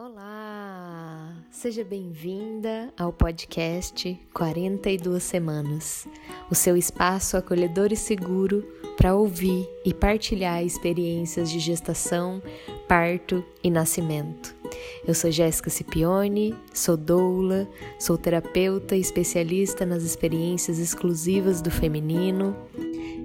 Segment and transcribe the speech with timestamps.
[0.00, 1.34] Olá!
[1.50, 6.06] Seja bem-vinda ao podcast 42 Semanas,
[6.48, 8.64] o seu espaço acolhedor e seguro
[8.96, 12.40] para ouvir e partilhar experiências de gestação,
[12.86, 14.54] parto e nascimento.
[15.04, 17.68] Eu sou Jéssica Cipione, sou doula,
[17.98, 22.56] sou terapeuta e especialista nas experiências exclusivas do feminino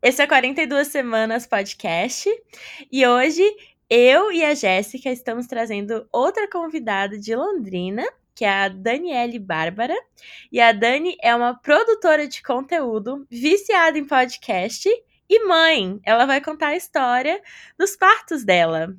[0.00, 2.30] Esse é 42 Semanas Podcast
[2.90, 3.42] e hoje
[3.90, 9.96] eu e a Jéssica estamos trazendo outra convidada de Londrina, que é a Daniele Bárbara.
[10.52, 14.88] E a Dani é uma produtora de conteúdo, viciada em podcast
[15.28, 15.98] e mãe.
[16.04, 17.42] Ela vai contar a história
[17.76, 18.94] dos partos dela.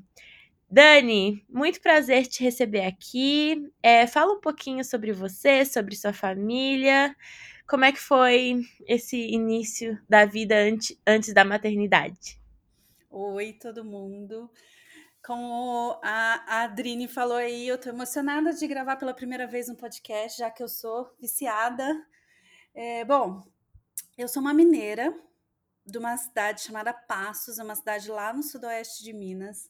[0.70, 3.72] Dani, muito prazer te receber aqui.
[3.82, 7.16] É, fala um pouquinho sobre você, sobre sua família.
[7.70, 12.42] Como é que foi esse início da vida antes, antes da maternidade?
[13.12, 14.50] Oi, todo mundo.
[15.24, 20.40] Como a Adrine falou aí, eu tô emocionada de gravar pela primeira vez um podcast,
[20.40, 21.86] já que eu sou viciada.
[22.74, 23.44] É, bom,
[24.18, 25.16] eu sou uma mineira
[25.86, 29.70] de uma cidade chamada Passos, uma cidade lá no sudoeste de Minas.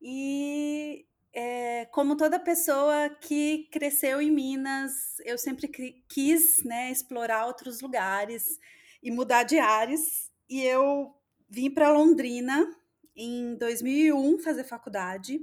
[0.00, 5.68] E é, como toda pessoa que cresceu em Minas, eu sempre
[6.08, 8.58] quis né, explorar outros lugares
[9.02, 10.30] e mudar de ares.
[10.48, 11.14] E eu
[11.48, 12.70] vim para Londrina
[13.16, 15.40] em 2001 fazer faculdade.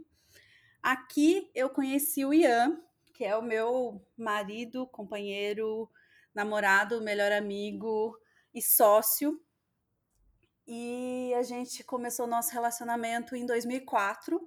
[0.81, 2.79] Aqui eu conheci o Ian,
[3.13, 5.89] que é o meu marido, companheiro,
[6.33, 8.15] namorado, melhor amigo
[8.53, 9.41] e sócio.
[10.67, 14.39] E a gente começou nosso relacionamento em 2004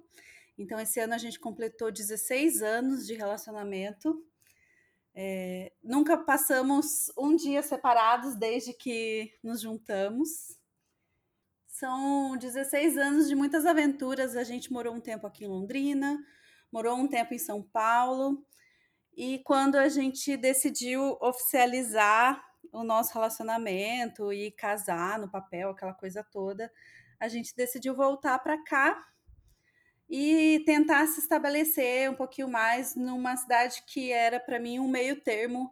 [0.57, 4.23] então, esse ano a gente completou 16 anos de relacionamento.
[5.15, 10.57] É, nunca passamos um dia separados desde que nos juntamos.
[11.67, 14.35] São 16 anos de muitas aventuras.
[14.35, 16.23] A gente morou um tempo aqui em Londrina,
[16.71, 18.45] morou um tempo em São Paulo.
[19.15, 26.23] E quando a gente decidiu oficializar o nosso relacionamento e casar no papel, aquela coisa
[26.23, 26.71] toda,
[27.19, 29.03] a gente decidiu voltar para cá
[30.15, 35.19] e tentar se estabelecer um pouquinho mais numa cidade que era para mim um meio
[35.19, 35.71] termo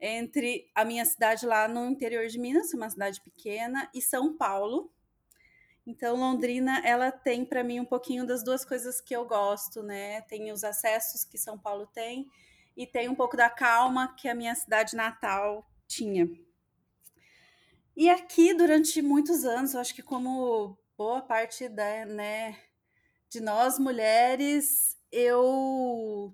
[0.00, 4.90] entre a minha cidade lá no interior de Minas, uma cidade pequena, e São Paulo.
[5.86, 10.22] Então, Londrina, ela tem para mim um pouquinho das duas coisas que eu gosto, né?
[10.22, 12.26] Tem os acessos que São Paulo tem
[12.74, 16.26] e tem um pouco da calma que a minha cidade natal tinha.
[17.94, 22.56] E aqui, durante muitos anos, eu acho que como boa parte da, né,
[23.34, 26.32] de nós mulheres, eu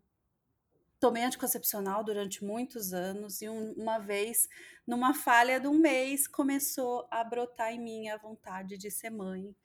[1.01, 4.47] tomei anticoncepcional durante muitos anos e um, uma vez,
[4.87, 9.57] numa falha de um mês, começou a brotar em mim a vontade de ser mãe.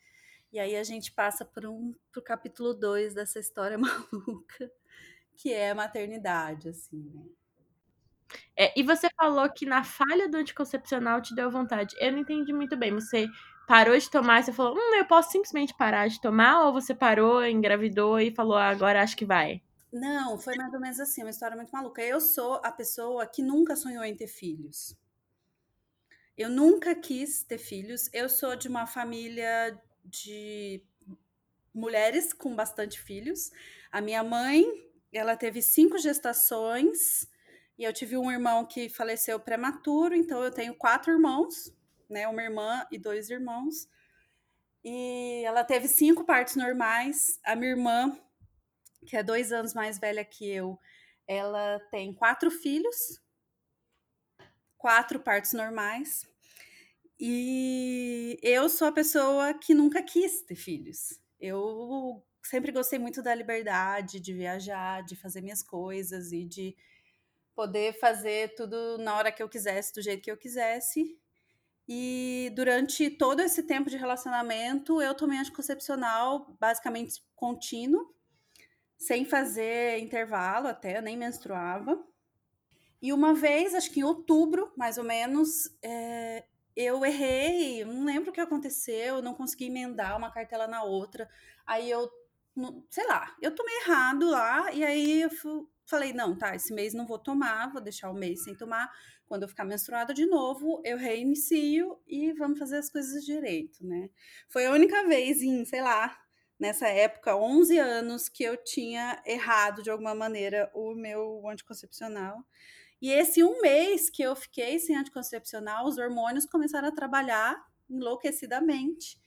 [0.50, 4.72] E aí a gente passa por um pro capítulo 2 dessa história maluca,
[5.36, 7.26] que é a maternidade, assim, né?
[8.58, 11.96] É, e você falou que na falha do anticoncepcional te deu vontade.
[12.00, 12.94] Eu não entendi muito bem.
[12.94, 13.28] Você
[13.68, 16.66] parou de tomar e você falou, hum, eu posso simplesmente parar de tomar?
[16.66, 19.62] Ou você parou, engravidou e falou, ah, agora acho que vai?
[19.92, 22.02] Não, foi mais ou menos assim, uma história muito maluca.
[22.02, 24.96] Eu sou a pessoa que nunca sonhou em ter filhos.
[26.38, 28.10] Eu nunca quis ter filhos.
[28.14, 30.84] Eu sou de uma família de
[31.74, 33.52] mulheres com bastante filhos.
[33.92, 34.66] A minha mãe,
[35.14, 37.28] ela teve cinco gestações
[37.78, 41.74] e eu tive um irmão que faleceu prematuro, então eu tenho quatro irmãos
[42.10, 42.28] né?
[42.28, 43.88] Uma irmã e dois irmãos.
[44.84, 47.40] E ela teve cinco partos normais.
[47.44, 48.18] A minha irmã,
[49.06, 50.80] que é dois anos mais velha que eu,
[51.28, 53.20] ela tem quatro filhos,
[54.78, 56.28] quatro partos normais.
[57.20, 61.20] E eu sou a pessoa que nunca quis ter filhos.
[61.40, 66.76] Eu sempre gostei muito da liberdade de viajar, de fazer minhas coisas e de
[67.56, 71.18] poder fazer tudo na hora que eu quisesse, do jeito que eu quisesse.
[71.88, 78.14] E durante todo esse tempo de relacionamento, eu tomei anticoncepcional basicamente contínuo,
[78.98, 82.04] sem fazer intervalo até, nem menstruava.
[83.02, 86.46] E uma vez, acho que em outubro, mais ou menos, é,
[86.76, 91.30] eu errei, não lembro o que aconteceu, não consegui emendar uma cartela na outra.
[91.68, 92.10] Aí eu,
[92.90, 95.30] sei lá, eu tomei errado lá, e aí eu
[95.86, 98.92] falei, não, tá, esse mês não vou tomar, vou deixar o mês sem tomar.
[99.26, 104.10] Quando eu ficar menstruada de novo, eu reinicio e vamos fazer as coisas direito, né?
[104.50, 106.16] Foi a única vez em, sei lá,
[106.60, 112.46] nessa época, 11 anos, que eu tinha errado de alguma maneira o meu anticoncepcional.
[113.02, 119.20] E esse um mês que eu fiquei sem anticoncepcional, os hormônios começaram a trabalhar enlouquecidamente.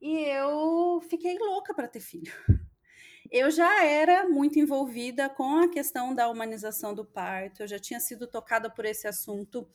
[0.00, 2.32] E eu fiquei louca para ter filho.
[3.30, 8.00] Eu já era muito envolvida com a questão da humanização do parto, eu já tinha
[8.00, 9.68] sido tocada por esse assunto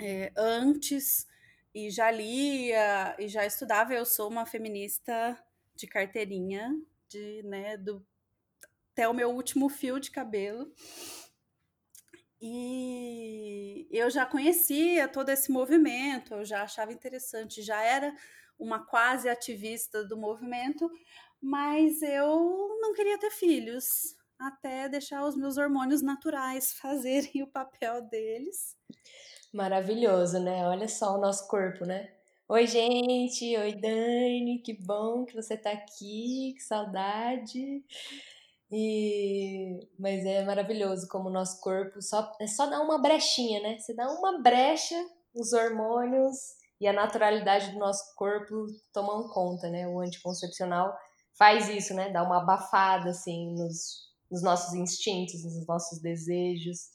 [0.00, 1.26] é, antes,
[1.76, 3.92] e já lia e já estudava.
[3.92, 5.38] Eu sou uma feminista
[5.74, 6.74] de carteirinha,
[7.06, 8.02] de, né, do,
[8.92, 10.72] até o meu último fio de cabelo.
[12.40, 18.16] E eu já conhecia todo esse movimento, eu já achava interessante, já era
[18.58, 20.90] uma quase ativista do movimento,
[21.40, 28.02] mas eu não queria ter filhos, até deixar os meus hormônios naturais fazerem o papel
[28.02, 28.76] deles.
[29.52, 30.66] Maravilhoso, né?
[30.66, 32.12] Olha só o nosso corpo, né?
[32.48, 33.56] Oi, gente!
[33.56, 34.60] Oi, Dani!
[34.64, 37.84] Que bom que você tá aqui, que saudade!
[38.70, 43.78] E mas é maravilhoso como o nosso corpo só é só dar uma brechinha, né?
[43.78, 44.96] Você dá uma brecha,
[45.34, 46.36] os hormônios
[46.80, 49.88] e a naturalidade do nosso corpo tomam conta, né?
[49.88, 50.96] O anticoncepcional
[51.38, 52.10] faz isso, né?
[52.10, 56.90] Dá uma abafada assim nos, nos nossos instintos, nos nossos desejos,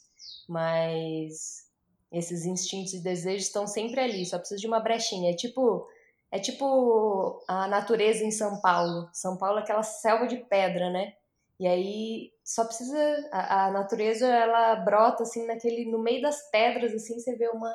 [0.49, 1.69] mas
[2.11, 5.31] esses instintos e desejos estão sempre ali, só precisa de uma brechinha.
[5.31, 5.87] É tipo
[6.31, 9.09] é tipo a natureza em São Paulo.
[9.13, 11.13] São Paulo é aquela selva de pedra, né?
[11.59, 12.97] E aí só precisa
[13.31, 17.71] a, a, natureza ela brota assim naquele no meio das pedras assim você vê uma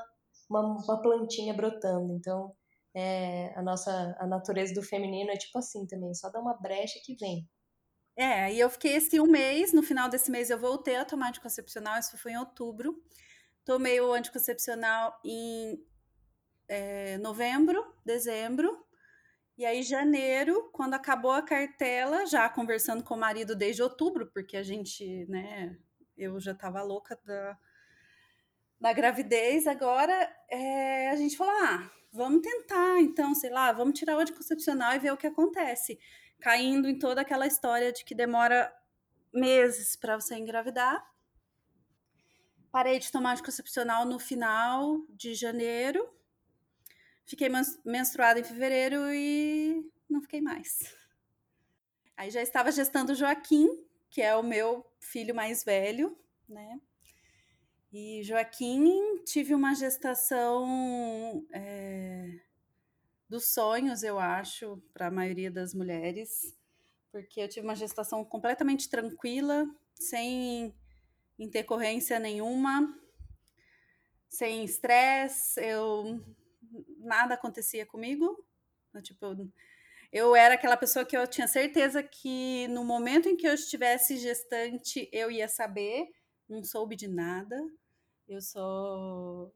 [0.48, 2.12] uma, uma plantinha brotando.
[2.14, 2.52] Então
[2.96, 6.98] é, a nossa a natureza do feminino é tipo assim também, só dá uma brecha
[7.04, 7.48] que vem.
[8.16, 11.28] É, e eu fiquei esse um mês, no final desse mês eu voltei a tomar
[11.28, 13.02] anticoncepcional, isso foi em outubro.
[13.64, 15.84] Tomei o anticoncepcional em
[16.68, 18.86] é, novembro, dezembro,
[19.58, 24.54] e aí, janeiro, quando acabou a cartela, já conversando com o marido desde outubro, porque
[24.54, 25.78] a gente, né,
[26.14, 27.58] eu já tava louca da,
[28.78, 34.16] da gravidez, agora é, a gente falou: ah, vamos tentar, então, sei lá, vamos tirar
[34.16, 35.98] o anticoncepcional e ver o que acontece.
[36.40, 38.72] Caindo em toda aquela história de que demora
[39.32, 41.06] meses para você engravidar.
[42.72, 46.16] Parei de tomar anticoncepcional no final de janeiro
[47.26, 47.48] Fiquei
[47.84, 50.96] menstruada em fevereiro e não fiquei mais.
[52.16, 53.68] Aí já estava gestando o Joaquim,
[54.08, 56.16] que é o meu filho mais velho,
[56.48, 56.80] né?
[57.92, 62.38] E Joaquim tive uma gestação é,
[63.28, 66.56] dos sonhos, eu acho, para a maioria das mulheres,
[67.10, 70.72] porque eu tive uma gestação completamente tranquila, sem
[71.36, 72.96] intercorrência nenhuma,
[74.28, 75.60] sem estresse.
[75.60, 76.24] Eu
[76.98, 78.44] nada acontecia comigo.
[79.02, 79.50] Tipo,
[80.12, 84.16] eu era aquela pessoa que eu tinha certeza que no momento em que eu estivesse
[84.18, 86.08] gestante eu ia saber,
[86.48, 87.56] não soube de nada.
[88.28, 89.50] Eu só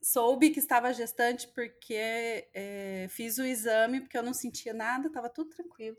[0.00, 5.28] soube que estava gestante porque é, fiz o exame, porque eu não sentia nada, estava
[5.28, 5.96] tudo tranquilo.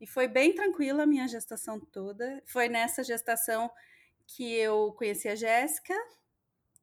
[0.00, 2.42] E foi bem tranquila a minha gestação toda.
[2.46, 3.70] Foi nessa gestação
[4.26, 5.94] que eu conheci a Jéssica,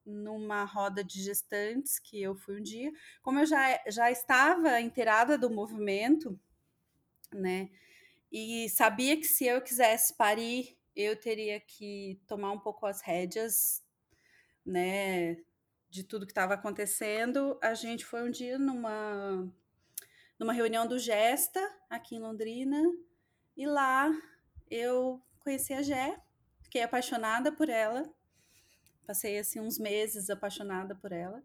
[0.04, 2.92] numa roda de gestantes que eu fui um dia.
[3.22, 6.38] Como eu já, já estava inteirada do movimento,
[7.32, 7.70] né?
[8.30, 13.83] E sabia que se eu quisesse parir, eu teria que tomar um pouco as rédeas,
[14.64, 15.36] né?
[15.90, 17.58] De tudo que estava acontecendo.
[17.62, 19.48] A gente foi um dia numa,
[20.38, 22.82] numa reunião do Gesta, aqui em Londrina,
[23.56, 24.10] e lá
[24.70, 26.18] eu conheci a Gé,
[26.62, 28.10] fiquei apaixonada por ela
[29.06, 31.42] Passei assim uns meses apaixonada por ela.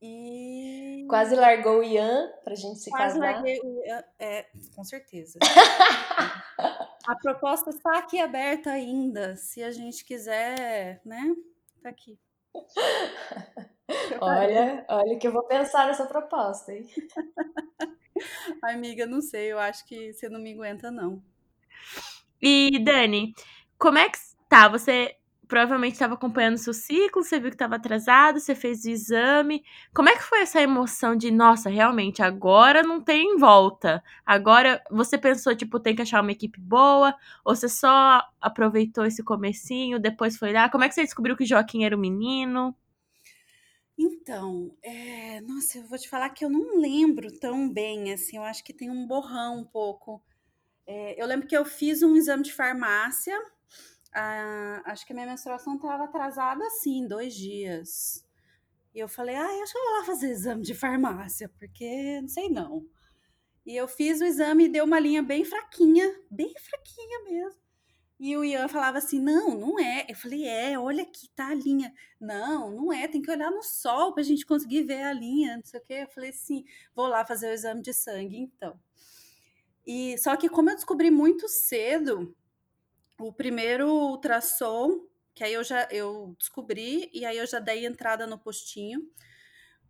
[0.00, 1.04] E.
[1.08, 3.34] Quase largou o Ian pra gente se Quase casar.
[3.34, 5.38] Larguei o Ian, é, com certeza.
[7.06, 9.34] a proposta está aqui aberta ainda.
[9.34, 11.34] Se a gente quiser, né?
[11.84, 12.18] Tá aqui.
[14.18, 16.88] olha, olha que eu vou pensar nessa proposta, hein?
[18.64, 21.22] Amiga, não sei, eu acho que você não me aguenta, não.
[22.40, 23.34] E, Dani,
[23.78, 24.16] como é que
[24.48, 24.66] tá?
[24.66, 25.14] Você
[25.48, 29.64] provavelmente estava acompanhando o seu ciclo, você viu que estava atrasado, você fez o exame.
[29.94, 34.02] Como é que foi essa emoção de, nossa, realmente, agora não tem volta?
[34.24, 37.14] Agora você pensou, tipo, tem que achar uma equipe boa?
[37.44, 40.68] Ou você só aproveitou esse comecinho, depois foi lá?
[40.68, 42.74] Como é que você descobriu que Joaquim era o menino?
[43.96, 45.40] Então, é...
[45.42, 48.72] nossa, eu vou te falar que eu não lembro tão bem, assim, eu acho que
[48.72, 50.22] tem um borrão um pouco.
[50.86, 51.20] É...
[51.20, 53.38] eu lembro que eu fiz um exame de farmácia,
[54.14, 58.24] a, acho que a minha menstruação estava atrasada assim, dois dias.
[58.94, 62.28] E eu falei, ah, acho que eu vou lá fazer exame de farmácia, porque não
[62.28, 62.86] sei não.
[63.66, 67.64] E eu fiz o exame e deu uma linha bem fraquinha, bem fraquinha mesmo.
[68.20, 70.06] E o Ian falava assim: não, não é.
[70.08, 71.92] Eu falei: é, olha aqui, tá a linha.
[72.20, 75.64] Não, não é, tem que olhar no sol pra gente conseguir ver a linha, não
[75.64, 75.94] sei o quê.
[75.94, 78.78] Eu falei: sim, vou lá fazer o exame de sangue então.
[79.86, 82.34] E só que, como eu descobri muito cedo,
[83.18, 88.26] o primeiro ultrassom, que aí eu já eu descobri, e aí eu já dei entrada
[88.26, 89.00] no postinho,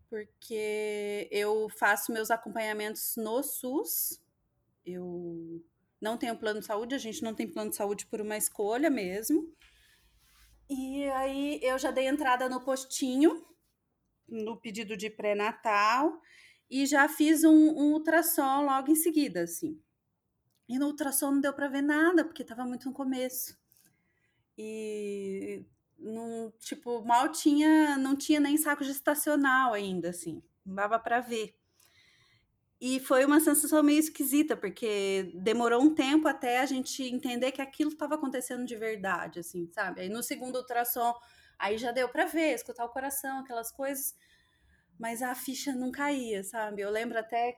[0.08, 4.22] porque eu faço meus acompanhamentos no SUS.
[4.86, 5.62] Eu
[6.00, 8.90] não tenho plano de saúde, a gente não tem plano de saúde por uma escolha
[8.90, 9.52] mesmo.
[10.68, 13.44] E aí eu já dei entrada no postinho,
[14.28, 16.20] no pedido de pré-natal,
[16.70, 19.82] e já fiz um, um ultrassom logo em seguida, assim.
[20.68, 23.56] E no ultrassom não deu para ver nada, porque estava muito no começo.
[24.56, 25.64] E
[25.98, 30.42] não, tipo, mal tinha, não tinha nem saco gestacional ainda, assim.
[30.64, 31.54] Não dava para ver.
[32.80, 37.62] E foi uma sensação meio esquisita, porque demorou um tempo até a gente entender que
[37.62, 40.02] aquilo estava acontecendo de verdade, assim, sabe?
[40.02, 41.14] Aí no segundo ultrassom,
[41.58, 44.14] aí já deu para ver, escutar o coração, aquelas coisas,
[44.98, 46.82] mas a ficha não caía, sabe?
[46.82, 47.56] Eu lembro até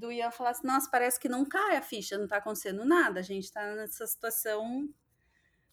[0.00, 3.20] do Ian falar assim: nossa, parece que não cai a ficha, não tá acontecendo nada,
[3.20, 4.88] a gente tá nessa situação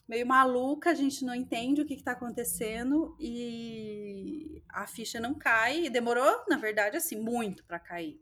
[0.07, 5.85] meio maluca, a gente não entende o que, está acontecendo e a ficha não cai.
[5.85, 8.21] E demorou, na verdade, assim, muito para cair.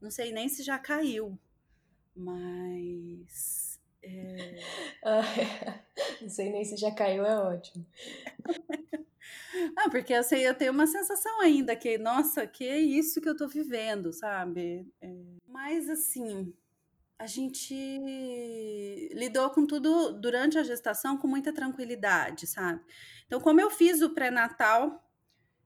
[0.00, 1.38] Não sei nem se já caiu,
[2.14, 3.80] mas.
[4.02, 4.60] É...
[6.22, 7.86] não sei nem se já caiu, é ótimo.
[9.76, 13.36] ah, porque sei, eu tenho uma sensação ainda que, nossa, que é isso que eu
[13.36, 14.86] tô vivendo, sabe?
[15.00, 15.12] É...
[15.46, 16.52] Mas assim,
[17.18, 17.74] a gente
[19.14, 22.82] lidou com tudo durante a gestação com muita tranquilidade, sabe?
[23.26, 25.02] Então, como eu fiz o pré-natal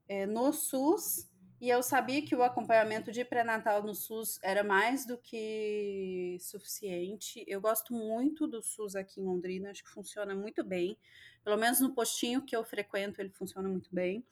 [0.09, 1.29] é, no SUS,
[1.61, 7.45] e eu sabia que o acompanhamento de pré-natal no SUS era mais do que suficiente.
[7.49, 10.97] Eu gosto muito do SUS aqui em Londrina, acho que funciona muito bem.
[11.45, 14.25] Pelo menos no postinho que eu frequento, ele funciona muito bem.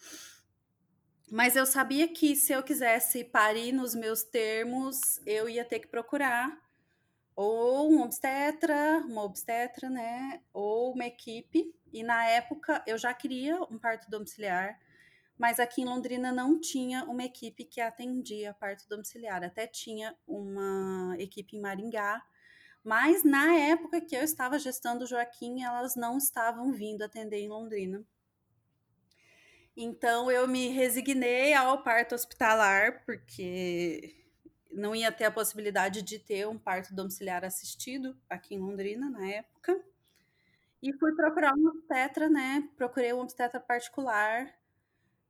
[1.31, 5.89] Mas eu sabia que se eu quisesse parir nos meus termos, eu ia ter que
[5.89, 6.65] procurar
[7.35, 10.41] ou um obstetra, uma obstetra, né?
[10.53, 11.75] Ou uma equipe.
[11.93, 14.79] E na época eu já queria um parto domiciliar
[15.39, 21.15] mas aqui em Londrina não tinha uma equipe que atendia parto domiciliar, até tinha uma
[21.19, 22.25] equipe em Maringá,
[22.87, 27.49] mas na época que eu estava gestando o Joaquim, elas não estavam vindo atender em
[27.49, 28.07] Londrina.
[29.77, 34.25] Então eu me resignei ao parto hospitalar, porque
[34.71, 39.31] não ia ter a possibilidade de ter um parto domiciliar assistido aqui em Londrina na
[39.31, 39.85] época.
[40.81, 42.69] E fui procurar uma obstetra, né?
[42.77, 44.57] Procurei uma obstetra particular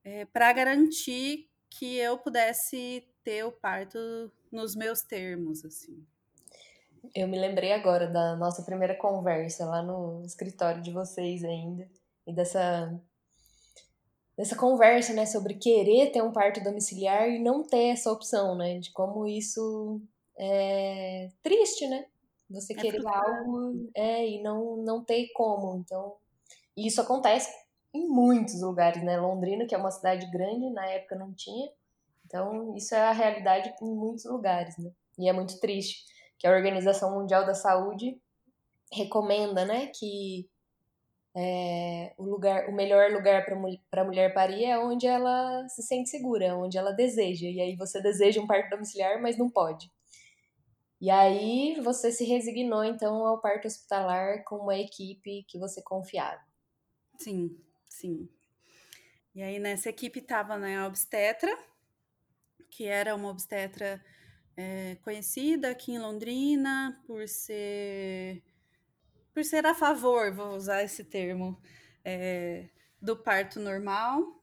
[0.05, 6.07] é, para garantir que eu pudesse ter o parto nos meus termos, assim.
[7.15, 11.89] Eu me lembrei agora da nossa primeira conversa lá no escritório de vocês ainda
[12.27, 12.99] e dessa
[14.37, 18.79] dessa conversa, né, sobre querer ter um parto domiciliar e não ter essa opção, né,
[18.79, 20.03] de como isso
[20.39, 22.05] é triste, né?
[22.51, 25.77] Você é querer algo é, e não não ter como.
[25.79, 26.17] Então,
[26.77, 27.51] isso acontece
[27.95, 29.19] em muitos lugares, né?
[29.19, 31.71] Londrina, que é uma cidade grande, na época não tinha.
[32.27, 34.91] Então, isso é a realidade em muitos lugares, né?
[35.19, 36.05] E é muito triste
[36.39, 38.21] que a Organização Mundial da Saúde
[38.93, 40.49] recomenda, né, que
[41.37, 46.09] é, o lugar, o melhor lugar para a mulher parir é onde ela se sente
[46.09, 47.47] segura, onde ela deseja.
[47.47, 49.91] E aí você deseja um parto domiciliar, mas não pode.
[50.99, 56.41] E aí você se resignou então ao parto hospitalar com uma equipe que você confiava.
[57.19, 57.55] Sim,
[57.97, 58.29] Sim.
[59.35, 61.51] E aí nessa equipe estava né, a obstetra,
[62.71, 64.03] que era uma obstetra
[64.57, 68.43] é, conhecida aqui em Londrina por ser
[69.35, 71.61] por ser a favor, vou usar esse termo,
[72.03, 72.71] é,
[73.03, 74.43] do parto normal.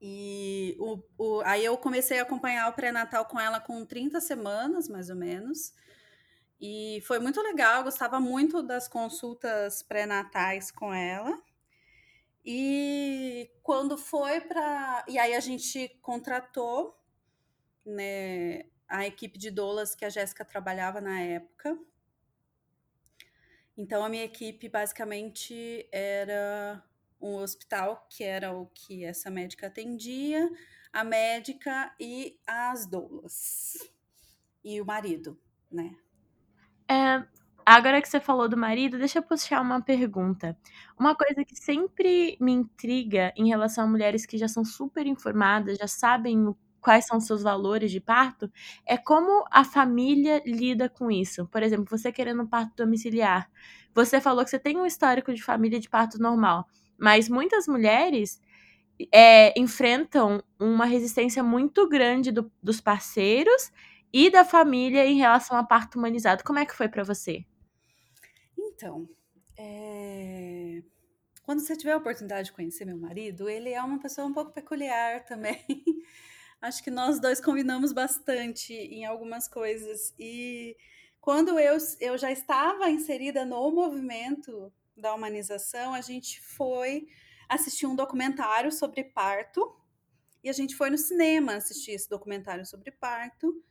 [0.00, 4.88] E o, o, aí eu comecei a acompanhar o pré-natal com ela com 30 semanas,
[4.88, 5.74] mais ou menos.
[6.58, 11.38] E foi muito legal, gostava muito das consultas pré-natais com ela.
[12.44, 15.04] E quando foi para.
[15.06, 16.99] E aí a gente contratou
[17.84, 21.78] né, a equipe de doulas que a Jéssica trabalhava na época.
[23.76, 26.82] Então a minha equipe basicamente era
[27.20, 30.50] um hospital, que era o que essa médica atendia,
[30.92, 33.76] a médica e as doulas.
[34.62, 35.96] E o marido, né?
[36.88, 37.26] É,
[37.64, 40.58] Agora que você falou do marido, deixa eu puxar uma pergunta.
[40.98, 45.78] Uma coisa que sempre me intriga em relação a mulheres que já são super informadas,
[45.78, 48.50] já sabem quais são os seus valores de parto,
[48.86, 51.46] é como a família lida com isso.
[51.48, 53.50] Por exemplo, você querendo um parto domiciliar.
[53.94, 56.66] Você falou que você tem um histórico de família de parto normal,
[56.98, 58.40] mas muitas mulheres
[59.12, 63.72] é, enfrentam uma resistência muito grande do, dos parceiros
[64.12, 66.44] e da família em relação a parto humanizado.
[66.44, 67.44] Como é que foi para você?
[68.58, 69.08] Então,
[69.56, 70.82] é...
[71.42, 74.52] quando você tiver a oportunidade de conhecer meu marido, ele é uma pessoa um pouco
[74.52, 75.64] peculiar também.
[76.60, 80.14] Acho que nós dois combinamos bastante em algumas coisas.
[80.18, 80.76] E
[81.20, 87.08] quando eu, eu já estava inserida no movimento da humanização, a gente foi
[87.48, 89.74] assistir um documentário sobre parto.
[90.44, 93.62] E a gente foi no cinema assistir esse documentário sobre parto.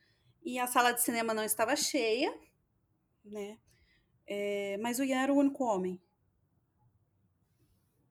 [0.44, 2.36] E a sala de cinema não estava cheia,
[3.24, 3.60] né?
[4.26, 6.02] É, mas o Ian era o único homem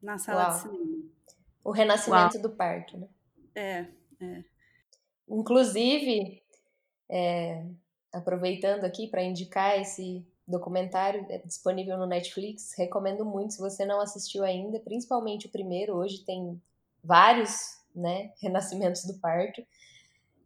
[0.00, 0.52] na sala Uau.
[0.52, 1.04] de cinema.
[1.64, 2.42] O renascimento Uau.
[2.42, 3.08] do parto, né?
[3.54, 3.86] É,
[4.20, 4.44] é.
[5.28, 6.42] Inclusive,
[7.08, 7.64] é,
[8.12, 14.00] aproveitando aqui para indicar esse documentário é disponível no Netflix, recomendo muito se você não
[14.00, 15.94] assistiu ainda, principalmente o primeiro.
[15.94, 16.60] Hoje tem
[17.04, 19.62] vários, né, renascimentos do parto,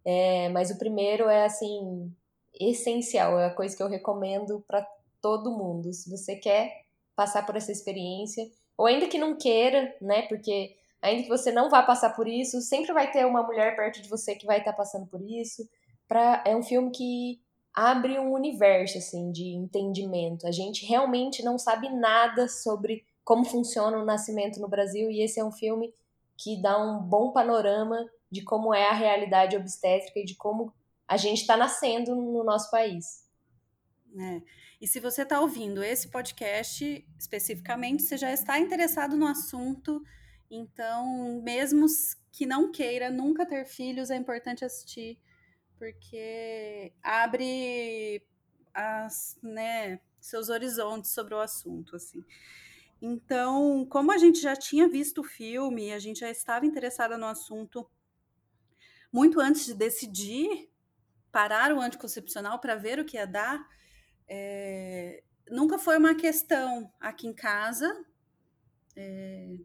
[0.05, 2.13] é, mas o primeiro é assim
[2.53, 4.87] essencial, é a coisa que eu recomendo para
[5.21, 5.93] todo mundo.
[5.93, 6.85] Se você quer
[7.15, 10.23] passar por essa experiência, ou ainda que não queira, né?
[10.23, 14.01] Porque ainda que você não vá passar por isso, sempre vai ter uma mulher perto
[14.01, 15.69] de você que vai estar tá passando por isso.
[16.07, 17.41] Pra, é um filme que
[17.75, 20.47] abre um universo assim de entendimento.
[20.47, 25.41] A gente realmente não sabe nada sobre como funciona o nascimento no Brasil e esse
[25.41, 25.93] é um filme
[26.37, 30.73] que dá um bom panorama de como é a realidade obstétrica e de como
[31.07, 33.27] a gente está nascendo no nosso país.
[34.19, 34.43] É.
[34.81, 40.03] E se você está ouvindo esse podcast especificamente, você já está interessado no assunto.
[40.55, 41.87] Então, mesmo
[42.31, 45.19] que não queira nunca ter filhos, é importante assistir,
[45.79, 48.23] porque abre
[48.75, 52.23] as, né, seus horizontes sobre o assunto, assim.
[53.01, 57.27] Então, como a gente já tinha visto o filme, a gente já estava interessada no
[57.27, 57.91] assunto
[59.11, 60.71] muito antes de decidir
[61.33, 63.67] parar o anticoncepcional para ver o que ia dar,
[64.29, 68.05] é, nunca foi uma questão aqui em casa.
[68.95, 69.57] É,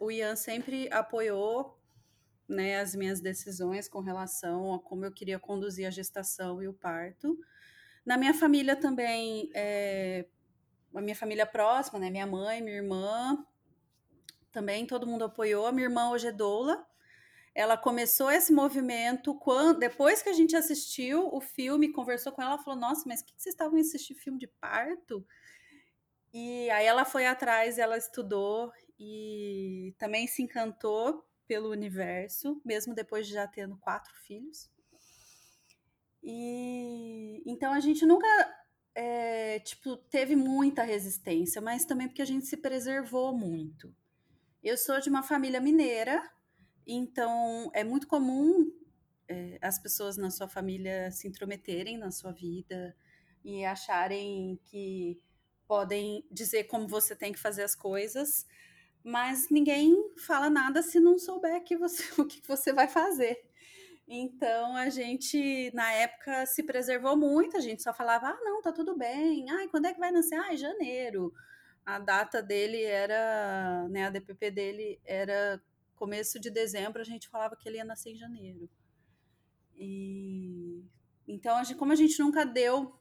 [0.00, 1.78] o Ian sempre apoiou
[2.48, 6.72] né, as minhas decisões com relação a como eu queria conduzir a gestação e o
[6.72, 7.38] parto.
[8.04, 10.26] Na minha família também, é,
[10.94, 13.44] a minha família próxima, né, minha mãe, minha irmã,
[14.50, 15.66] também todo mundo apoiou.
[15.66, 16.86] A minha irmã hoje é doula,
[17.54, 22.58] ela começou esse movimento quando depois que a gente assistiu o filme, conversou com ela,
[22.58, 25.26] falou: "Nossa, mas que, que vocês estavam assistindo filme de parto?"
[26.32, 33.26] E aí ela foi atrás, ela estudou e também se encantou pelo universo, mesmo depois
[33.26, 34.70] de já tendo quatro filhos.
[36.22, 38.26] E então a gente nunca
[38.94, 43.94] é, tipo teve muita resistência, mas também porque a gente se preservou muito.
[44.62, 46.22] Eu sou de uma família mineira,
[46.90, 48.72] então, é muito comum
[49.28, 52.96] é, as pessoas na sua família se intrometerem na sua vida
[53.44, 55.20] e acharem que
[55.66, 58.46] podem dizer como você tem que fazer as coisas,
[59.08, 63.42] mas ninguém fala nada se não souber que você, o que você vai fazer.
[64.06, 68.72] Então a gente na época se preservou muito, a gente só falava: "Ah, não, tá
[68.72, 69.50] tudo bem.
[69.50, 70.36] Ai, quando é que vai nascer?
[70.36, 71.32] Ah, janeiro".
[71.86, 75.62] A data dele era, né, a DPP dele era
[75.96, 78.68] começo de dezembro a gente falava que ele ia nascer em janeiro.
[79.76, 80.84] E
[81.26, 82.94] então, a gente, como a gente nunca deu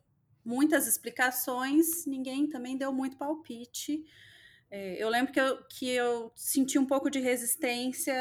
[0.44, 4.06] muitas explicações, ninguém também deu muito palpite.
[4.70, 8.16] É, eu lembro que eu, que eu senti um pouco de resistência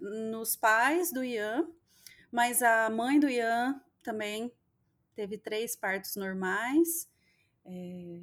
[0.00, 1.68] nos pais do Ian,
[2.30, 4.52] mas a mãe do Ian também
[5.14, 7.08] teve três partos normais.
[7.64, 8.20] É,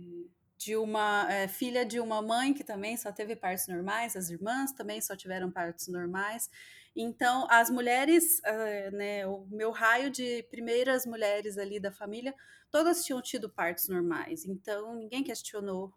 [0.58, 4.72] de uma é, filha de uma mãe que também só teve partos normais, as irmãs
[4.72, 6.50] também só tiveram partos normais.
[6.96, 12.34] Então, as mulheres, uh, né, o meu raio de primeiras mulheres ali da família,
[12.72, 14.46] todas tinham tido partos normais.
[14.46, 15.94] Então, ninguém questionou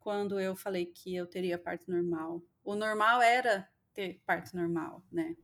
[0.00, 2.42] quando eu falei que eu teria parto normal.
[2.64, 5.36] O normal era ter parto normal, né?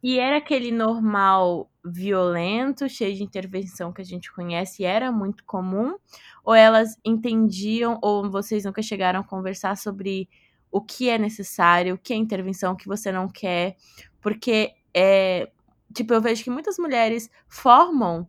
[0.00, 5.96] E era aquele normal violento, cheio de intervenção que a gente conhece, era muito comum?
[6.44, 10.28] Ou elas entendiam, ou vocês nunca chegaram a conversar sobre
[10.70, 13.76] o que é necessário, o que é intervenção, o que você não quer?
[14.20, 15.50] Porque, é,
[15.92, 18.28] tipo, eu vejo que muitas mulheres formam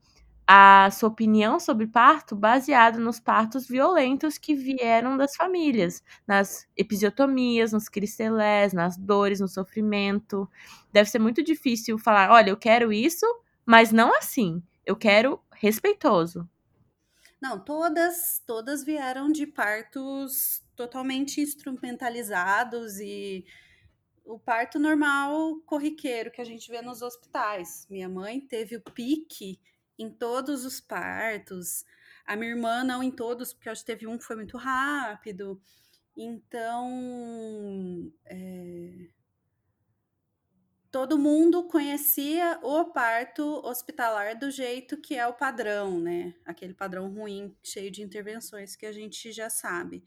[0.51, 7.71] a sua opinião sobre parto baseado nos partos violentos que vieram das famílias, nas episiotomias,
[7.71, 10.49] nos cristelés, nas dores, no sofrimento.
[10.91, 13.27] Deve ser muito difícil falar, olha, eu quero isso,
[13.63, 14.59] mas não assim.
[14.83, 16.49] Eu quero respeitoso.
[17.39, 23.45] Não, todas, todas vieram de partos totalmente instrumentalizados e
[24.25, 27.85] o parto normal corriqueiro que a gente vê nos hospitais.
[27.88, 29.59] Minha mãe teve o pique
[29.99, 31.85] em todos os partos.
[32.25, 35.62] A minha irmã não em todos, porque acho que teve um que foi muito rápido.
[36.15, 39.09] Então, é...
[40.89, 46.33] todo mundo conhecia o parto hospitalar do jeito que é o padrão, né?
[46.45, 50.03] Aquele padrão ruim, cheio de intervenções que a gente já sabe.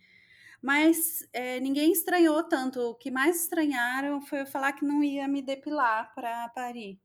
[0.62, 2.80] Mas é, ninguém estranhou tanto.
[2.80, 7.00] O que mais estranharam foi eu falar que não ia me depilar para parir.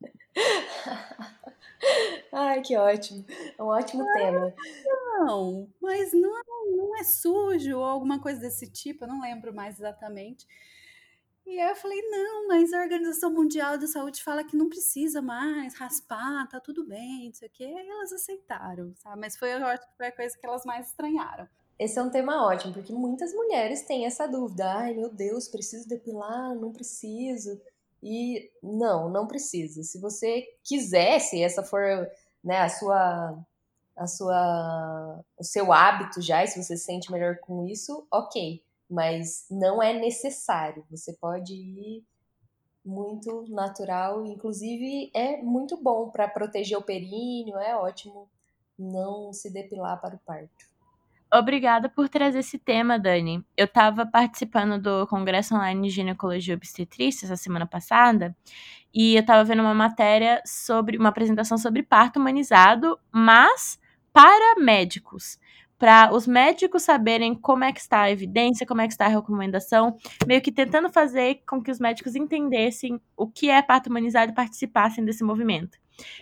[2.32, 3.24] Ai, que ótimo.
[3.56, 4.52] É um ótimo tema.
[5.18, 6.42] Não, mas não,
[6.76, 10.46] não é sujo ou alguma coisa desse tipo, eu não lembro mais exatamente.
[11.46, 15.22] E aí eu falei, não, mas a Organização Mundial da Saúde fala que não precisa
[15.22, 17.64] mais raspar, tá tudo bem, não sei o quê.
[17.64, 19.18] Aí elas aceitaram, sabe?
[19.18, 21.48] Mas foi, eu acho que foi a coisa que elas mais estranharam.
[21.78, 24.70] Esse é um tema ótimo, porque muitas mulheres têm essa dúvida.
[24.74, 26.54] Ai, meu Deus, preciso depilar?
[26.54, 27.58] Não preciso.
[28.02, 29.82] E não, não precisa.
[29.82, 32.08] Se você quiser, se essa for
[32.42, 33.38] né, a sua
[33.96, 38.62] a sua o seu hábito já, e se você se sente melhor com isso, OK,
[38.88, 40.84] mas não é necessário.
[40.90, 42.04] Você pode ir
[42.84, 48.28] muito natural, inclusive é muito bom para proteger o períneo, é ótimo
[48.78, 50.67] não se depilar para o parto.
[51.32, 53.44] Obrigada por trazer esse tema, Dani.
[53.54, 58.34] Eu estava participando do Congresso Online de Ginecologia e Obstetrícia essa semana passada
[58.94, 63.78] e eu estava vendo uma matéria sobre uma apresentação sobre parto humanizado, mas
[64.10, 65.38] para médicos.
[65.78, 69.08] Para os médicos saberem como é que está a evidência, como é que está a
[69.08, 74.32] recomendação, meio que tentando fazer com que os médicos entendessem o que é parto humanizado
[74.32, 75.78] e participassem desse movimento.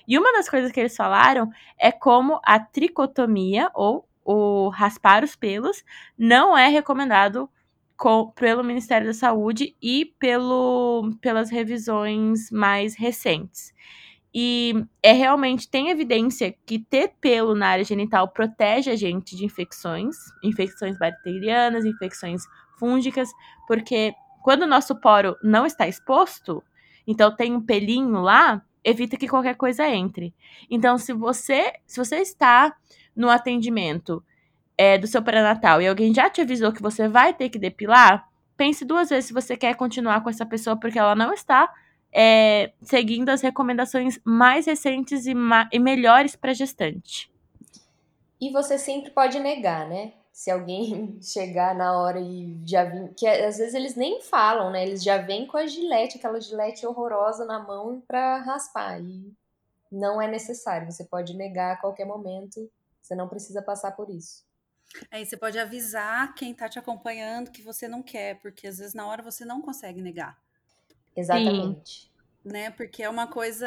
[0.07, 5.37] E uma das coisas que eles falaram é como a tricotomia, ou o raspar os
[5.37, 5.85] pelos
[6.19, 7.49] não é recomendado
[7.97, 13.73] com, pelo Ministério da Saúde e pelo, pelas revisões mais recentes.
[14.35, 19.47] E é realmente tem evidência que ter pelo na área genital protege a gente de
[19.47, 22.43] infecções, infecções bacterianas, infecções
[22.79, 23.31] fúngicas,
[23.67, 24.13] porque
[24.43, 26.63] quando o nosso poro não está exposto,
[27.07, 30.35] então tem um pelinho lá, evita que qualquer coisa entre.
[30.69, 32.77] Então, se você, se você está
[33.17, 34.23] no atendimento
[34.77, 38.29] é, do seu pré-natal e alguém já te avisou que você vai ter que depilar,
[38.57, 41.73] pense duas vezes se você quer continuar com essa pessoa, porque ela não está
[42.13, 47.31] é, seguindo as recomendações mais recentes e, ma e melhores para gestante.
[48.41, 50.13] E você sempre pode negar, né?
[50.33, 53.13] Se alguém chegar na hora e já vir.
[53.17, 54.87] Que às vezes eles nem falam, né?
[54.87, 59.01] Eles já vêm com a gilete, aquela gilete horrorosa na mão para raspar.
[59.01, 59.33] E
[59.91, 60.91] não é necessário.
[60.91, 62.71] Você pode negar a qualquer momento
[63.07, 64.45] você não precisa passar por isso.
[65.11, 68.95] Aí você pode avisar quem está te acompanhando que você não quer, porque às vezes
[68.95, 70.39] na hora você não consegue negar.
[71.15, 72.03] Exatamente.
[72.03, 72.11] Sim.
[72.45, 72.71] Né?
[72.71, 73.67] Porque é uma coisa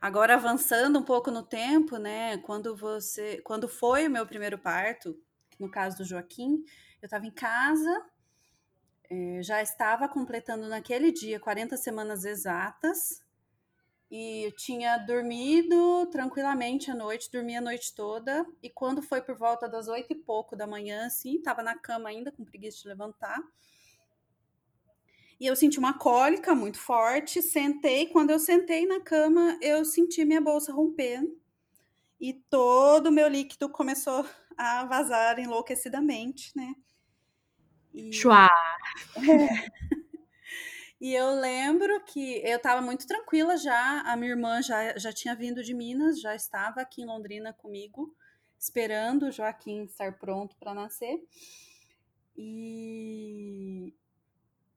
[0.00, 2.38] agora avançando um pouco no tempo, né?
[2.38, 5.18] Quando você, quando foi o meu primeiro parto,
[5.58, 6.64] no caso do Joaquim,
[7.02, 8.06] eu estava em casa,
[9.10, 13.23] eh, já estava completando naquele dia 40 semanas exatas
[14.16, 18.46] e tinha dormido tranquilamente à noite, dormia a noite toda.
[18.62, 22.10] E quando foi por volta das oito e pouco da manhã, assim, tava na cama
[22.10, 23.42] ainda, com preguiça de levantar.
[25.40, 28.06] E eu senti uma cólica muito forte, sentei.
[28.06, 31.36] Quando eu sentei na cama, eu senti minha bolsa rompendo.
[32.20, 34.24] E todo o meu líquido começou
[34.56, 36.72] a vazar enlouquecidamente, né?
[37.92, 38.12] E...
[38.12, 38.48] Chua!
[39.16, 40.03] É.
[41.00, 45.34] E eu lembro que eu estava muito tranquila já, a minha irmã já, já tinha
[45.34, 48.14] vindo de Minas, já estava aqui em Londrina comigo,
[48.58, 51.20] esperando o Joaquim estar pronto para nascer.
[52.36, 53.94] E,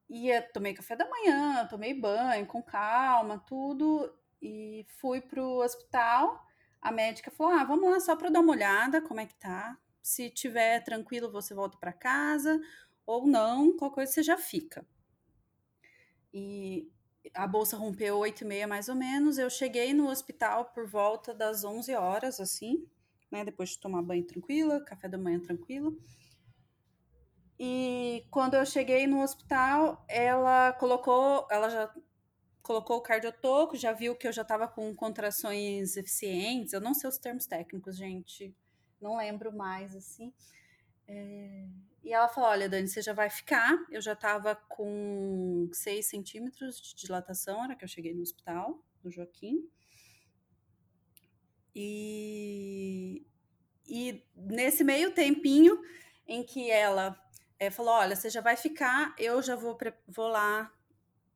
[0.09, 5.63] e eu tomei café da manhã, tomei banho com calma, tudo, e fui para o
[5.63, 6.43] hospital.
[6.81, 9.77] A médica falou: Ah, vamos lá só para dar uma olhada como é que tá.
[10.01, 12.59] Se tiver tranquilo, você volta para casa,
[13.05, 14.85] ou não, qualquer coisa você já fica
[16.37, 16.91] e
[17.33, 19.37] a bolsa rompeu oito e meia mais ou menos.
[19.37, 22.87] Eu cheguei no hospital por volta das 11 horas, assim,
[23.31, 23.43] né?
[23.43, 25.97] Depois de tomar banho tranquila, café da manhã tranquilo.
[27.59, 31.91] E quando eu cheguei no hospital, ela colocou, ela já
[32.61, 36.73] colocou o cardiotoco, já viu que eu já estava com contrações eficientes.
[36.73, 38.55] Eu não sei os termos técnicos, gente.
[39.01, 40.31] Não lembro mais, assim.
[41.07, 41.65] É...
[42.07, 43.77] E ela falou: Olha, Dani, você já vai ficar.
[43.91, 49.11] Eu já estava com 6 centímetros de dilatação, era que eu cheguei no hospital, do
[49.11, 49.69] Joaquim.
[51.75, 53.27] E,
[53.85, 55.81] e nesse meio tempinho
[56.25, 57.21] em que ela
[57.59, 60.73] é, falou: Olha, você já vai ficar, eu já vou, vou lá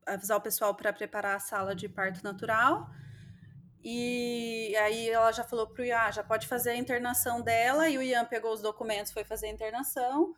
[0.06, 2.88] avisar o pessoal para preparar a sala de parto natural.
[3.84, 8.02] E aí ela já falou pro Ian, já pode fazer a internação dela, e o
[8.02, 10.34] Ian pegou os documentos, foi fazer a internação.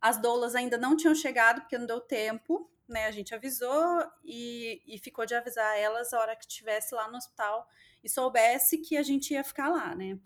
[0.00, 3.06] As doulas ainda não tinham chegado, porque não deu tempo, né?
[3.06, 7.16] A gente avisou e, e ficou de avisar elas a hora que estivesse lá no
[7.16, 7.66] hospital
[8.02, 10.18] e soubesse que a gente ia ficar lá, né?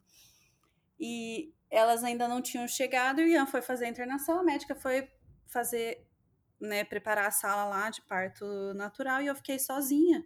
[0.99, 4.75] E elas ainda não tinham chegado, e o Ian foi fazer a internação, a médica
[4.75, 5.11] foi
[5.49, 6.07] fazer,
[6.61, 10.25] né, preparar a sala lá de parto natural, e eu fiquei sozinha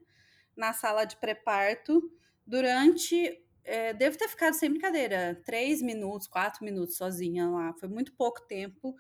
[0.57, 2.03] na sala de pré-parto
[2.47, 3.43] durante.
[3.65, 7.73] É, devo ter ficado sem brincadeira, três minutos, quatro minutos sozinha lá.
[7.75, 8.95] Foi muito pouco tempo.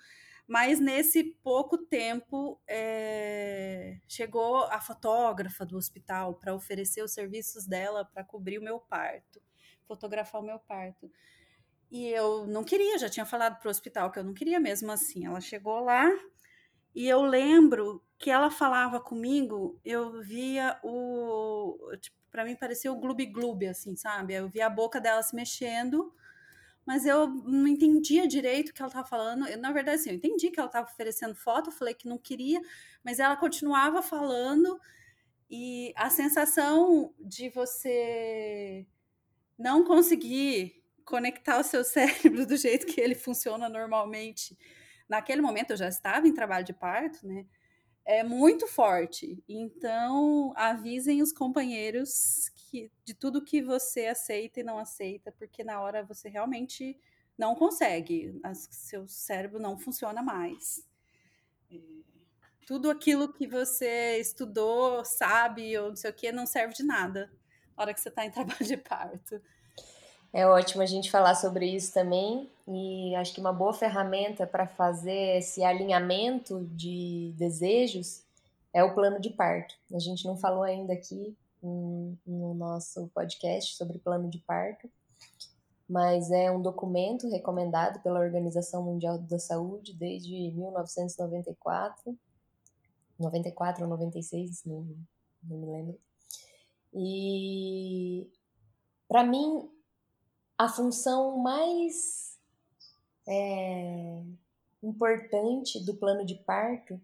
[0.46, 8.04] Mas nesse pouco tempo é, chegou a fotógrafa do hospital para oferecer os serviços dela
[8.04, 9.42] para cobrir o meu parto,
[9.84, 11.10] fotografar o meu parto.
[11.90, 14.90] E eu não queria, já tinha falado para o hospital que eu não queria mesmo
[14.92, 15.26] assim.
[15.26, 16.08] Ela chegou lá
[16.94, 21.76] e eu lembro que ela falava comigo, eu via o.
[22.00, 24.34] Tipo, para mim parecia o gloob gloob, assim, sabe?
[24.34, 26.12] Eu via a boca dela se mexendo,
[26.86, 29.46] mas eu não entendia direito o que ela estava falando.
[29.48, 32.60] Eu, na verdade, assim, eu entendi que ela estava oferecendo foto, falei que não queria,
[33.04, 34.80] mas ela continuava falando
[35.50, 38.86] e a sensação de você
[39.58, 44.56] não conseguir conectar o seu cérebro do jeito que ele funciona normalmente.
[45.08, 47.46] Naquele momento eu já estava em trabalho de parto, né?
[48.06, 49.42] é muito forte.
[49.48, 55.80] Então, avisem os companheiros que, de tudo que você aceita e não aceita, porque na
[55.80, 56.98] hora você realmente
[57.38, 60.86] não consegue, seu cérebro não funciona mais.
[61.70, 61.76] É,
[62.66, 67.30] tudo aquilo que você estudou, sabe, ou não sei o que, não serve de nada
[67.76, 69.40] na hora que você está em trabalho de parto.
[70.32, 74.66] É ótimo a gente falar sobre isso também, e acho que uma boa ferramenta para
[74.66, 78.24] fazer esse alinhamento de desejos
[78.72, 79.74] é o plano de parto.
[79.94, 81.36] A gente não falou ainda aqui
[82.26, 84.90] no nosso podcast sobre plano de parto,
[85.88, 92.18] mas é um documento recomendado pela Organização Mundial da Saúde desde 1994,
[93.18, 94.86] 94 ou 96, não,
[95.42, 96.00] não me lembro.
[96.92, 98.30] E
[99.08, 99.70] para mim
[100.58, 102.38] a função mais
[103.28, 104.22] é,
[104.82, 107.00] importante do plano de parto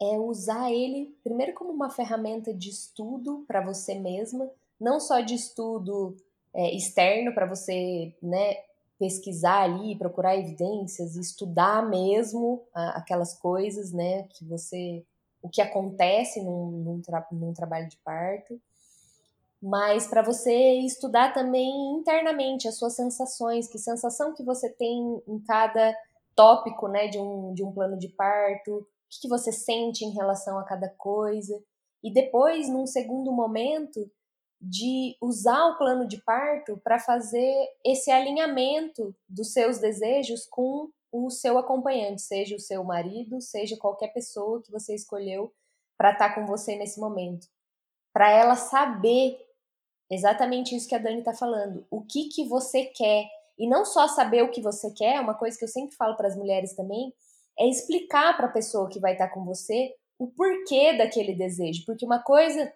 [0.00, 5.34] é usar ele primeiro como uma ferramenta de estudo para você mesma, não só de
[5.34, 6.16] estudo
[6.54, 8.56] é, externo para você né,
[8.98, 15.04] pesquisar ali, procurar evidências, estudar mesmo a, aquelas coisas, né, que você,
[15.42, 18.60] o que acontece num, num, tra, num trabalho de parto,
[19.62, 25.38] mas para você estudar também internamente as suas sensações, que sensação que você tem em
[25.40, 25.96] cada
[26.34, 30.58] tópico, né, de um, de um plano de parto, o que, você sente em relação
[30.58, 31.62] a cada coisa,
[32.02, 34.10] e depois, num segundo momento,
[34.60, 41.30] de usar o plano de parto para fazer esse alinhamento dos seus desejos com o
[41.30, 45.52] seu acompanhante, seja o seu marido, seja qualquer pessoa que você escolheu
[45.96, 47.46] para estar tá com você nesse momento.
[48.12, 49.38] Para ela saber
[50.10, 51.84] Exatamente isso que a Dani está falando.
[51.90, 53.28] O que que você quer?
[53.58, 56.28] E não só saber o que você quer, uma coisa que eu sempre falo para
[56.28, 57.12] as mulheres também,
[57.58, 61.84] é explicar para a pessoa que vai estar tá com você o porquê daquele desejo.
[61.86, 62.72] Porque uma coisa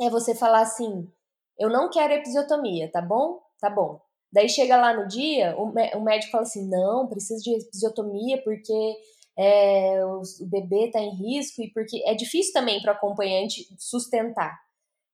[0.00, 1.10] é você falar assim:
[1.58, 3.40] eu não quero episiotomia, tá bom?
[3.60, 4.00] Tá bom.
[4.30, 8.96] Daí chega lá no dia, o médico fala assim: não, precisa de episiotomia porque
[9.38, 14.58] é, o bebê está em risco e porque é difícil também para o acompanhante sustentar.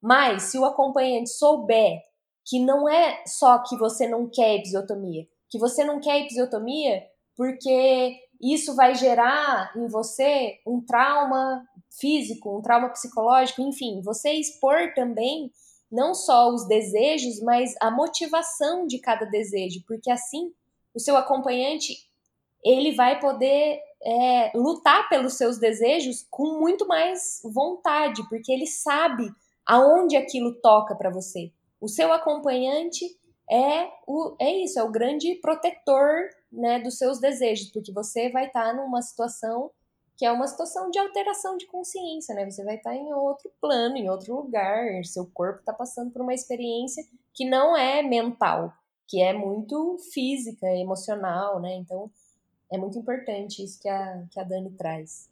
[0.02, 2.02] Mas se o acompanhante souber
[2.46, 7.02] que não é só que você não quer episiotomia, que você não quer episiotomia
[7.36, 8.18] porque
[8.52, 15.50] isso vai gerar em você um trauma físico, um trauma psicológico, enfim, você expor também
[15.90, 20.52] não só os desejos, mas a motivação de cada desejo, porque assim
[20.92, 21.96] o seu acompanhante
[22.64, 29.30] ele vai poder é, lutar pelos seus desejos com muito mais vontade, porque ele sabe
[29.64, 31.52] aonde aquilo toca para você.
[31.80, 33.04] O seu acompanhante
[33.50, 38.46] é o é isso, é o grande protetor, né, dos seus desejos, porque você vai
[38.46, 39.70] estar tá numa situação
[40.16, 42.48] que é uma situação de alteração de consciência, né?
[42.48, 46.32] Você vai estar em outro plano, em outro lugar, seu corpo está passando por uma
[46.32, 48.72] experiência que não é mental,
[49.08, 51.74] que é muito física, emocional, né?
[51.74, 52.08] Então,
[52.72, 55.28] é muito importante isso que a, que a Dani traz.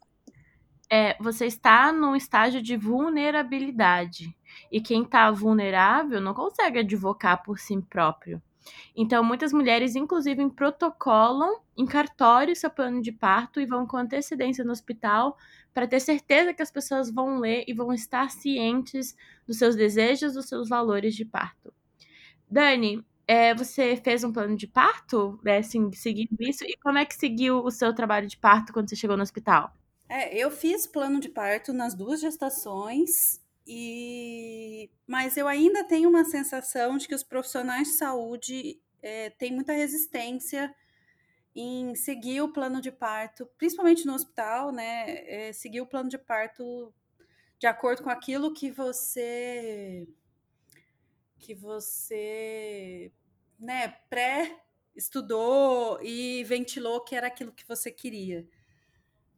[0.89, 4.35] É, você está num estágio de vulnerabilidade.
[4.71, 8.41] E quem está vulnerável não consegue advocar por si próprio.
[8.95, 14.63] Então, muitas mulheres, inclusive, protocolam em cartório seu plano de parto e vão com antecedência
[14.63, 15.37] no hospital
[15.73, 19.15] para ter certeza que as pessoas vão ler e vão estar cientes
[19.47, 21.73] dos seus desejos, dos seus valores de parto.
[22.49, 27.05] Dani, é, você fez um plano de parto, né, assim, seguindo isso, e como é
[27.05, 29.73] que seguiu o seu trabalho de parto quando você chegou no hospital?
[30.07, 36.25] É, eu fiz plano de parto nas duas gestações e mas eu ainda tenho uma
[36.25, 40.73] sensação de que os profissionais de saúde é, têm muita resistência
[41.55, 45.23] em seguir o plano de parto, principalmente no hospital, né?
[45.27, 46.93] É, seguir o plano de parto
[47.59, 50.07] de acordo com aquilo que você
[51.39, 53.11] que você
[53.59, 54.63] né, pré
[54.95, 58.47] estudou e ventilou que era aquilo que você queria.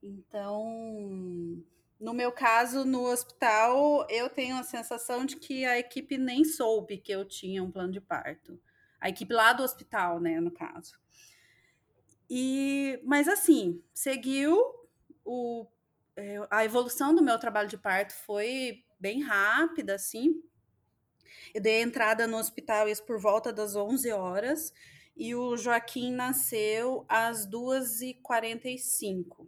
[0.02, 1.64] Então,
[2.00, 6.98] no meu caso, no hospital, eu tenho a sensação de que a equipe nem soube
[6.98, 8.60] que eu tinha um plano de parto.
[9.00, 11.00] A equipe lá do hospital, né, no caso.
[12.30, 14.60] E, mas assim, seguiu
[15.24, 15.68] o,
[16.16, 20.42] é, a evolução do meu trabalho de parto foi bem rápida, assim.
[21.54, 24.74] Eu dei entrada no hospital isso por volta das 11 horas
[25.16, 29.48] e o Joaquim nasceu às 2h45.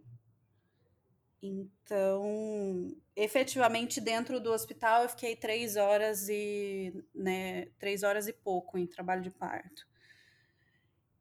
[1.40, 8.76] Então, efetivamente, dentro do hospital, eu fiquei três horas e, né, três horas e pouco
[8.76, 9.86] em trabalho de parto.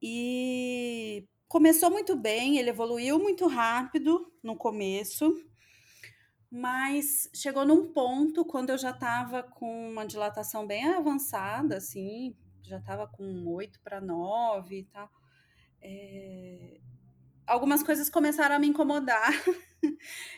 [0.02, 5.36] E começou muito bem, ele evoluiu muito rápido no começo,
[6.50, 12.78] mas chegou num ponto quando eu já estava com uma dilatação bem avançada, assim, já
[12.78, 15.10] estava com oito para nove e tal.
[15.82, 16.80] É...
[17.46, 19.32] Algumas coisas começaram a me incomodar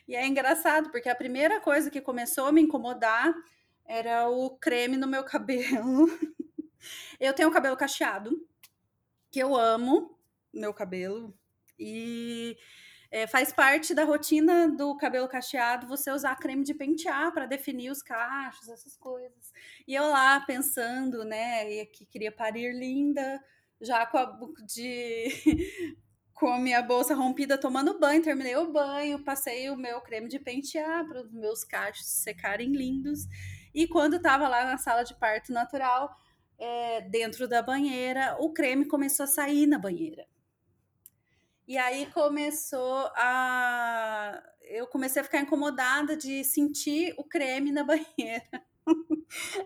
[0.08, 3.34] e é engraçado, porque a primeira coisa que começou a me incomodar
[3.86, 6.08] era o creme no meu cabelo.
[7.20, 8.48] eu tenho o cabelo cacheado,
[9.32, 10.18] que eu amo
[10.54, 11.34] meu cabelo,
[11.78, 12.58] e
[13.12, 17.90] é, faz parte da rotina do cabelo cacheado você usar creme de pentear para definir
[17.90, 19.52] os cachos, essas coisas.
[19.88, 23.44] E eu lá pensando, né, que queria parir linda,
[23.82, 25.98] já com a de
[26.40, 30.40] com a minha bolsa rompida, tomando banho, terminei o banho, passei o meu creme de
[30.40, 33.28] pentear para os meus cachos secarem lindos.
[33.74, 36.10] E quando estava lá na sala de parto natural,
[36.58, 40.26] é, dentro da banheira, o creme começou a sair na banheira.
[41.68, 44.42] E aí começou a.
[44.62, 48.64] Eu comecei a ficar incomodada de sentir o creme na banheira.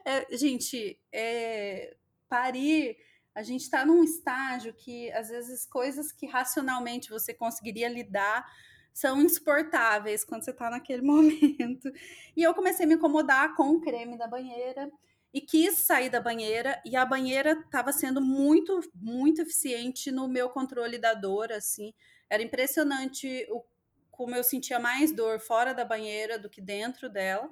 [0.03, 1.95] é, gente, é,
[2.27, 2.97] parir
[3.35, 8.45] a gente está num estágio que às vezes coisas que racionalmente você conseguiria lidar
[8.93, 11.91] são insuportáveis quando você está naquele momento.
[12.37, 14.91] E eu comecei a me incomodar com o creme da banheira
[15.33, 20.47] e quis sair da banheira e a banheira estava sendo muito muito eficiente no meu
[20.49, 21.91] controle da dor assim
[22.29, 23.63] era impressionante o
[24.11, 27.49] como eu sentia mais dor fora da banheira do que dentro dela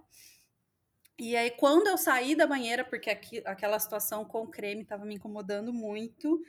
[1.21, 5.13] e aí, quando eu saí da banheira, porque aqui, aquela situação com creme estava me
[5.13, 6.41] incomodando muito,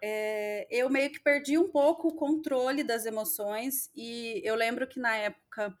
[0.00, 3.90] é, eu meio que perdi um pouco o controle das emoções.
[3.92, 5.76] E eu lembro que na época,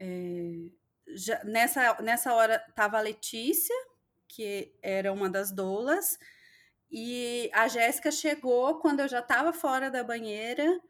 [0.00, 0.70] é,
[1.14, 3.76] já, nessa, nessa hora, estava a Letícia,
[4.26, 6.18] que era uma das doulas,
[6.90, 10.80] e a Jéssica chegou quando eu já estava fora da banheira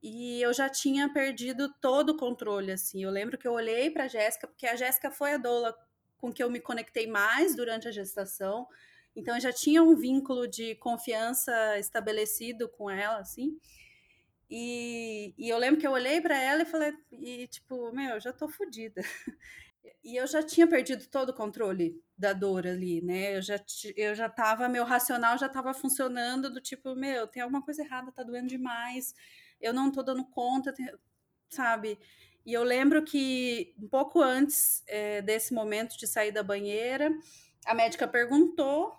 [0.00, 3.02] e eu já tinha perdido todo o controle, assim.
[3.02, 5.76] Eu lembro que eu olhei para a Jéssica, porque a Jéssica foi a doula
[6.20, 8.66] com que eu me conectei mais durante a gestação.
[9.16, 13.58] Então eu já tinha um vínculo de confiança estabelecido com ela, assim.
[14.50, 18.32] E, e eu lembro que eu olhei para ela e falei, e tipo, meu, já
[18.32, 19.02] tô fodida.
[20.04, 23.36] E eu já tinha perdido todo o controle da dor ali, né?
[23.36, 23.58] Eu já,
[23.96, 28.12] eu já tava, meu racional já tava funcionando do tipo, meu, tem alguma coisa errada,
[28.12, 29.14] tá doendo demais,
[29.60, 30.74] eu não tô dando conta,
[31.50, 31.98] sabe?
[32.44, 37.10] E eu lembro que um pouco antes é, desse momento de sair da banheira,
[37.66, 38.94] a médica perguntou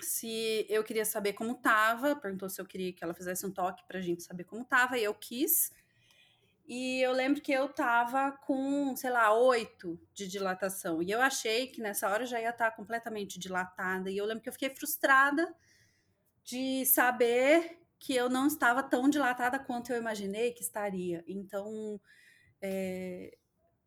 [0.00, 3.84] se eu queria saber como estava, perguntou se eu queria que ela fizesse um toque
[3.86, 5.72] para a gente saber como estava, e eu quis.
[6.66, 11.00] E eu lembro que eu tava com, sei lá, oito de dilatação.
[11.00, 14.10] E eu achei que nessa hora já ia estar tá completamente dilatada.
[14.10, 15.54] E eu lembro que eu fiquei frustrada
[16.42, 21.24] de saber que eu não estava tão dilatada quanto eu imaginei que estaria.
[21.26, 22.00] Então,
[22.66, 23.36] é,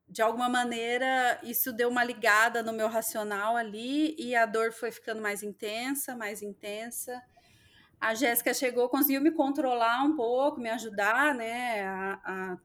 [0.08, 4.92] de alguma maneira, isso deu uma ligada no meu racional ali e a dor foi
[4.92, 7.22] ficando mais intensa, mais intensa.
[8.00, 12.58] A Jéssica chegou, conseguiu me controlar um pouco, me ajudar, né, a, a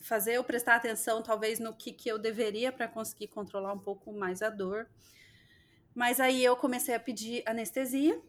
[0.00, 4.12] fazer eu prestar atenção, talvez, no que, que eu deveria para conseguir controlar um pouco
[4.12, 4.88] mais a dor.
[5.94, 8.20] Mas aí eu comecei a pedir anestesia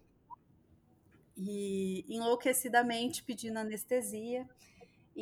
[1.36, 4.48] e enlouquecidamente pedindo anestesia.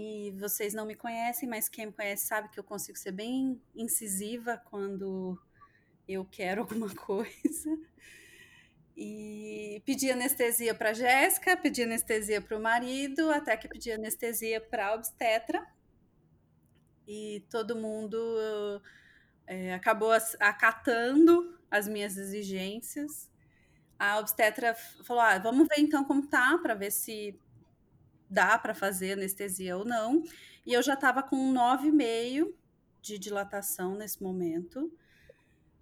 [0.02, 3.62] E vocês não me conhecem, mas quem me conhece sabe que eu consigo ser bem
[3.76, 5.38] incisiva quando
[6.08, 7.78] eu quero alguma coisa.
[8.96, 14.96] E pedi anestesia para Jéssica, pedi anestesia para o marido, até que pedi anestesia para
[14.96, 15.68] obstetra.
[17.06, 18.18] E todo mundo
[19.46, 23.30] é, acabou acatando as minhas exigências.
[23.98, 24.74] A obstetra
[25.04, 27.38] falou: ah, vamos ver então como tá, para ver se
[28.30, 30.24] dá para fazer anestesia ou não.
[30.66, 32.54] E eu já estava com 9,5
[33.02, 34.92] de dilatação nesse momento.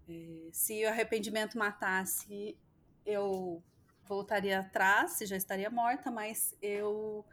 [0.08, 2.58] É, se o arrependimento matasse,
[3.06, 3.62] eu
[4.06, 7.26] voltaria atrás, já estaria morta, mas eu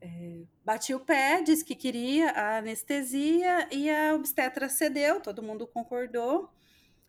[0.00, 5.66] é, bati o pé, disse que queria a anestesia e a obstetra cedeu, todo mundo
[5.66, 6.50] concordou.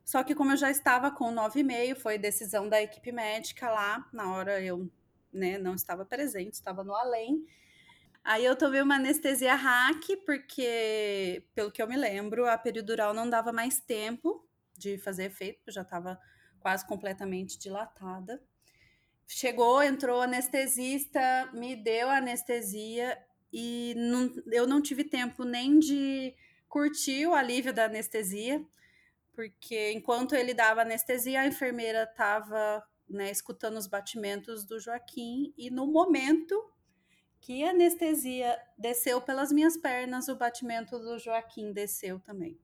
[0.04, 4.32] Só que como eu já estava com 9,5, foi decisão da equipe médica lá, na
[4.34, 4.90] hora eu
[5.32, 7.46] né, não estava presente, estava no além.
[8.24, 13.30] Aí eu tomei uma anestesia hack, porque, pelo que eu me lembro, a peridural não
[13.30, 16.20] dava mais tempo de fazer efeito, já estava
[16.60, 18.42] quase completamente dilatada.
[19.26, 23.18] Chegou, entrou o anestesista, me deu a anestesia
[23.52, 26.36] e não, eu não tive tempo nem de
[26.68, 28.64] curtir o alívio da anestesia,
[29.34, 35.70] porque enquanto ele dava anestesia, a enfermeira estava né, escutando os batimentos do Joaquim, e
[35.70, 36.70] no momento
[37.42, 42.60] que a anestesia desceu pelas minhas pernas, o batimento do Joaquim desceu também.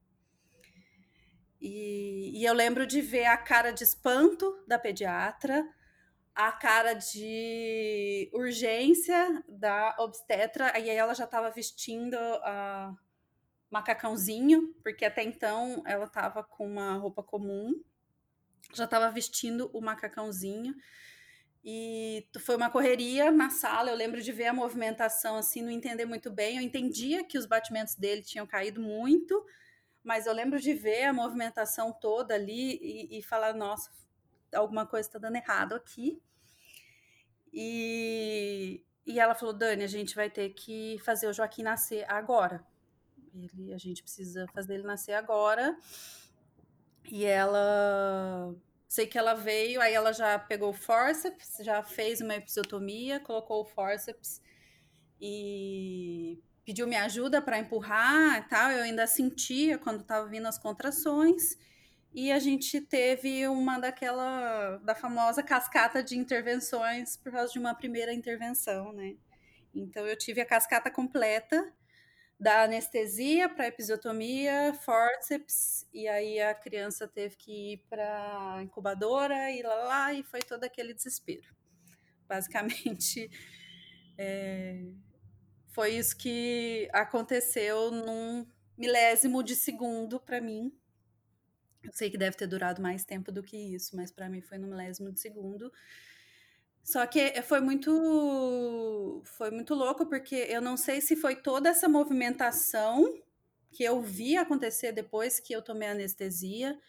[1.59, 5.67] E, e, eu lembro de ver a cara de espanto da pediatra,
[6.35, 12.93] a cara de urgência da obstetra, e aí ela já estava vestindo a
[13.71, 17.73] macacãozinho, porque até então ela estava com uma roupa comum,
[18.73, 20.75] já estava vestindo o macacãozinho.
[21.67, 23.89] E foi uma correria na sala.
[23.89, 26.57] Eu lembro de ver a movimentação assim, não entender muito bem.
[26.57, 29.43] Eu entendia que os batimentos dele tinham caído muito,
[30.03, 33.89] mas eu lembro de ver a movimentação toda ali e, e falar: nossa,
[34.53, 36.21] alguma coisa está dando errado aqui.
[37.51, 42.63] E, e ela falou: Dani, a gente vai ter que fazer o Joaquim nascer agora.
[43.33, 45.75] Ele, a gente precisa fazer ele nascer agora.
[47.09, 48.55] E ela.
[48.87, 53.61] Sei que ela veio, aí ela já pegou o forceps, já fez uma episiotomia, colocou
[53.61, 54.41] o forceps
[55.19, 58.71] e pediu minha ajuda para empurrar e tal.
[58.71, 61.57] Eu ainda sentia quando estava vindo as contrações.
[62.13, 67.75] E a gente teve uma daquela da famosa cascata de intervenções por causa de uma
[67.75, 69.15] primeira intervenção, né?
[69.73, 71.73] Então eu tive a cascata completa
[72.39, 79.61] da anestesia para episiotomia, forceps, e aí a criança teve que ir para incubadora e
[79.61, 81.47] lá, lá, e foi todo aquele desespero.
[82.27, 83.29] Basicamente,
[84.17, 84.83] é,
[85.69, 88.45] foi isso que aconteceu num
[88.77, 90.73] milésimo de segundo para mim.
[91.81, 94.57] Eu sei que deve ter durado mais tempo do que isso, mas para mim foi
[94.57, 95.71] no milésimo de segundo.
[96.85, 101.89] Só que foi muito foi muito louco porque eu não sei se foi toda essa
[101.89, 103.11] movimentação
[103.71, 106.79] que eu vi acontecer depois que eu tomei anestesia,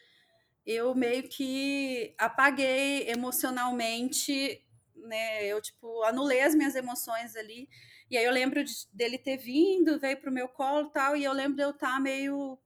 [0.66, 4.62] eu meio que apaguei emocionalmente,
[4.94, 5.46] né?
[5.46, 7.66] Eu tipo anulei as minhas emoções ali.
[8.10, 11.32] E aí eu lembro de, dele ter vindo, veio pro meu colo, tal, e eu
[11.32, 12.58] lembro de eu estar tá meio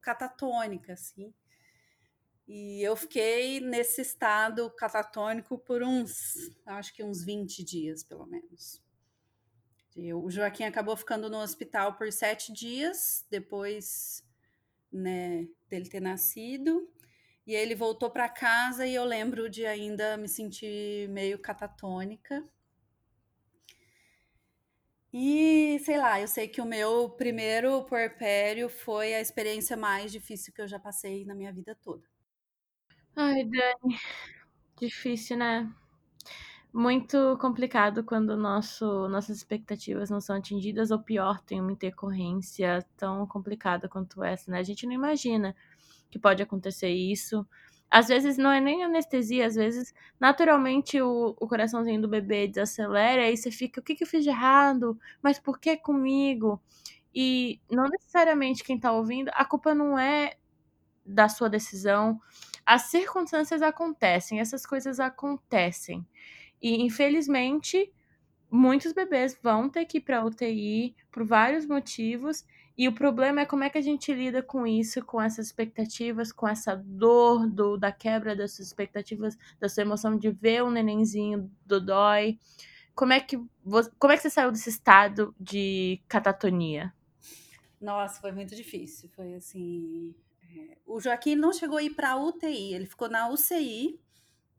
[0.00, 1.32] catatônica assim.
[2.46, 8.82] E eu fiquei nesse estado catatônico por uns, acho que uns 20 dias, pelo menos.
[9.96, 14.22] o Joaquim acabou ficando no hospital por sete dias, depois
[14.92, 16.88] né, dele ter nascido.
[17.46, 22.42] E ele voltou para casa e eu lembro de ainda me sentir meio catatônica.
[25.12, 30.52] E sei lá, eu sei que o meu primeiro puerpério foi a experiência mais difícil
[30.52, 32.13] que eu já passei na minha vida toda.
[33.16, 33.98] Ai, Dani,
[34.80, 35.72] difícil, né?
[36.72, 43.24] Muito complicado quando nosso, nossas expectativas não são atingidas, ou pior, tem uma intercorrência tão
[43.28, 44.58] complicada quanto essa, né?
[44.58, 45.54] A gente não imagina
[46.10, 47.46] que pode acontecer isso.
[47.90, 53.30] às vezes não é nem anestesia, às vezes naturalmente o, o coraçãozinho do bebê desacelera
[53.30, 54.98] e você fica, o que, que eu fiz de errado?
[55.22, 56.60] Mas por que comigo?
[57.14, 60.36] E não necessariamente quem tá ouvindo, a culpa não é
[61.04, 62.20] da sua decisão.
[62.66, 66.06] As circunstâncias acontecem, essas coisas acontecem.
[66.62, 67.92] E infelizmente,
[68.50, 72.44] muitos bebês vão ter que ir para UTI por vários motivos.
[72.76, 76.32] E o problema é como é que a gente lida com isso, com essas expectativas,
[76.32, 80.70] com essa dor do, da quebra das suas expectativas, da sua emoção de ver um
[80.70, 82.38] nenenzinho do dói.
[82.94, 86.92] Como é que você, como é que você saiu desse estado de catatonia?
[87.80, 89.10] Nossa, foi muito difícil.
[89.10, 90.14] Foi assim.
[90.56, 90.78] É...
[90.86, 94.00] O Joaquim não chegou a ir para UTI, ele ficou na UCI,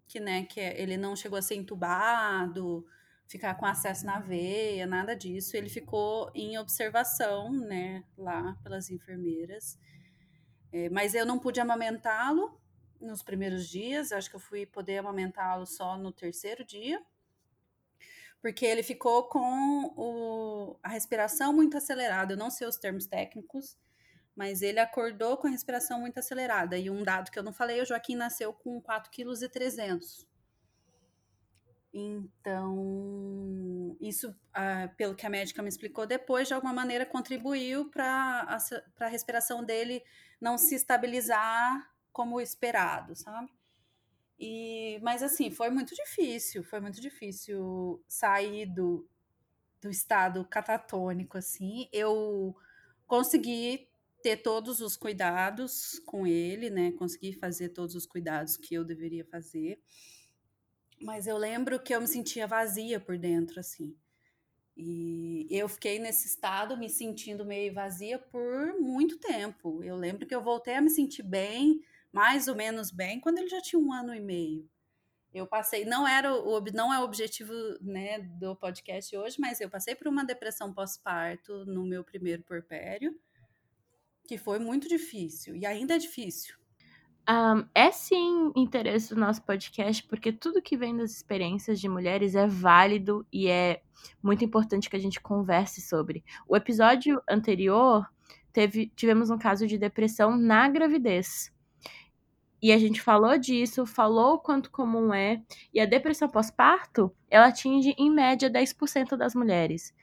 [0.07, 2.85] que, né, que é, ele não chegou a ser entubado,
[3.27, 5.57] ficar com acesso na veia, nada disso.
[5.57, 9.79] Ele ficou em observação, né, lá pelas enfermeiras.
[10.71, 12.59] É, mas eu não pude amamentá-lo
[12.99, 17.01] nos primeiros dias, acho que eu fui poder amamentá-lo só no terceiro dia
[18.45, 22.33] porque ele ficou com o, a respiração muito acelerada.
[22.33, 23.75] Eu não sei os termos técnicos,
[24.35, 26.77] mas ele acordou com a respiração muito acelerada.
[26.77, 30.25] E um dado que eu não falei, o Joaquim nasceu com 4,3 kg.
[31.97, 38.59] Então, isso, ah, pelo que a médica me explicou depois, de alguma maneira contribuiu para
[38.99, 40.03] a respiração dele
[40.41, 43.49] não se estabilizar como esperado, sabe?
[44.37, 49.07] E, mas assim, foi muito difícil, foi muito difícil sair do,
[49.81, 51.87] do estado catatônico, assim.
[51.93, 52.53] Eu
[53.07, 53.87] consegui
[54.25, 56.91] ter todos os cuidados com ele, né?
[56.93, 59.79] Consegui fazer todos os cuidados que eu deveria fazer.
[60.99, 63.95] Mas eu lembro que eu me sentia vazia por dentro, assim.
[64.75, 69.83] E eu fiquei nesse estado, me sentindo meio vazia por muito tempo.
[69.83, 71.79] Eu lembro que eu voltei a me sentir bem
[72.11, 74.67] mais ou menos bem quando ele já tinha um ano e meio.
[75.31, 79.69] Eu passei, não era o não é o objetivo né, do podcast hoje, mas eu
[79.69, 83.15] passei por uma depressão pós-parto no meu primeiro porpério,
[84.25, 86.55] que foi muito difícil e ainda é difícil.
[87.27, 92.35] Um, é sim interesse do nosso podcast, porque tudo que vem das experiências de mulheres
[92.35, 93.81] é válido e é
[94.21, 96.23] muito importante que a gente converse sobre.
[96.47, 98.07] O episódio anterior
[98.53, 101.51] teve, tivemos um caso de depressão na gravidez.
[102.61, 105.41] E a gente falou disso, falou o quanto comum é.
[105.73, 109.93] E a depressão pós-parto, ela atinge em média 10% das mulheres.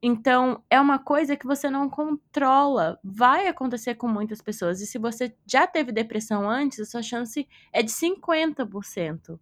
[0.00, 2.98] Então, é uma coisa que você não controla.
[3.02, 4.80] Vai acontecer com muitas pessoas.
[4.80, 9.40] E se você já teve depressão antes, a sua chance é de 50%.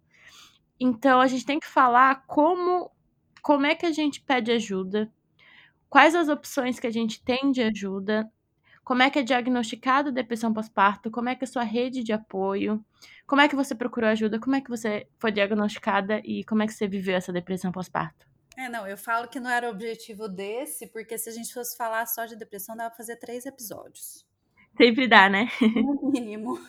[0.79, 2.91] Então, a gente tem que falar como,
[3.41, 5.11] como é que a gente pede ajuda,
[5.89, 8.29] quais as opções que a gente tem de ajuda,
[8.83, 12.03] como é que é diagnosticada a depressão pós-parto, como é que é a sua rede
[12.03, 12.83] de apoio,
[13.27, 16.67] como é que você procurou ajuda, como é que você foi diagnosticada e como é
[16.67, 18.25] que você viveu essa depressão pós-parto.
[18.57, 21.77] É, não, eu falo que não era o objetivo desse, porque se a gente fosse
[21.77, 24.25] falar só de depressão, dava pra fazer três episódios.
[24.75, 25.47] Sempre dá, né?
[25.61, 26.59] No mínimo.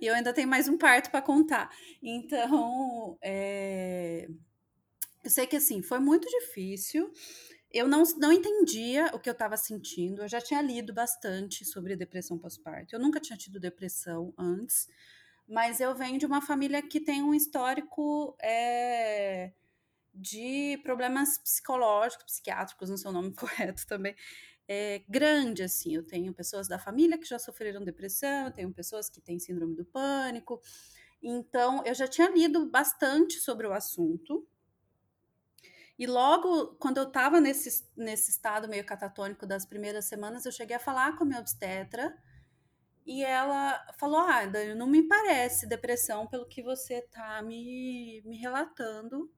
[0.00, 1.70] E eu ainda tenho mais um parto para contar.
[2.02, 4.28] Então, é...
[5.24, 7.12] eu sei que assim, foi muito difícil
[7.70, 10.22] eu não, não entendia o que eu estava sentindo.
[10.22, 12.94] Eu já tinha lido bastante sobre depressão pós-parto.
[12.94, 14.88] Eu nunca tinha tido depressão antes,
[15.46, 19.52] mas eu venho de uma família que tem um histórico é,
[20.18, 24.14] de problemas psicológicos, psiquiátricos, não sei o nome correto também.
[24.66, 25.94] É, grande, assim.
[25.94, 29.74] Eu tenho pessoas da família que já sofreram depressão, eu tenho pessoas que têm síndrome
[29.74, 30.60] do pânico.
[31.22, 34.46] Então, eu já tinha lido bastante sobre o assunto,
[35.98, 40.76] e logo, quando eu estava nesse, nesse estado meio catatônico das primeiras semanas, eu cheguei
[40.76, 42.16] a falar com a minha obstetra
[43.04, 48.36] e ela falou: Ah, Dani, não me parece depressão pelo que você está me, me
[48.36, 49.28] relatando.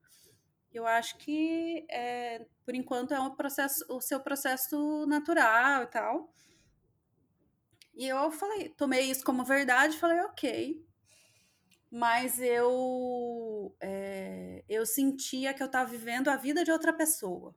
[0.73, 6.33] Eu acho que, é, por enquanto, é um processo, o seu processo natural e tal.
[7.93, 10.91] E eu falei, tomei isso como verdade, falei, ok
[11.91, 17.53] mas eu é, eu sentia que eu estava vivendo a vida de outra pessoa.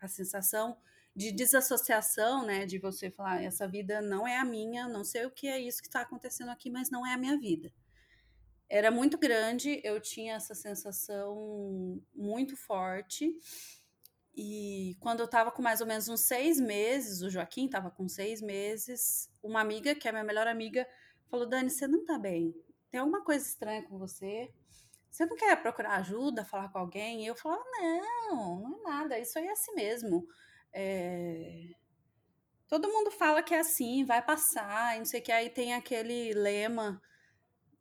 [0.00, 0.78] A sensação
[1.14, 5.30] de desassociação, né, de você falar essa vida não é a minha, não sei o
[5.32, 7.72] que é isso que está acontecendo aqui, mas não é a minha vida.
[8.68, 13.34] Era muito grande, eu tinha essa sensação muito forte.
[14.34, 18.08] E quando eu estava com mais ou menos uns seis meses, o Joaquim estava com
[18.08, 20.86] seis meses, uma amiga, que é minha melhor amiga,
[21.30, 22.54] falou: Dani, você não está bem
[22.90, 24.50] tem alguma coisa estranha com você?
[25.10, 27.22] Você não quer procurar ajuda, falar com alguém?
[27.22, 30.26] E eu falava, não, não é nada, isso aí é assim mesmo.
[30.72, 31.70] É...
[32.66, 35.32] Todo mundo fala que é assim, vai passar, não sei o que.
[35.32, 37.00] Aí tem aquele lema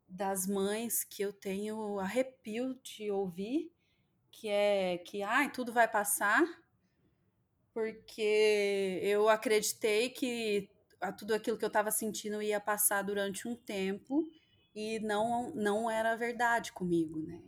[0.08, 3.72] das mães que eu tenho arrepio de ouvir,
[4.32, 6.44] que é que ai, tudo vai passar,
[7.74, 10.70] porque eu acreditei que
[11.18, 14.28] tudo aquilo que eu estava sentindo ia passar durante um tempo
[14.74, 17.42] e não não era verdade comigo, né?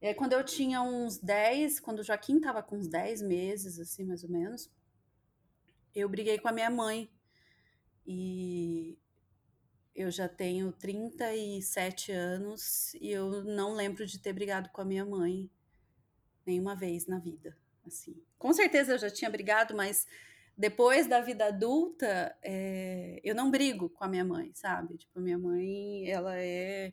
[0.00, 4.04] É, quando eu tinha uns 10, quando o Joaquim estava com uns 10 meses, assim,
[4.04, 4.70] mais ou menos,
[5.94, 7.10] eu briguei com a minha mãe.
[8.06, 8.98] E
[9.94, 15.04] eu já tenho 37 anos e eu não lembro de ter brigado com a minha
[15.04, 15.50] mãe
[16.46, 17.56] nenhuma vez na vida.
[17.86, 20.06] Assim, com certeza eu já tinha brigado, mas
[20.56, 24.98] depois da vida adulta, é, eu não brigo com a minha mãe, sabe?
[24.98, 26.92] Tipo, minha mãe, ela é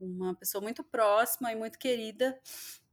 [0.00, 2.40] uma pessoa muito próxima e muito querida.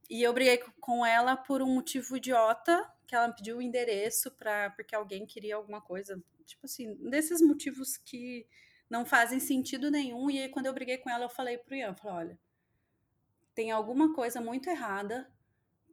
[0.09, 4.31] E eu briguei com ela por um motivo idiota, que ela me pediu o endereço
[4.31, 8.45] para porque alguém queria alguma coisa, tipo assim, desses motivos que
[8.89, 10.29] não fazem sentido nenhum.
[10.29, 12.39] E aí, quando eu briguei com ela, eu falei pro Ian, falei, olha,
[13.53, 15.29] tem alguma coisa muito errada,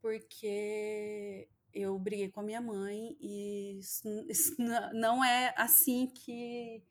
[0.00, 4.54] porque eu briguei com a minha mãe e isso, isso
[4.92, 6.82] não é assim que,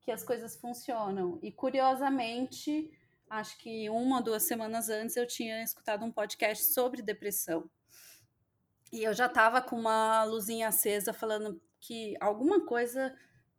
[0.00, 1.38] que as coisas funcionam.
[1.42, 2.90] E curiosamente,
[3.30, 7.70] acho que uma ou duas semanas antes eu tinha escutado um podcast sobre depressão.
[8.92, 13.14] E eu já estava com uma luzinha acesa falando que alguma coisa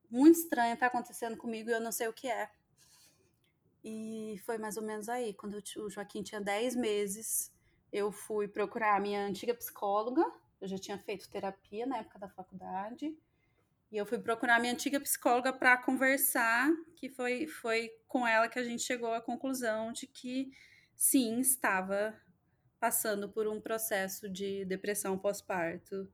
[0.10, 2.50] muito estranha está acontecendo comigo e eu não sei o que é.
[3.84, 7.54] E foi mais ou menos aí, quando o Joaquim tinha 10 meses,
[7.92, 10.24] eu fui procurar a minha antiga psicóloga.
[10.60, 13.16] Eu já tinha feito terapia na época da faculdade.
[13.92, 18.48] E eu fui procurar a minha antiga psicóloga para conversar, que foi, foi com ela
[18.48, 20.52] que a gente chegou à conclusão de que
[20.96, 22.14] sim, estava
[22.80, 26.08] passando por um processo de depressão pós-parto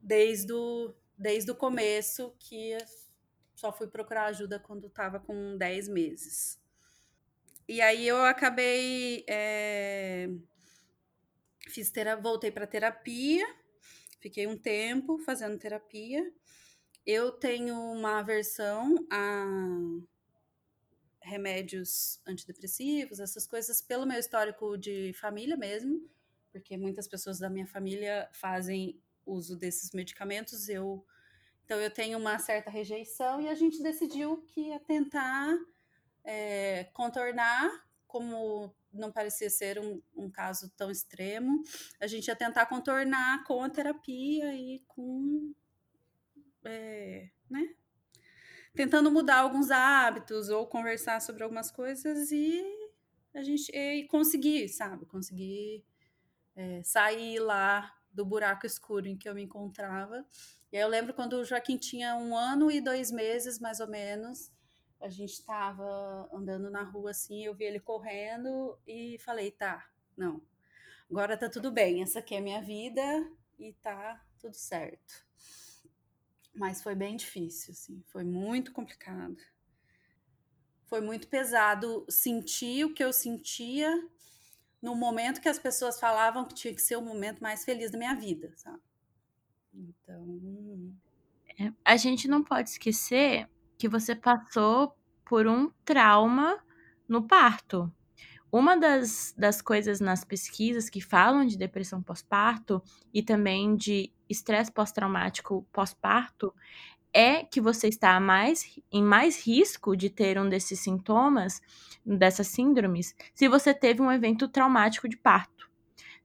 [0.00, 2.78] desde o, desde o começo, que
[3.54, 6.58] só fui procurar ajuda quando estava com 10 meses.
[7.68, 9.22] E aí eu acabei.
[9.28, 10.30] É,
[11.68, 13.46] fiz terapia, voltei para terapia,
[14.18, 16.32] fiquei um tempo fazendo terapia.
[17.04, 19.44] Eu tenho uma aversão a
[21.22, 26.08] remédios antidepressivos, essas coisas, pelo meu histórico de família mesmo,
[26.50, 30.68] porque muitas pessoas da minha família fazem uso desses medicamentos.
[30.68, 31.04] Eu,
[31.64, 35.56] então, eu tenho uma certa rejeição e a gente decidiu que ia tentar
[36.24, 37.70] é, contornar,
[38.06, 41.62] como não parecia ser um, um caso tão extremo,
[42.00, 45.54] a gente ia tentar contornar com a terapia e com
[46.64, 47.74] é, né?
[48.74, 52.62] Tentando mudar alguns hábitos ou conversar sobre algumas coisas e
[53.34, 55.06] a gente e conseguir, sabe?
[55.06, 55.84] Conseguir
[56.56, 60.24] é, sair lá do buraco escuro em que eu me encontrava.
[60.72, 63.88] E aí eu lembro quando o Joaquim tinha um ano e dois meses, mais ou
[63.88, 64.52] menos,
[65.00, 70.42] a gente estava andando na rua assim, eu vi ele correndo e falei, tá, não,
[71.10, 73.02] agora tá tudo bem, essa aqui é a minha vida
[73.58, 75.24] e tá tudo certo.
[76.54, 79.36] Mas foi bem difícil, assim, foi muito complicado.
[80.84, 84.08] Foi muito pesado sentir o que eu sentia
[84.82, 87.98] no momento que as pessoas falavam que tinha que ser o momento mais feliz da
[87.98, 88.80] minha vida, sabe?
[89.74, 90.94] Então.
[91.58, 96.58] É, a gente não pode esquecer que você passou por um trauma
[97.08, 97.92] no parto.
[98.52, 102.82] Uma das, das coisas nas pesquisas que falam de depressão pós-parto
[103.14, 106.52] e também de estresse pós-traumático pós-parto
[107.12, 111.60] é que você está mais, em mais risco de ter um desses sintomas,
[112.04, 115.68] dessas síndromes, se você teve um evento traumático de parto.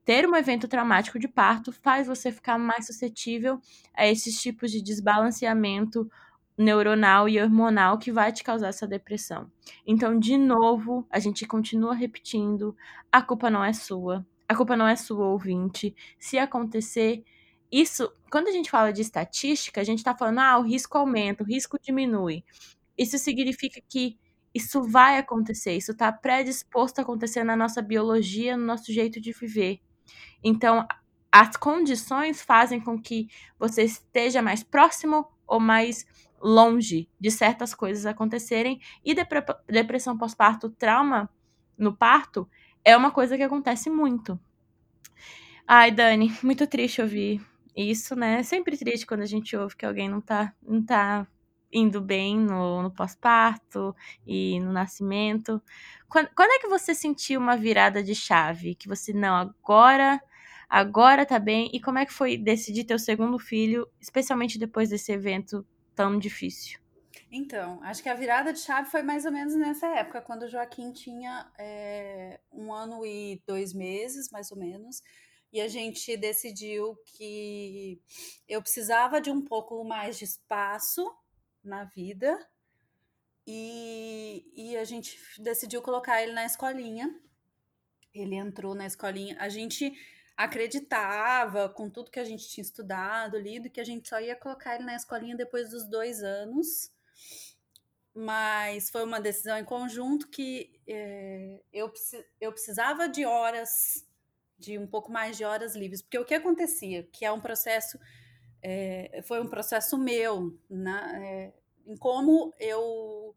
[0.03, 3.59] Ter um evento traumático de parto faz você ficar mais suscetível
[3.95, 6.07] a esses tipos de desbalanceamento
[6.57, 9.51] neuronal e hormonal que vai te causar essa depressão.
[9.85, 12.75] Então, de novo, a gente continua repetindo:
[13.11, 15.95] a culpa não é sua, a culpa não é sua, ouvinte.
[16.19, 17.23] Se acontecer,
[17.71, 21.43] isso, quando a gente fala de estatística, a gente está falando, ah, o risco aumenta,
[21.43, 22.43] o risco diminui.
[22.97, 24.17] Isso significa que
[24.53, 29.33] isso vai acontecer, isso está predisposto a acontecer na nossa biologia, no nosso jeito de
[29.33, 29.81] viver.
[30.41, 30.87] Então,
[31.29, 33.27] as condições fazem com que
[33.59, 36.05] você esteja mais próximo ou mais
[36.41, 38.79] longe de certas coisas acontecerem.
[39.03, 39.13] E
[39.67, 41.29] depressão pós-parto, trauma
[41.77, 42.47] no parto,
[42.85, 44.39] é uma coisa que acontece muito.
[45.67, 47.41] Ai, Dani, muito triste ouvir
[47.75, 48.39] isso, né?
[48.39, 51.27] É sempre triste quando a gente ouve que alguém não tá, não tá
[51.71, 53.95] indo bem no, no pós-parto
[54.25, 55.61] e no nascimento.
[56.07, 58.75] Quando, quando é que você sentiu uma virada de chave?
[58.75, 60.21] Que você, não, agora
[60.69, 61.69] agora tá bem.
[61.73, 66.17] E como é que foi decidir ter o segundo filho, especialmente depois desse evento tão
[66.17, 66.79] difícil?
[67.31, 70.47] Então, acho que a virada de chave foi mais ou menos nessa época, quando o
[70.47, 75.01] Joaquim tinha é, um ano e dois meses, mais ou menos,
[75.55, 78.01] e a gente decidiu que
[78.45, 81.09] eu precisava de um pouco mais de espaço
[81.63, 82.37] na vida,
[83.47, 87.09] e, e a gente decidiu colocar ele na escolinha.
[88.13, 89.37] Ele entrou na escolinha.
[89.39, 89.93] A gente
[90.35, 94.75] acreditava, com tudo que a gente tinha estudado, lido, que a gente só ia colocar
[94.75, 96.91] ele na escolinha depois dos dois anos.
[98.13, 101.89] Mas foi uma decisão em conjunto que é, eu,
[102.41, 104.04] eu precisava de horas,
[104.65, 106.01] de um pouco mais de horas livres.
[106.01, 107.99] Porque o que acontecia, que é um processo,
[108.61, 111.53] é, foi um processo meu, na, é,
[111.85, 113.35] em como eu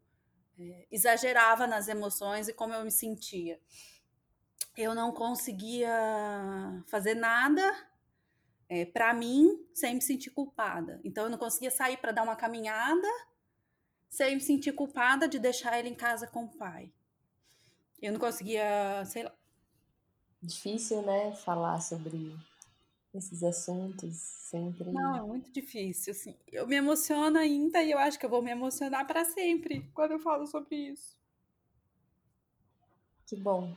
[0.57, 3.59] é, exagerava nas emoções e como eu me sentia
[4.79, 5.91] eu não conseguia
[6.87, 7.61] fazer nada
[8.69, 11.01] é, para mim sem me sentir culpada.
[11.03, 13.07] Então eu não conseguia sair para dar uma caminhada
[14.09, 16.93] sem me sentir culpada de deixar ele em casa com o pai.
[18.01, 19.35] Eu não conseguia, sei lá.
[20.41, 22.35] Difícil, né, falar sobre
[23.13, 24.91] esses assuntos sempre.
[24.91, 26.35] Não, é muito difícil, assim.
[26.47, 30.11] Eu me emociono ainda e eu acho que eu vou me emocionar para sempre quando
[30.11, 31.17] eu falo sobre isso.
[33.25, 33.75] Que bom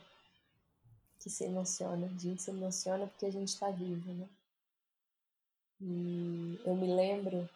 [1.19, 2.07] que se emociona.
[2.07, 4.29] A gente se emociona porque a gente está vivo, né?
[5.81, 7.49] E eu me lembro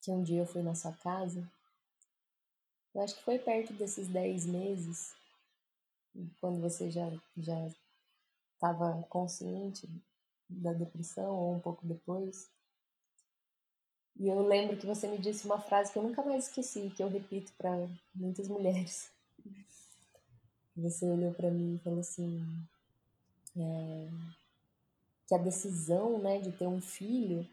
[0.00, 1.48] que um dia eu fui na sua casa,
[2.94, 5.14] eu acho que foi perto desses 10 meses,
[6.40, 7.70] quando você já já
[8.60, 9.88] estava consciente
[10.46, 12.50] da depressão ou um pouco depois.
[14.18, 17.02] E eu lembro que você me disse uma frase que eu nunca mais esqueci, que
[17.02, 19.10] eu repito para muitas mulheres.
[20.76, 22.42] Você olhou para mim e falou assim:
[23.56, 24.08] é,
[25.26, 27.46] que a decisão né, de ter um filho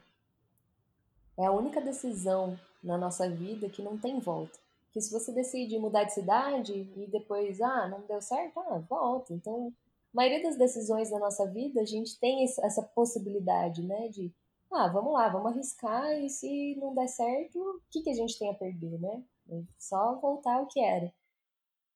[1.37, 4.57] é a única decisão na nossa vida que não tem volta.
[4.93, 9.33] Que se você decide mudar de cidade e depois, ah, não deu certo, ah, volta.
[9.33, 9.73] Então,
[10.17, 14.33] maioria das decisões da nossa vida, a gente tem essa possibilidade, né, de,
[14.71, 18.37] ah, vamos lá, vamos arriscar e se não der certo, o que, que a gente
[18.39, 19.23] tem a perder, né?
[19.49, 21.13] É só voltar ao que era.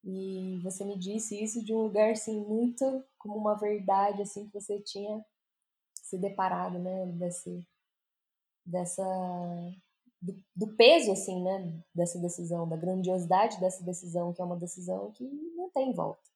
[0.04, 4.54] E você me disse isso de um lugar assim muito como uma verdade assim que
[4.54, 5.26] você tinha
[5.94, 7.68] se deparado, né, desse
[8.64, 9.04] dessa
[10.22, 15.12] do, do, peso assim, né, dessa decisão, da grandiosidade dessa decisão, que é uma decisão
[15.12, 15.24] que
[15.56, 16.31] não tem volta.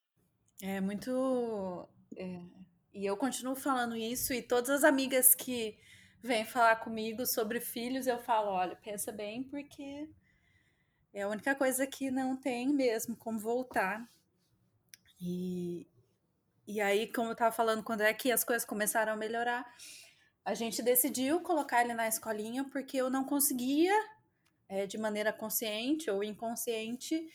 [0.62, 2.40] É muito é...
[2.94, 5.78] e eu continuo falando isso e todas as amigas que
[6.22, 10.08] vêm falar comigo sobre filhos, eu falo, olha, pensa bem porque
[11.12, 14.06] é a única coisa que não tem mesmo como voltar.
[15.20, 15.86] E,
[16.66, 19.64] e aí, como eu estava falando, quando é que as coisas começaram a melhorar,
[20.44, 23.94] a gente decidiu colocar ele na escolinha porque eu não conseguia,
[24.68, 27.26] é, de maneira consciente ou inconsciente,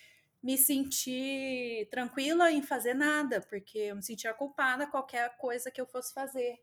[0.42, 5.86] me sentir tranquila em fazer nada, porque eu me sentia culpada qualquer coisa que eu
[5.86, 6.60] fosse fazer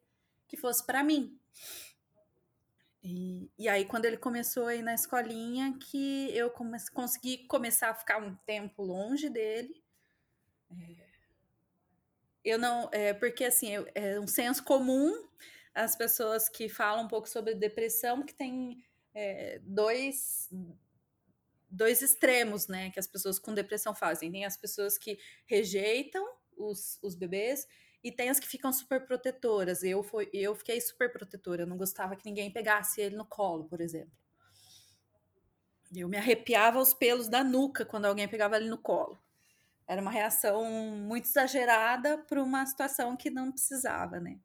[0.48, 1.38] que fosse para mim.
[3.04, 7.90] E, e aí, quando ele começou a ir na escolinha, que eu come consegui começar
[7.90, 9.82] a ficar um tempo longe dele.
[10.70, 11.06] É,
[12.44, 12.88] eu não.
[12.90, 15.28] É, porque, assim, eu, é um senso comum
[15.74, 20.50] as pessoas que falam um pouco sobre depressão, que tem é, dois,
[21.70, 24.30] dois extremos, né, que as pessoas com depressão fazem.
[24.30, 27.66] Tem as pessoas que rejeitam os, os bebês
[28.02, 29.82] e tem as que ficam super protetoras.
[29.82, 33.64] Eu, foi, eu fiquei super protetora, eu não gostava que ninguém pegasse ele no colo,
[33.64, 34.12] por exemplo.
[35.94, 39.18] Eu me arrepiava os pelos da nuca quando alguém pegava ele no colo.
[39.86, 44.38] Era uma reação muito exagerada para uma situação que não precisava, né?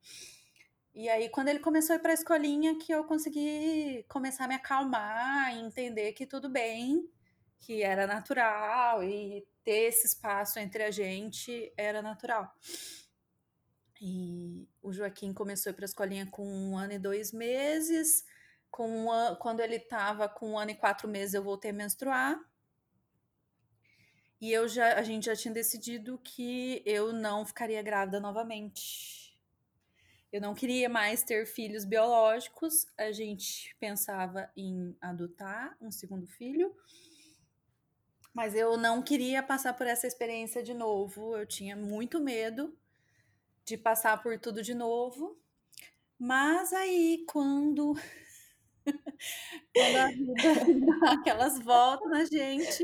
[0.95, 4.47] E aí, quando ele começou a ir para a escolinha, que eu consegui começar a
[4.47, 7.09] me acalmar e entender que tudo bem,
[7.59, 12.53] que era natural e ter esse espaço entre a gente era natural.
[13.99, 18.25] E o Joaquim começou a ir para a escolinha com um ano e dois meses.
[18.69, 22.37] Com um quando ele estava com um ano e quatro meses, eu voltei a menstruar.
[24.41, 29.22] E eu já, a gente já tinha decidido que eu não ficaria grávida novamente.
[30.33, 32.87] Eu não queria mais ter filhos biológicos.
[32.97, 36.75] A gente pensava em adotar um segundo filho.
[38.33, 41.37] Mas eu não queria passar por essa experiência de novo.
[41.37, 42.75] Eu tinha muito medo
[43.63, 45.39] de passar por tudo de novo.
[46.17, 47.93] Mas aí, quando,
[49.75, 50.33] quando a vida
[50.99, 52.83] dá aquelas voltas na gente,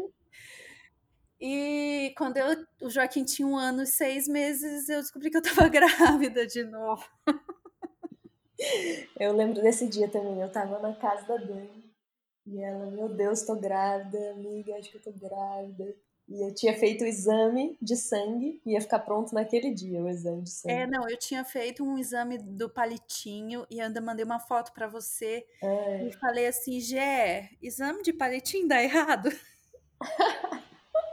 [1.42, 5.42] e quando eu, o Joaquim tinha um ano e seis meses, eu descobri que eu
[5.42, 7.04] estava grávida de novo.
[9.18, 11.94] Eu lembro desse dia também, eu estava na casa da Dani,
[12.46, 15.96] E ela, meu Deus, tô grávida, amiga, acho que eu tô grávida.
[16.28, 20.44] E eu tinha feito o exame de sangue, ia ficar pronto naquele dia o exame
[20.44, 20.76] de sangue.
[20.76, 24.88] É, não, eu tinha feito um exame do palitinho e ainda mandei uma foto para
[24.88, 26.08] você É.
[26.08, 29.32] e falei assim, Gé, exame de palitinho dá errado?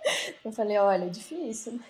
[0.45, 1.81] Eu falei, olha, é difícil.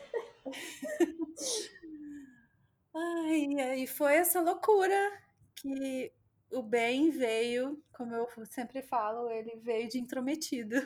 [2.94, 4.94] Ai, aí foi essa loucura
[5.54, 6.10] que
[6.50, 10.76] o bem veio, como eu sempre falo, ele veio de intrometido.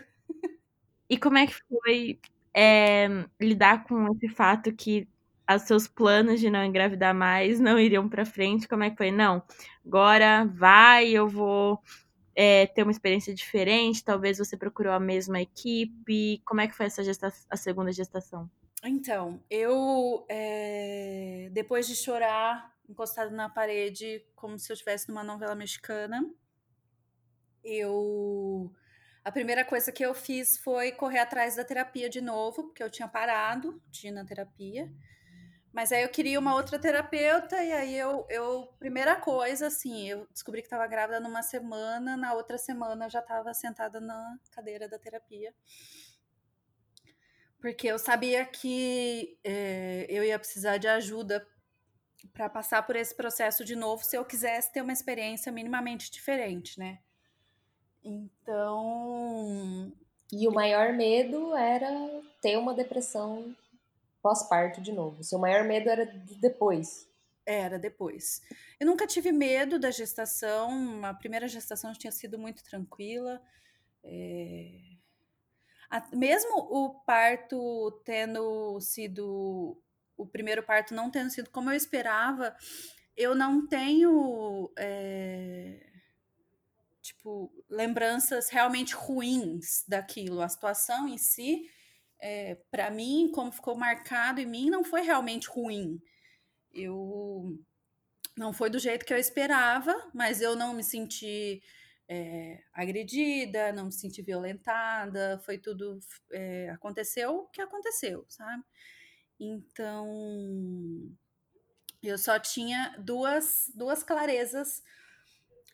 [1.08, 2.20] E como é que foi
[2.54, 3.08] é,
[3.40, 5.08] lidar com esse fato que
[5.52, 8.68] os seus planos de não engravidar mais não iriam para frente?
[8.68, 9.10] Como é que foi?
[9.10, 9.42] Não,
[9.84, 11.80] agora vai, eu vou
[12.34, 14.04] é, ter uma experiência diferente.
[14.04, 16.42] Talvez você procurou a mesma equipe.
[16.44, 18.50] Como é que foi essa gesta a segunda gestação?
[18.82, 25.54] Então, eu é, depois de chorar encostado na parede, como se eu estivesse numa novela
[25.54, 26.28] mexicana,
[27.62, 28.72] eu
[29.22, 32.90] a primeira coisa que eu fiz foi correr atrás da terapia de novo, porque eu
[32.90, 34.90] tinha parado de ir na terapia.
[35.72, 40.26] Mas aí eu queria uma outra terapeuta, e aí eu, eu primeira coisa, assim, eu
[40.32, 44.88] descobri que estava grávida numa semana, na outra semana eu já estava sentada na cadeira
[44.88, 45.54] da terapia.
[47.60, 51.46] Porque eu sabia que é, eu ia precisar de ajuda
[52.32, 56.78] para passar por esse processo de novo se eu quisesse ter uma experiência minimamente diferente,
[56.78, 56.98] né?
[58.02, 59.92] Então.
[60.32, 61.90] E o maior medo era
[62.40, 63.54] ter uma depressão
[64.22, 65.22] pós-parto de novo.
[65.22, 66.06] Seu maior medo era
[66.40, 67.08] depois.
[67.46, 68.40] Era depois.
[68.78, 71.04] Eu nunca tive medo da gestação.
[71.04, 73.40] A primeira gestação tinha sido muito tranquila.
[74.04, 74.78] É...
[76.12, 79.80] Mesmo o parto tendo sido.
[80.16, 82.54] O primeiro parto não tendo sido como eu esperava,
[83.16, 84.70] eu não tenho.
[84.78, 85.90] É
[87.10, 90.40] tipo, lembranças realmente ruins daquilo.
[90.40, 91.68] A situação em si,
[92.20, 96.00] é, para mim, como ficou marcado em mim, não foi realmente ruim.
[96.72, 97.58] Eu
[98.36, 101.62] não foi do jeito que eu esperava, mas eu não me senti
[102.08, 105.98] é, agredida, não me senti violentada, foi tudo
[106.32, 108.62] é, aconteceu o que aconteceu, sabe?
[109.38, 110.06] Então
[112.02, 114.82] eu só tinha duas, duas clarezas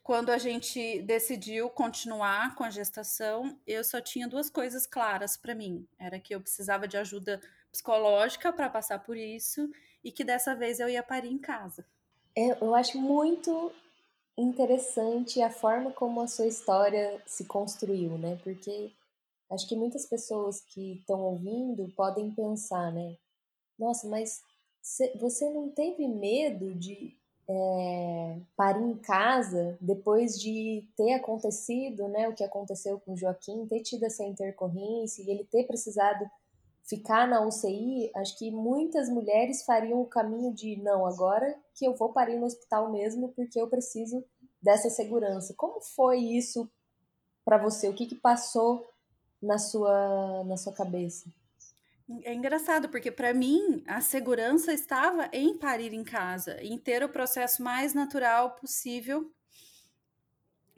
[0.07, 5.53] quando a gente decidiu continuar com a gestação, eu só tinha duas coisas claras para
[5.53, 5.85] mim.
[5.99, 7.41] Era que eu precisava de ajuda
[7.73, 9.69] psicológica para passar por isso
[10.05, 11.85] e que dessa vez eu ia parir em casa.
[12.37, 13.73] É, eu acho muito
[14.39, 18.39] interessante a forma como a sua história se construiu, né?
[18.45, 18.93] Porque
[19.51, 23.17] acho que muitas pessoas que estão ouvindo podem pensar, né?
[23.77, 24.41] Nossa, mas
[25.19, 27.13] você não teve medo de
[27.49, 33.67] é, parir em casa depois de ter acontecido né, o que aconteceu com o Joaquim,
[33.67, 36.29] ter tido essa intercorrência e ele ter precisado
[36.85, 41.95] ficar na UCI, acho que muitas mulheres fariam o caminho de não, agora que eu
[41.95, 44.25] vou parir no hospital mesmo porque eu preciso
[44.63, 45.55] dessa segurança.
[45.55, 46.69] Como foi isso
[47.45, 47.89] para você?
[47.89, 48.89] O que, que passou
[49.43, 51.29] na sua, na sua cabeça?
[52.23, 57.09] É engraçado, porque para mim a segurança estava em parir em casa, em ter o
[57.09, 59.33] processo mais natural possível,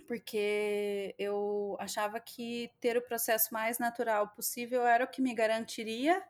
[0.06, 6.22] porque eu achava que ter o processo mais natural possível era o que me garantiria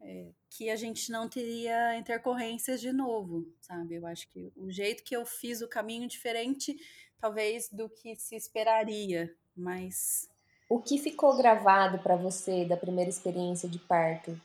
[0.00, 3.96] é, que a gente não teria intercorrências de novo, sabe?
[3.96, 6.76] Eu acho que o jeito que eu fiz o caminho diferente,
[7.18, 10.28] talvez, do que se esperaria, mas
[10.74, 14.36] o que ficou gravado para você da primeira experiência de parto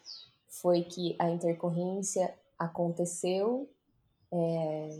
[0.47, 3.67] foi que a intercorrência aconteceu
[4.31, 4.99] é,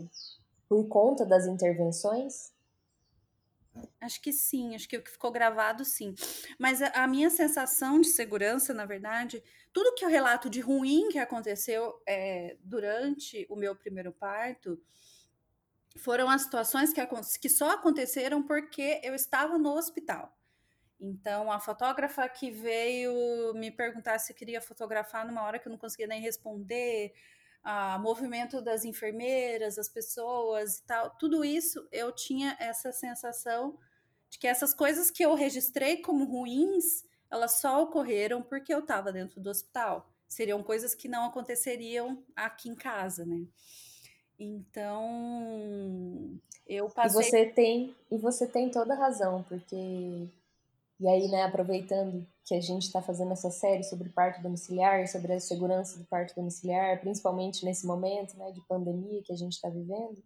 [0.68, 2.52] por conta das intervenções?
[4.00, 6.16] Acho que sim, acho que o que ficou gravado sim.
[6.58, 9.40] Mas a, minha sensação de segurança, na verdade,
[9.72, 14.82] tudo que eu relato de ruim que aconteceu é, durante o meu primeiro parto
[15.96, 17.00] foram as situações que,
[17.40, 20.36] que só aconteceram porque eu estava no hospital.
[21.00, 25.78] Então, a fotógrafa que veio me perguntar se queria fotografar numa hora que eu não
[25.78, 27.14] conseguia nem responder,
[27.64, 33.78] o movimento das enfermeiras, as pessoas e tal, tudo isso eu tinha essa sensação
[34.28, 39.12] de que essas coisas que eu registrei como ruins, elas só ocorreram porque eu estava
[39.12, 40.08] dentro do hospital.
[40.28, 43.44] Seriam coisas que não aconteceriam aqui em casa, né?
[44.38, 47.20] Então, eu passei.
[47.20, 50.28] E você tem, e você tem toda razão, porque
[51.00, 55.32] e aí, né, aproveitando que a gente está fazendo essa série sobre parto domiciliar, sobre
[55.32, 59.68] a segurança do parto domiciliar, principalmente nesse momento né, de pandemia que a gente está
[59.68, 60.22] vivendo,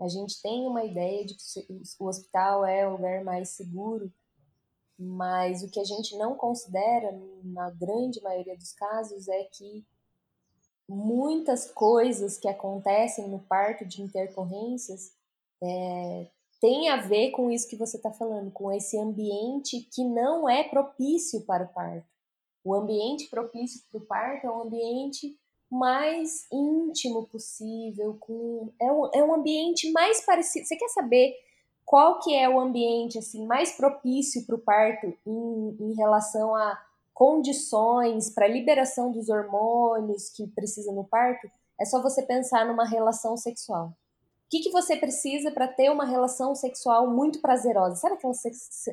[0.00, 1.66] a gente tem uma ideia de que
[1.98, 4.10] o hospital é o lugar mais seguro
[5.02, 9.82] mas o que a gente não considera, na grande maioria dos casos, é que
[10.86, 15.12] muitas coisas que acontecem no parto de intercorrências
[15.62, 16.26] é,
[16.60, 20.62] tem a ver com isso que você está falando, com esse ambiente que não é
[20.62, 22.06] propício para o parto.
[22.62, 25.38] O ambiente propício para o parto é um ambiente
[25.70, 30.66] mais íntimo possível, com é um, é um ambiente mais parecido.
[30.66, 31.34] Você quer saber
[31.86, 36.78] qual que é o ambiente assim mais propício para o parto em, em relação a
[37.14, 41.50] condições para liberação dos hormônios que precisa no parto?
[41.80, 43.94] É só você pensar numa relação sexual
[44.50, 47.94] que, que você precisa para ter uma relação sexual muito prazerosa?
[47.94, 48.34] Sabe aquela,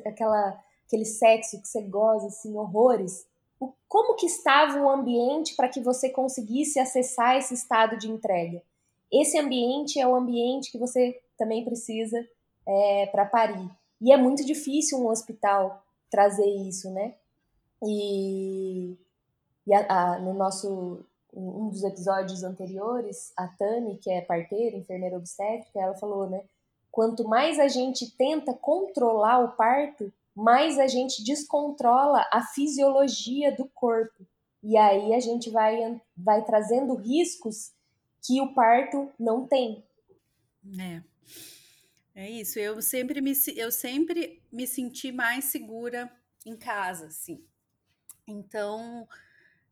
[0.06, 3.26] aquela, aquele sexo que você goza, assim, horrores?
[3.58, 8.62] O, como que estava o ambiente para que você conseguisse acessar esse estado de entrega?
[9.10, 12.24] Esse ambiente é o ambiente que você também precisa
[12.64, 13.68] é, para parir.
[14.00, 17.14] E é muito difícil um hospital trazer isso, né?
[17.84, 18.96] E,
[19.66, 21.04] e a, a, no nosso
[21.38, 26.42] um dos episódios anteriores, a Tami, que é parteira, enfermeira obstétrica, ela falou, né?
[26.90, 33.66] Quanto mais a gente tenta controlar o parto, mais a gente descontrola a fisiologia do
[33.66, 34.26] corpo.
[34.62, 37.72] E aí a gente vai, vai trazendo riscos
[38.22, 39.84] que o parto não tem.
[40.78, 41.02] É.
[42.14, 42.58] É isso.
[42.58, 46.10] Eu sempre me, eu sempre me senti mais segura
[46.44, 47.44] em casa, assim.
[48.26, 49.06] Então,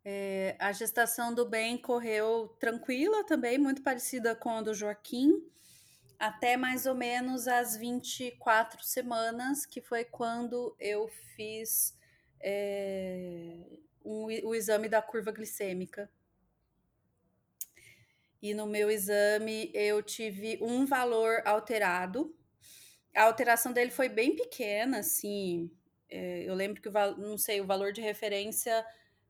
[0.09, 5.45] é, a gestação do bem correu tranquila também, muito parecida com a do Joaquim,
[6.17, 11.99] até mais ou menos as 24 semanas, que foi quando eu fiz
[12.41, 13.59] é,
[14.05, 16.09] um, o exame da curva glicêmica.
[18.41, 22.33] E no meu exame eu tive um valor alterado.
[23.13, 25.69] A alteração dele foi bem pequena, assim.
[26.09, 28.87] É, eu lembro que, o, não sei, o valor de referência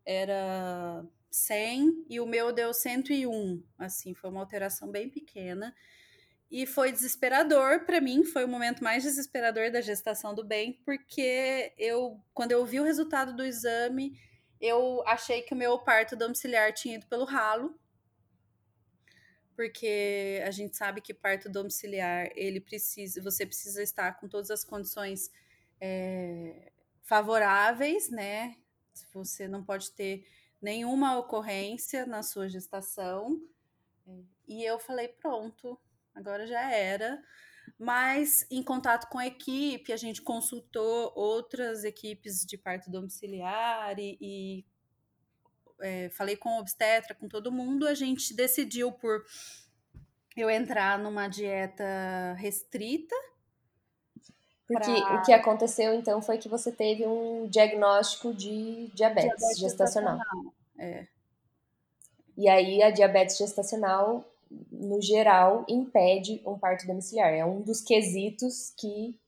[0.07, 3.63] era 100 e o meu deu 101.
[3.79, 5.75] Assim, foi uma alteração bem pequena.
[6.51, 11.73] E foi desesperador para mim, foi o momento mais desesperador da gestação do bem, porque
[11.77, 14.17] eu, quando eu vi o resultado do exame,
[14.61, 17.77] eu achei que o meu parto domiciliar tinha ido pelo ralo,
[19.57, 24.63] porque a gente sabe que parto domiciliar ele precisa, você precisa estar com todas as
[24.63, 25.31] condições
[25.81, 26.71] é,
[27.03, 28.55] favoráveis, né?
[29.13, 30.27] Você não pode ter
[30.61, 33.41] nenhuma ocorrência na sua gestação.
[34.07, 35.79] É, e eu falei, pronto,
[36.15, 37.23] agora já era.
[37.79, 44.17] Mas em contato com a equipe, a gente consultou outras equipes de parto domiciliar e,
[44.21, 44.65] e
[45.81, 47.87] é, falei com o obstetra, com todo mundo.
[47.87, 49.25] A gente decidiu por
[50.37, 53.15] eu entrar numa dieta restrita
[54.67, 55.15] porque pra...
[55.15, 60.19] o que aconteceu então foi que você teve um diagnóstico de diabetes, diabetes gestacional.
[60.19, 60.55] gestacional.
[60.79, 61.07] É.
[62.37, 64.25] E aí a diabetes gestacional,
[64.71, 67.33] no geral, impede um parto domiciliar.
[67.33, 69.19] É um dos quesitos que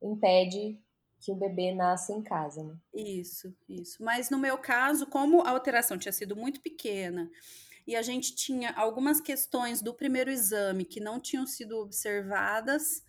[0.00, 0.78] impede
[1.20, 2.62] que o bebê nasça em casa.
[2.62, 2.74] Né?
[2.92, 4.02] Isso, isso.
[4.02, 7.30] Mas no meu caso, como a alteração tinha sido muito pequena
[7.86, 13.04] e a gente tinha algumas questões do primeiro exame que não tinham sido observadas,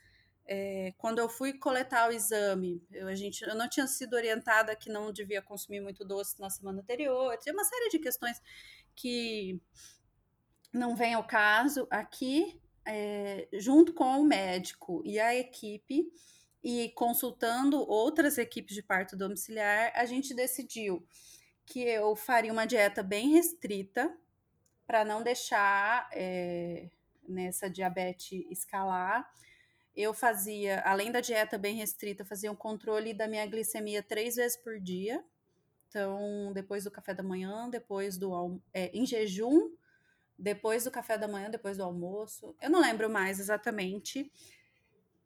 [0.45, 4.75] é, quando eu fui coletar o exame, eu, a gente, eu não tinha sido orientada
[4.75, 7.37] que não devia consumir muito doce na semana anterior.
[7.37, 8.41] Tinha uma série de questões
[8.95, 9.61] que
[10.71, 16.11] não vem ao caso aqui, é, junto com o médico e a equipe,
[16.63, 21.05] e consultando outras equipes de parto domiciliar, a gente decidiu
[21.65, 24.13] que eu faria uma dieta bem restrita
[24.85, 26.89] para não deixar é,
[27.27, 29.29] nessa diabetes escalar
[29.95, 34.57] eu fazia, além da dieta bem restrita, fazia um controle da minha glicemia três vezes
[34.57, 35.23] por dia.
[35.87, 39.69] Então, depois do café da manhã, depois do é, em jejum,
[40.37, 42.55] depois do café da manhã, depois do almoço.
[42.59, 44.31] Eu não lembro mais exatamente.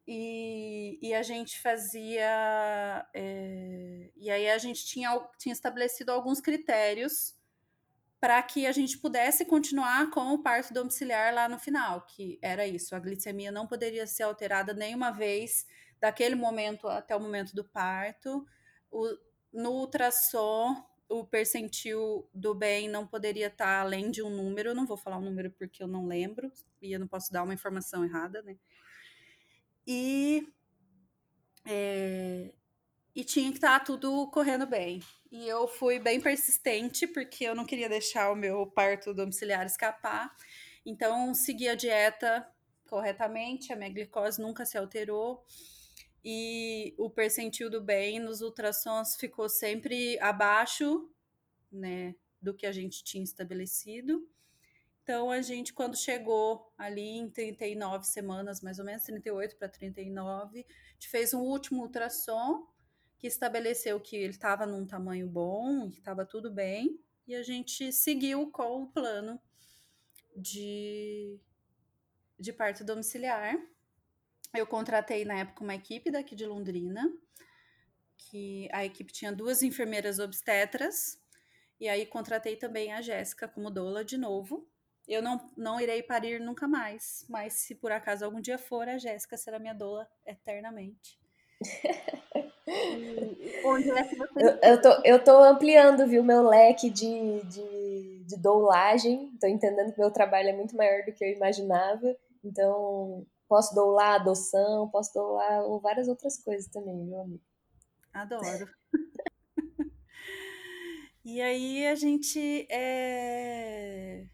[0.06, 3.06] E, e a gente fazia.
[3.14, 7.37] É, e aí a gente tinha, tinha estabelecido alguns critérios
[8.20, 12.66] para que a gente pudesse continuar com o parto domiciliar lá no final, que era
[12.66, 15.66] isso, a glicemia não poderia ser alterada nenhuma vez
[16.00, 18.44] daquele momento até o momento do parto.
[18.90, 19.06] O,
[19.52, 24.86] no ultrassom, o percentil do bem não poderia estar além de um número, eu não
[24.86, 26.52] vou falar um número porque eu não lembro,
[26.82, 28.56] e eu não posso dar uma informação errada, né?
[29.86, 30.46] E,
[31.64, 32.52] é,
[33.18, 35.02] e tinha que estar tudo correndo bem.
[35.28, 40.32] E eu fui bem persistente, porque eu não queria deixar o meu parto domiciliar escapar.
[40.86, 42.48] Então, segui a dieta
[42.86, 45.44] corretamente, a minha glicose nunca se alterou.
[46.24, 51.10] e o percentil do bem nos ultrassons ficou sempre abaixo,
[51.72, 54.28] né, do que a gente tinha estabelecido.
[55.02, 60.60] Então, a gente, quando chegou ali em 39 semanas, mais ou menos, 38 para 39,
[60.60, 62.64] a gente fez um último ultrassom
[63.18, 67.92] que estabeleceu que ele estava num tamanho bom, que estava tudo bem, e a gente
[67.92, 69.40] seguiu com o plano
[70.36, 71.38] de,
[72.38, 73.58] de parto domiciliar.
[74.54, 77.12] Eu contratei na época uma equipe daqui de Londrina,
[78.16, 81.20] que a equipe tinha duas enfermeiras obstetras,
[81.80, 84.68] e aí contratei também a Jéssica como doula de novo,
[85.08, 88.98] eu não, não irei parir nunca mais, mas se por acaso algum dia for, a
[88.98, 91.18] Jéssica será minha doula eternamente.
[93.64, 94.32] Onde é que você.
[94.36, 99.32] Eu, eu, tô, eu tô ampliando, viu, meu leque de, de, de doulagem.
[99.40, 102.16] Tô entendendo que meu trabalho é muito maior do que eu imaginava.
[102.44, 107.42] Então, posso doular adoção, posso doular várias outras coisas também, meu amigo.
[108.12, 108.68] Adoro.
[111.24, 114.26] e aí a gente é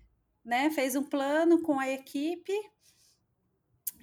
[0.44, 2.52] né, fez um plano com a equipe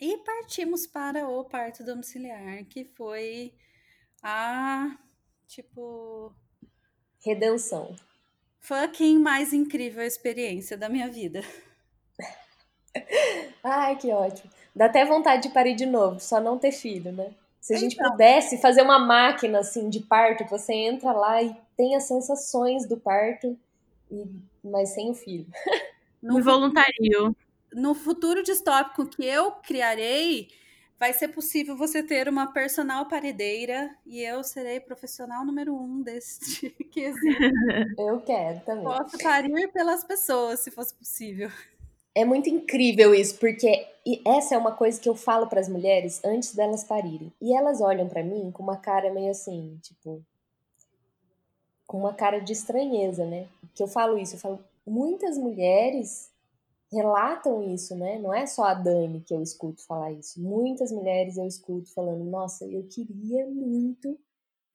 [0.01, 3.53] e partimos para o parto domiciliar, que foi
[4.23, 4.97] a
[5.47, 6.33] tipo
[7.23, 7.95] redenção.
[8.59, 11.41] Fucking mais incrível experiência da minha vida.
[13.63, 14.51] Ai, que ótimo.
[14.75, 17.33] Dá até vontade de parir de novo, só não ter filho, né?
[17.59, 18.09] Se a gente então.
[18.09, 22.97] pudesse fazer uma máquina assim de parto, você entra lá e tem as sensações do
[22.97, 23.55] parto,
[24.63, 25.45] mas sem o filho.
[26.21, 27.35] No Me voluntario.
[27.73, 30.49] No futuro distópico que eu criarei,
[30.99, 36.69] vai ser possível você ter uma personal paredeira e eu serei profissional número um desse
[36.91, 37.41] quesito.
[37.97, 38.83] Eu quero também.
[38.83, 41.49] Posso parir pelas pessoas, se fosse possível.
[42.13, 43.87] É muito incrível isso, porque
[44.25, 47.31] essa é uma coisa que eu falo para as mulheres antes delas parirem.
[47.41, 50.21] E elas olham para mim com uma cara meio assim, tipo,
[51.87, 53.47] com uma cara de estranheza, né?
[53.73, 56.30] Que eu falo isso, eu falo, muitas mulheres
[56.91, 58.19] relatam isso, né?
[58.19, 60.41] Não é só a Dani que eu escuto falar isso.
[60.41, 64.19] Muitas mulheres eu escuto falando: nossa, eu queria muito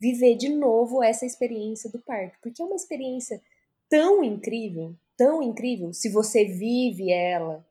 [0.01, 3.41] viver de novo essa experiência do parto, porque é uma experiência
[3.89, 7.65] tão incrível, tão incrível, se você vive ela,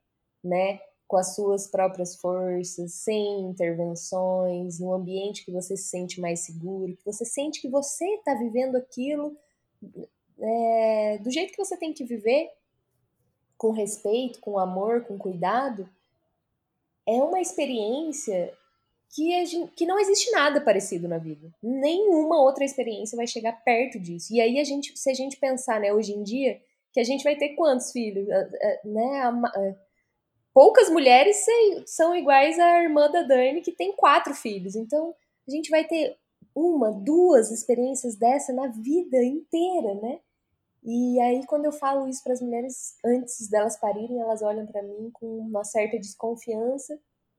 [0.43, 0.79] né?
[1.07, 6.97] Com as suas próprias forças, sem intervenções, num ambiente que você se sente mais seguro,
[6.97, 9.37] que você sente que você está vivendo aquilo
[10.39, 12.49] é, do jeito que você tem que viver,
[13.57, 15.89] com respeito, com amor, com cuidado,
[17.07, 18.53] é uma experiência
[19.13, 21.49] que, gente, que não existe nada parecido na vida.
[21.63, 24.33] Nenhuma outra experiência vai chegar perto disso.
[24.33, 26.59] E aí, a gente, se a gente pensar né, hoje em dia,
[26.91, 28.27] que a gente vai ter quantos filhos?
[28.83, 29.75] Né,
[30.53, 31.37] poucas mulheres
[31.85, 34.75] são iguais à irmã da Dani, que tem quatro filhos.
[34.75, 35.13] Então,
[35.47, 36.17] a gente vai ter
[36.53, 40.19] uma, duas experiências dessa na vida inteira, né?
[40.87, 44.83] E aí, quando eu falo isso para as mulheres, antes delas parirem, elas olham para
[44.83, 46.95] mim com uma certa desconfiança,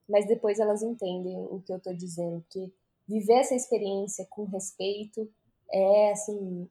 [0.08, 2.72] mas depois elas entendem o que eu estou dizendo, que
[3.06, 5.30] viver essa experiência com respeito
[5.72, 6.68] é, assim,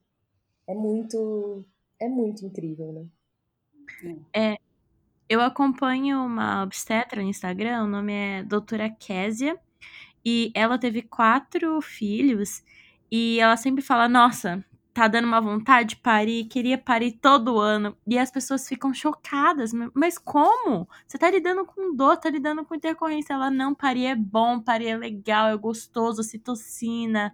[0.67, 1.65] é muito,
[1.97, 3.05] é muito incrível, né?
[4.34, 4.57] É,
[5.30, 9.57] eu acompanho uma obstetra no Instagram, o nome é Doutora Késia,
[10.26, 12.63] e ela teve quatro filhos,
[13.09, 14.61] e ela sempre fala, nossa,
[14.95, 19.71] tá dando uma vontade de parir, queria parir todo ano, e as pessoas ficam chocadas.
[19.93, 20.87] Mas como?
[21.05, 23.33] Você tá lidando com dor, tá lidando com intercorrência.
[23.33, 27.33] Ela, não, parir é bom, parir é legal, é gostoso, citocina.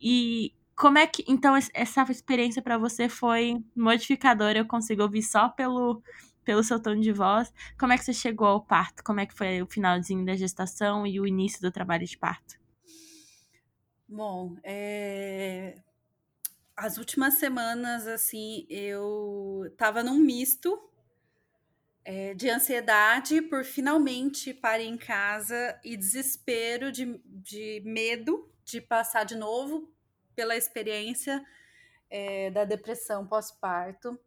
[0.00, 1.24] E como é que.
[1.26, 6.00] Então, essa experiência para você foi modificadora, eu consigo ouvir só pelo.
[6.44, 7.50] Pelo seu tom de voz,
[7.80, 9.02] como é que você chegou ao parto?
[9.02, 12.56] Como é que foi o finalzinho da gestação e o início do trabalho de parto?
[14.06, 15.74] Bom, é
[16.76, 20.90] as últimas semanas, assim, eu tava num misto
[22.04, 29.24] é, de ansiedade por finalmente parir em casa e desespero de, de medo de passar
[29.24, 29.92] de novo
[30.34, 31.44] pela experiência
[32.10, 34.18] é, da depressão pós-parto.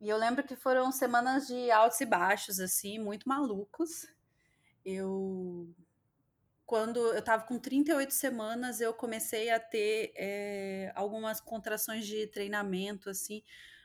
[0.00, 4.06] E eu lembro que foram semanas de altos e baixos, assim, muito malucos.
[4.84, 5.74] Eu
[6.70, 13.10] quando eu estava com 38 semanas, eu comecei a ter é, algumas contrações de treinamento,
[13.10, 13.42] assim,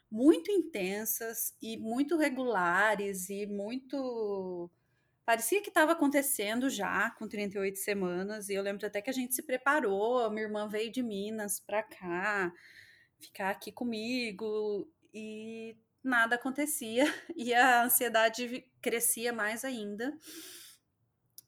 [0.07, 4.69] muito intensas e muito regulares e muito.
[5.25, 9.33] Parecia que estava acontecendo já com 38 semanas, e eu lembro até que a gente
[9.33, 12.53] se preparou, minha irmã veio de Minas para cá,
[13.19, 17.05] ficar aqui comigo, e nada acontecia,
[17.35, 20.15] e a ansiedade crescia mais ainda.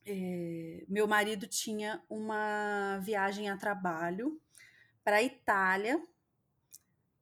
[0.07, 4.39] É, meu marido tinha uma viagem a trabalho
[5.03, 6.01] para Itália,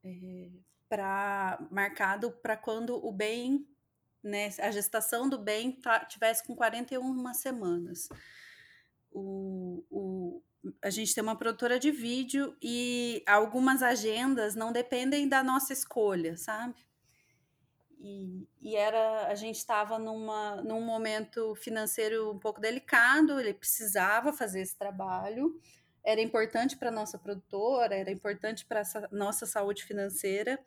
[0.03, 0.49] é,
[1.71, 3.67] marcado para quando o bem,
[4.23, 8.07] né, a gestação do bem tá, tivesse com 41 semanas.
[9.11, 10.43] O, o,
[10.81, 16.37] a gente tem uma produtora de vídeo e algumas agendas não dependem da nossa escolha,
[16.37, 16.84] sabe?
[17.99, 24.61] E, e era a gente estava num momento financeiro um pouco delicado, ele precisava fazer
[24.61, 25.59] esse trabalho,
[26.03, 30.59] era importante para nossa produtora, era importante para nossa saúde financeira,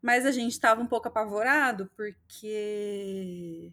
[0.00, 3.72] mas a gente estava um pouco apavorado porque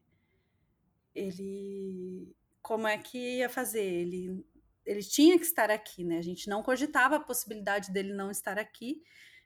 [1.14, 3.84] ele como é que ia fazer?
[3.84, 4.46] Ele
[4.86, 6.20] ele tinha que estar aqui, né?
[6.20, 9.02] A gente não cogitava a possibilidade dele não estar aqui.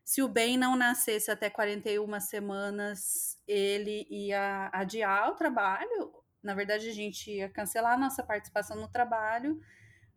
[0.10, 6.12] Se o bem não nascesse até 41 semanas, ele ia adiar o trabalho.
[6.42, 9.62] Na verdade, a gente ia cancelar a nossa participação no trabalho,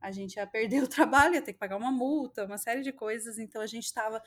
[0.00, 2.90] a gente ia perder o trabalho, ia ter que pagar uma multa, uma série de
[2.90, 3.38] coisas.
[3.38, 4.22] Então, a gente estava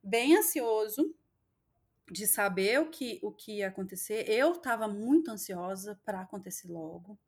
[0.00, 1.12] bem ansioso
[2.08, 4.30] de saber o que, o que ia acontecer.
[4.30, 7.18] Eu estava muito ansiosa para acontecer logo.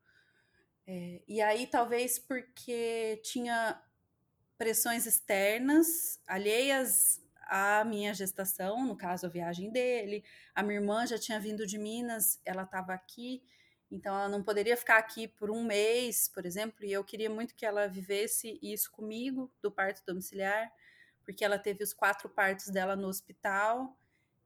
[0.86, 3.82] É, e aí, talvez porque tinha
[4.56, 7.21] pressões externas, alheias
[7.52, 10.24] à minha gestação, no caso, a viagem dele.
[10.54, 13.42] A minha irmã já tinha vindo de Minas, ela estava aqui,
[13.90, 17.54] então ela não poderia ficar aqui por um mês, por exemplo, e eu queria muito
[17.54, 20.72] que ela vivesse isso comigo, do parto domiciliar,
[21.22, 23.98] porque ela teve os quatro partos dela no hospital,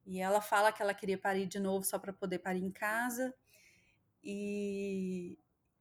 [0.04, 3.32] e ela fala que ela queria parir de novo só para poder parir em casa.
[4.22, 5.38] E,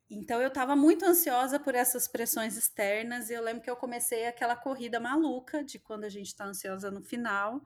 [0.10, 4.27] então eu estava muito ansiosa por essas pressões externas e eu lembro que eu comecei
[4.27, 7.61] aquela corrida maluca de quando a gente está ansiosa no final,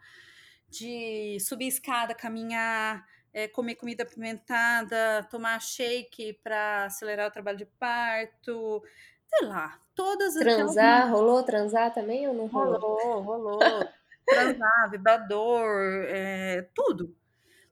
[0.70, 7.66] de subir escada, caminhar, é, comer comida apimentada, tomar shake para acelerar o trabalho de
[7.66, 8.82] parto,
[9.28, 11.12] sei lá, todas Transar, aquelas...
[11.12, 12.80] rolou transar também ou não rolou?
[12.80, 13.60] Rolou, rolou.
[14.26, 17.19] transar, vibrador, é, tudo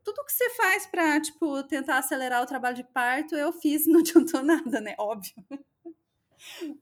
[0.08, 3.92] tudo que você faz para, tipo, tentar acelerar o trabalho de parto, eu fiz e
[3.92, 4.96] não adiantou nada, né?
[4.98, 5.34] Óbvio.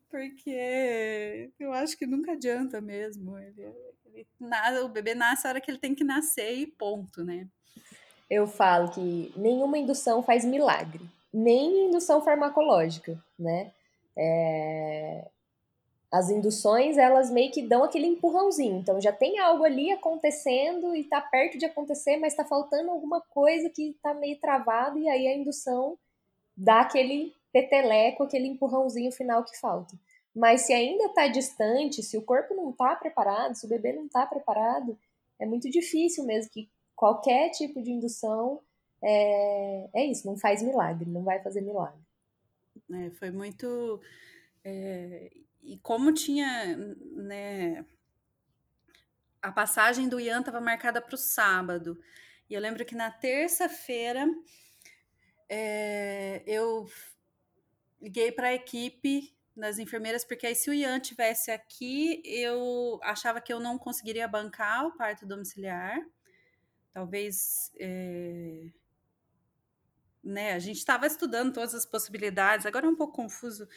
[0.10, 3.36] Porque eu acho que nunca adianta mesmo.
[3.40, 3.64] Ele,
[4.06, 7.48] ele, nada, o bebê nasce a hora que ele tem que nascer e ponto, né?
[8.30, 11.04] Eu falo que nenhuma indução faz milagre,
[11.34, 13.72] nem indução farmacológica, né?
[14.16, 15.28] É
[16.18, 18.80] as induções elas meio que dão aquele empurrãozinho.
[18.80, 23.22] Então já tem algo ali acontecendo e está perto de acontecer, mas está faltando alguma
[23.22, 25.98] coisa que está meio travado e aí a indução
[26.56, 29.96] dá aquele peteleco, aquele empurrãozinho final que falta.
[30.34, 34.06] Mas se ainda está distante, se o corpo não está preparado, se o bebê não
[34.06, 34.98] está preparado,
[35.40, 38.60] é muito difícil mesmo que qualquer tipo de indução
[39.02, 42.00] é, é isso, não faz milagre, não vai fazer milagre.
[42.92, 44.02] É, foi muito.
[44.64, 45.32] É,
[45.66, 47.86] e como tinha, né,
[49.42, 52.00] a passagem do Ian estava marcada para o sábado.
[52.50, 54.28] E eu lembro que na terça-feira
[55.50, 56.88] é, eu
[58.02, 63.42] liguei para a equipe das enfermeiras, porque aí se o Ian tivesse aqui, eu achava
[63.42, 66.00] que eu não conseguiria bancar o parto domiciliar.
[66.94, 67.72] Talvez.
[67.80, 68.68] É,
[70.24, 73.68] né, a gente estava estudando todas as possibilidades, agora é um pouco confuso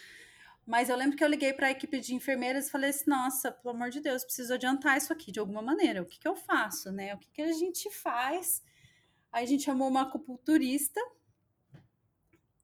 [0.69, 3.51] mas eu lembro que eu liguei para a equipe de enfermeiras e falei assim: nossa,
[3.51, 6.03] pelo amor de Deus, preciso adiantar isso aqui de alguma maneira.
[6.03, 7.15] O que, que eu faço, né?
[7.15, 8.63] O que, que a gente faz?
[9.33, 11.01] Aí a gente chamou uma acupunturista,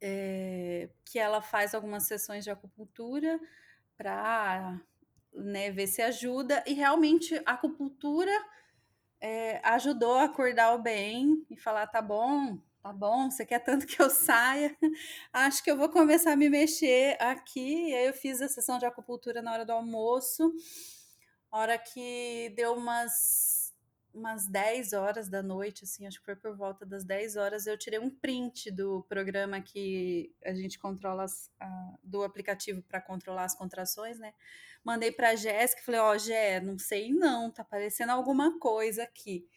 [0.02, 3.40] é, que ela faz algumas sessões de acupuntura
[3.96, 4.78] para
[5.32, 6.62] né, ver se ajuda.
[6.66, 8.32] E realmente a acupuntura
[9.18, 13.86] é, ajudou a acordar o bem e falar: tá bom, Tá bom, você quer tanto
[13.86, 14.76] que eu saia?
[15.32, 17.88] Acho que eu vou começar a me mexer aqui.
[17.88, 20.52] E aí eu fiz a sessão de acupuntura na hora do almoço.
[21.50, 23.72] Hora que deu umas
[24.12, 27.76] umas 10 horas da noite, assim, acho que foi por volta das 10 horas, eu
[27.76, 33.44] tirei um print do programa que a gente controla as, a, do aplicativo para controlar
[33.44, 34.34] as contrações, né?
[34.84, 39.04] Mandei para a Jéssica falei: Ó, oh, Jé, não sei não, tá aparecendo alguma coisa
[39.04, 39.48] aqui.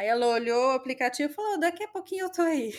[0.00, 2.72] Aí ela olhou o aplicativo e falou: daqui a pouquinho eu tô aí.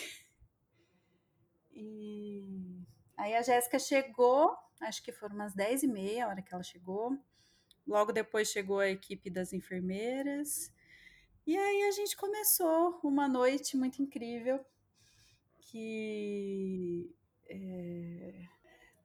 [1.72, 2.84] E
[3.16, 6.64] aí a Jéssica chegou, acho que foram umas 10 e meia a hora que ela
[6.64, 7.16] chegou.
[7.86, 10.72] Logo depois chegou a equipe das enfermeiras.
[11.46, 14.58] E aí a gente começou uma noite muito incrível
[15.60, 17.08] que
[17.48, 18.48] é,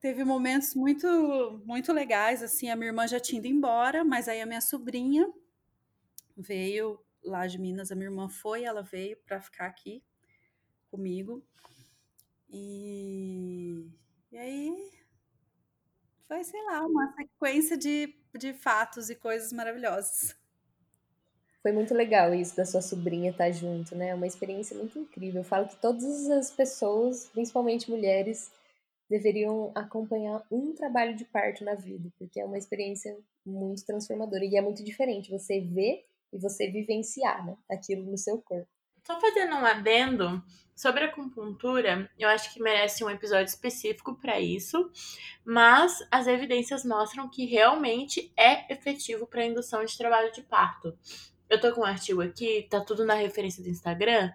[0.00, 4.40] teve momentos muito muito legais assim a minha irmã já tinha ido embora mas aí
[4.40, 5.32] a minha sobrinha
[6.36, 10.02] veio lá de Minas, a minha irmã foi, ela veio para ficar aqui
[10.90, 11.42] comigo.
[12.50, 13.86] E,
[14.32, 14.90] e aí
[16.26, 20.36] foi, sei lá, uma sequência de, de fatos e coisas maravilhosas.
[21.62, 24.14] Foi muito legal isso da sua sobrinha estar junto, né?
[24.14, 25.40] Uma experiência muito incrível.
[25.40, 28.50] Eu falo que todas as pessoas, principalmente mulheres,
[29.08, 34.56] deveriam acompanhar um trabalho de parto na vida, porque é uma experiência muito transformadora e
[34.56, 38.68] é muito diferente você ver e você vivenciar né, aquilo no seu corpo.
[39.06, 40.42] Só fazendo um adendo
[40.76, 44.90] sobre a acupuntura, eu acho que merece um episódio específico para isso,
[45.44, 50.96] mas as evidências mostram que realmente é efetivo para indução de trabalho de parto.
[51.48, 54.30] Eu tô com um artigo aqui, tá tudo na referência do Instagram,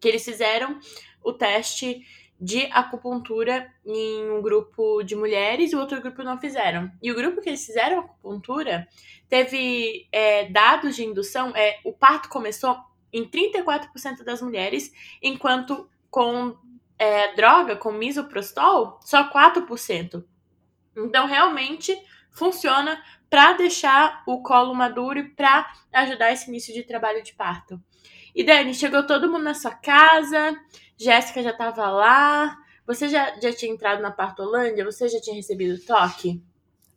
[0.00, 0.78] que eles fizeram
[1.22, 2.04] o teste
[2.44, 6.92] de acupuntura em um grupo de mulheres e o outro grupo não fizeram.
[7.02, 8.86] E o grupo que eles fizeram acupuntura
[9.30, 12.76] teve é, dados de indução, é, o parto começou
[13.10, 14.92] em 34% das mulheres,
[15.22, 16.54] enquanto com
[16.98, 20.22] é, droga, com misoprostol, só 4%.
[20.98, 21.96] Então, realmente
[22.30, 27.80] funciona para deixar o colo maduro e para ajudar esse início de trabalho de parto.
[28.34, 30.60] E Dani, chegou todo mundo na sua casa,
[30.96, 32.56] Jéssica já estava lá.
[32.86, 34.84] Você já, já tinha entrado na Partolândia?
[34.84, 36.42] Você já tinha recebido toque?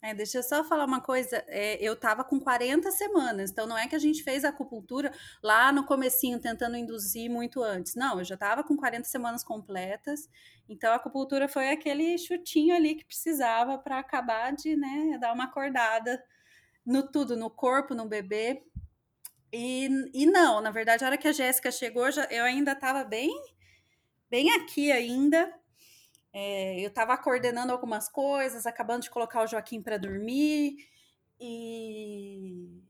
[0.02, 1.44] É, deixa eu só falar uma coisa.
[1.48, 5.12] É, eu estava com 40 semanas, então não é que a gente fez a acupuntura
[5.42, 7.96] lá no comecinho, tentando induzir muito antes.
[7.96, 10.30] Não, eu já estava com 40 semanas completas.
[10.70, 15.46] Então a acupuntura foi aquele chutinho ali que precisava para acabar de né, dar uma
[15.46, 16.24] acordada
[16.86, 18.64] no tudo, no corpo, no bebê.
[19.52, 23.04] E, e não, na verdade, a hora que a Jéssica chegou, já, eu ainda estava
[23.04, 23.32] bem,
[24.30, 25.54] bem aqui ainda.
[26.34, 30.78] É, eu estava coordenando algumas coisas, acabando de colocar o Joaquim para dormir,
[31.40, 32.82] e,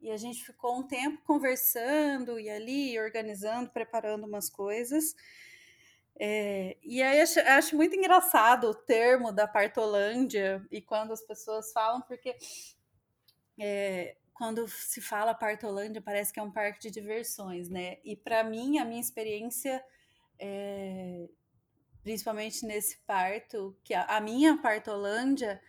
[0.00, 5.14] e a gente ficou um tempo conversando e ali, organizando, preparando umas coisas.
[6.20, 11.72] É, e aí acho, acho, muito engraçado o termo da partolândia e quando as pessoas
[11.72, 12.36] falam, porque
[13.56, 17.98] é, quando se fala partolândia parece que é um parque de diversões, né?
[18.04, 19.84] E para mim, a minha experiência
[20.38, 21.28] é,
[22.02, 25.60] principalmente nesse parto, que a, a minha partolândia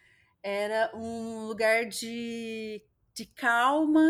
[0.41, 2.81] era um lugar de,
[3.13, 4.09] de calma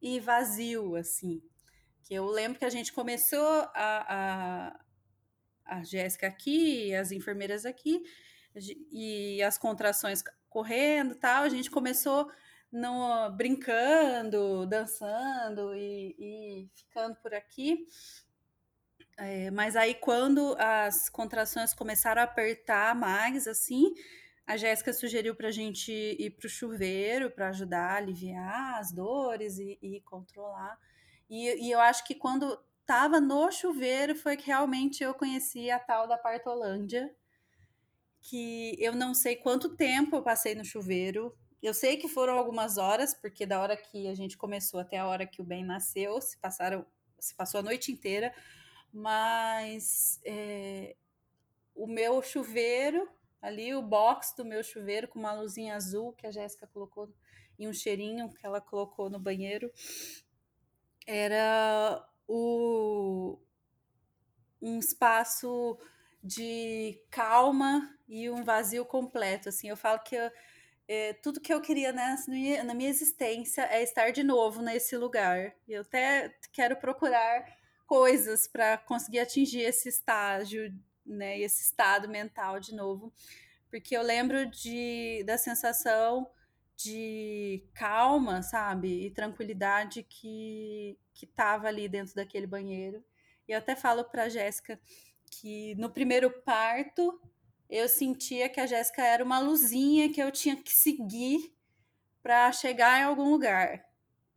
[0.00, 1.42] e vazio, assim.
[2.02, 4.80] Que eu lembro que a gente começou a, a,
[5.64, 8.02] a Jéssica aqui, as enfermeiras aqui,
[8.90, 12.30] e as contrações correndo tal, a gente começou
[12.70, 17.86] no, brincando, dançando e, e ficando por aqui.
[19.24, 23.94] É, mas aí, quando as contrações começaram a apertar mais, assim,
[24.44, 28.90] a Jéssica sugeriu para a gente ir para o chuveiro para ajudar a aliviar as
[28.90, 30.76] dores e, e controlar.
[31.30, 35.78] E, e, eu acho que quando estava no chuveiro foi que realmente eu conheci a
[35.78, 37.08] tal da Partolândia,
[38.20, 41.32] que eu não sei quanto tempo eu passei no chuveiro.
[41.62, 45.06] Eu sei que foram algumas horas, porque da hora que a gente começou até a
[45.06, 46.84] hora que o Ben nasceu, se passaram,
[47.20, 48.34] se passou a noite inteira
[48.92, 50.94] mas é,
[51.74, 53.08] o meu chuveiro,
[53.40, 57.12] ali o box do meu chuveiro com uma luzinha azul que a Jéssica colocou
[57.58, 59.70] e um cheirinho que ela colocou no banheiro,
[61.06, 63.38] era o,
[64.60, 65.78] um espaço
[66.22, 69.48] de calma e um vazio completo.
[69.48, 70.30] Assim, eu falo que eu,
[70.86, 72.30] é, tudo que eu queria nessa,
[72.64, 75.54] na minha existência é estar de novo nesse lugar.
[75.68, 77.44] Eu até quero procurar
[77.92, 80.74] coisas para conseguir atingir esse estágio,
[81.04, 83.12] né, esse estado mental de novo,
[83.68, 86.26] porque eu lembro de da sensação
[86.74, 93.04] de calma, sabe, e tranquilidade que que tava ali dentro daquele banheiro.
[93.46, 94.80] E eu até falo para Jéssica
[95.26, 97.20] que no primeiro parto
[97.68, 101.54] eu sentia que a Jéssica era uma luzinha que eu tinha que seguir
[102.22, 103.84] para chegar em algum lugar.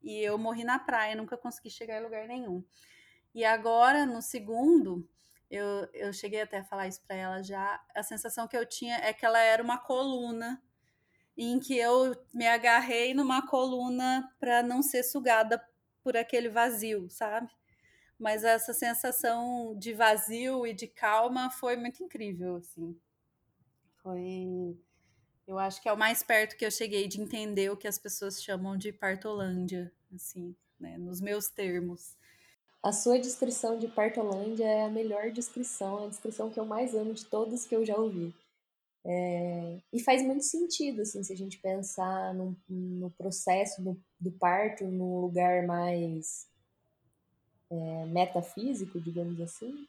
[0.03, 2.61] E eu morri na praia, nunca consegui chegar em lugar nenhum.
[3.35, 5.05] E agora, no segundo,
[5.51, 7.85] eu, eu cheguei até a falar isso para ela já.
[7.93, 10.63] A sensação que eu tinha é que ela era uma coluna,
[11.37, 15.61] em que eu me agarrei numa coluna para não ser sugada
[16.01, 17.51] por aquele vazio, sabe?
[18.17, 22.97] Mas essa sensação de vazio e de calma foi muito incrível, assim.
[24.01, 24.79] Foi.
[25.45, 27.99] Eu acho que é o mais perto que eu cheguei de entender o que as
[27.99, 30.97] pessoas chamam de partolândia, assim, né?
[30.97, 32.15] Nos meus termos.
[32.85, 36.93] A sua descrição de Partolândia é a melhor descrição, é a descrição que eu mais
[36.93, 38.31] amo de todas que eu já ouvi.
[39.03, 44.31] É, e faz muito sentido, assim, se a gente pensar no, no processo do, do,
[44.33, 46.45] parto, num lugar mais
[47.71, 49.87] é, metafísico, digamos assim,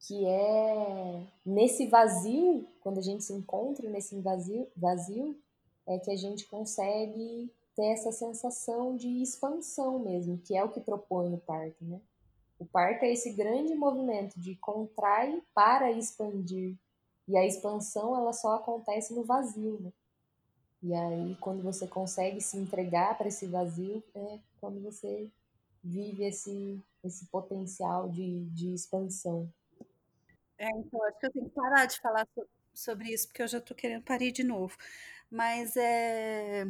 [0.00, 5.38] que é nesse vazio, quando a gente se encontra nesse vazio, vazio
[5.86, 10.80] é que a gente consegue ter essa sensação de expansão mesmo, que é o que
[10.80, 12.00] propõe o parto, né?
[12.58, 16.76] O parto é esse grande movimento de contrai para expandir.
[17.28, 19.92] E a expansão ela só acontece no vazio, né?
[20.82, 25.30] E aí quando você consegue se entregar para esse vazio é quando você
[25.82, 29.48] vive esse esse potencial de, de expansão.
[30.58, 32.26] É, então acho que eu tenho que parar de falar
[32.74, 34.76] sobre isso porque eu já estou querendo parir de novo.
[35.30, 36.66] Mas é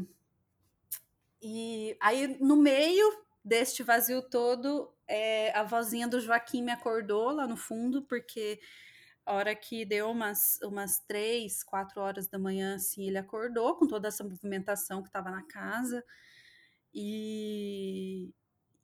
[1.48, 7.46] e aí, no meio deste vazio todo, é, a vozinha do Joaquim me acordou lá
[7.46, 8.60] no fundo, porque
[9.24, 13.86] a hora que deu umas, umas três, quatro horas da manhã, assim, ele acordou com
[13.86, 16.04] toda essa movimentação que estava na casa.
[16.94, 18.30] E,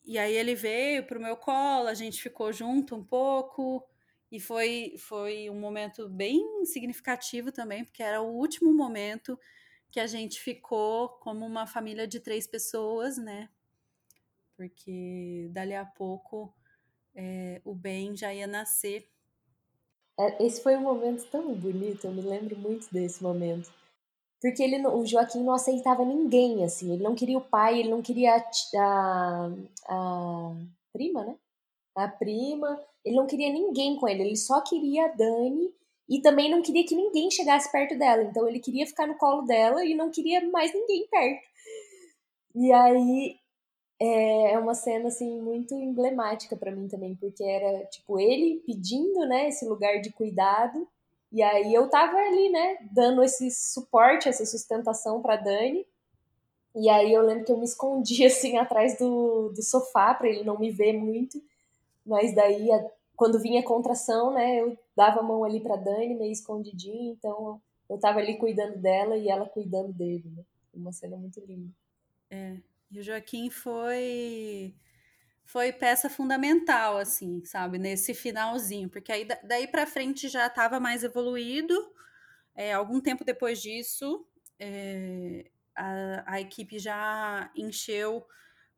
[0.04, 3.86] e aí ele veio pro meu colo, a gente ficou junto um pouco.
[4.32, 9.38] E foi, foi um momento bem significativo também, porque era o último momento
[9.90, 13.50] que a gente ficou como uma família de três pessoas, né?
[14.56, 16.54] Porque dali a pouco
[17.14, 19.08] é, o bem já ia nascer.
[20.18, 23.72] É, esse foi um momento tão bonito, eu me lembro muito desse momento.
[24.40, 26.92] Porque ele, o Joaquim não aceitava ninguém, assim.
[26.92, 28.42] Ele não queria o pai, ele não queria a,
[28.76, 29.50] a,
[29.88, 30.52] a
[30.92, 31.36] prima, né?
[31.94, 32.82] A prima.
[33.04, 35.72] Ele não queria ninguém com ele, ele só queria a Dani
[36.08, 38.22] e também não queria que ninguém chegasse perto dela.
[38.22, 41.42] Então ele queria ficar no colo dela e não queria mais ninguém perto.
[42.54, 43.36] E aí
[44.00, 49.26] é, é uma cena assim muito emblemática para mim também, porque era tipo ele pedindo,
[49.26, 50.88] né, esse lugar de cuidado.
[51.30, 55.86] E aí eu tava ali, né, dando esse suporte, essa sustentação para Dani.
[56.74, 60.44] E aí eu lembro que eu me escondi assim atrás do, do sofá para ele
[60.44, 61.42] não me ver muito.
[62.04, 62.68] Mas daí
[63.16, 67.60] quando vinha a contração, né, eu dava a mão ali para Dani, meio escondidinho, então
[67.88, 70.42] eu tava ali cuidando dela e ela cuidando dele, né?
[70.74, 71.70] Uma cena muito linda.
[72.30, 72.56] É,
[72.92, 74.74] e o Joaquim foi
[75.44, 81.04] foi peça fundamental, assim, sabe, nesse finalzinho, porque aí daí para frente já estava mais
[81.04, 81.74] evoluído.
[82.54, 84.26] É, algum tempo depois disso,
[84.58, 88.26] é, a, a equipe já encheu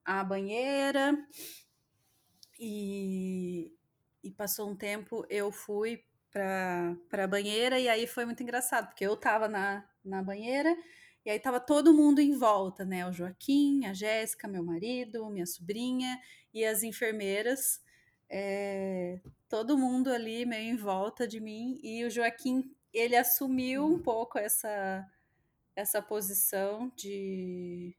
[0.04, 1.16] a banheira
[2.58, 3.72] e
[4.22, 9.04] e passou um tempo, eu fui para a banheira e aí foi muito engraçado, porque
[9.06, 10.74] eu tava na, na banheira
[11.24, 13.06] e aí tava todo mundo em volta, né?
[13.06, 16.18] O Joaquim, a Jéssica, meu marido, minha sobrinha
[16.52, 17.80] e as enfermeiras,
[18.28, 23.98] é, todo mundo ali meio em volta de mim e o Joaquim, ele assumiu um
[23.98, 25.06] pouco essa
[25.74, 27.96] essa posição de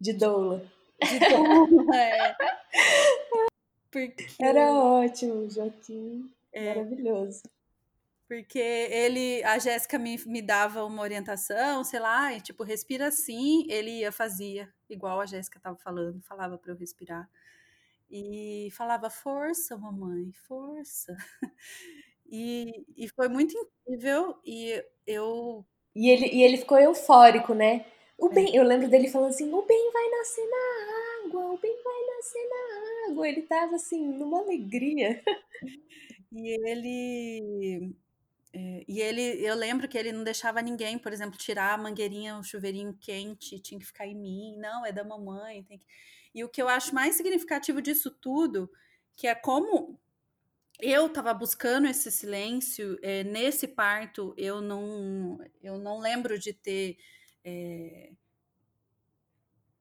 [0.00, 0.70] de doula.
[1.02, 2.36] De doula, é.
[3.90, 4.26] Porque...
[4.40, 6.30] Era ótimo, Joaquim.
[6.52, 6.74] É.
[6.74, 7.42] Maravilhoso.
[8.28, 13.66] Porque ele, a Jéssica me, me dava uma orientação, sei lá, e, tipo, respira assim,
[13.70, 17.28] ele ia, fazia, igual a Jéssica estava falando, falava para eu respirar.
[18.10, 21.16] E falava, força, mamãe, força.
[22.26, 25.64] E, e foi muito incrível, e eu.
[25.94, 27.86] E ele, e ele ficou eufórico, né?
[28.18, 28.34] O é.
[28.34, 32.16] bem, eu lembro dele falando assim: o bem vai nascer na água, o bem vai
[32.16, 33.28] nascer na água.
[33.28, 35.22] Ele tava assim, numa alegria.
[36.32, 37.94] E ele.
[38.54, 42.38] É, e ele, eu lembro que ele não deixava ninguém, por exemplo, tirar a mangueirinha,
[42.38, 44.56] o chuveirinho quente, tinha que ficar em mim.
[44.58, 45.64] Não, é da mamãe.
[45.64, 45.86] Tem que...
[46.32, 48.70] E o que eu acho mais significativo disso tudo,
[49.16, 49.98] que é como
[50.80, 54.32] eu estava buscando esse silêncio é, nesse parto.
[54.36, 56.96] Eu não, eu não lembro de ter
[57.44, 58.12] é,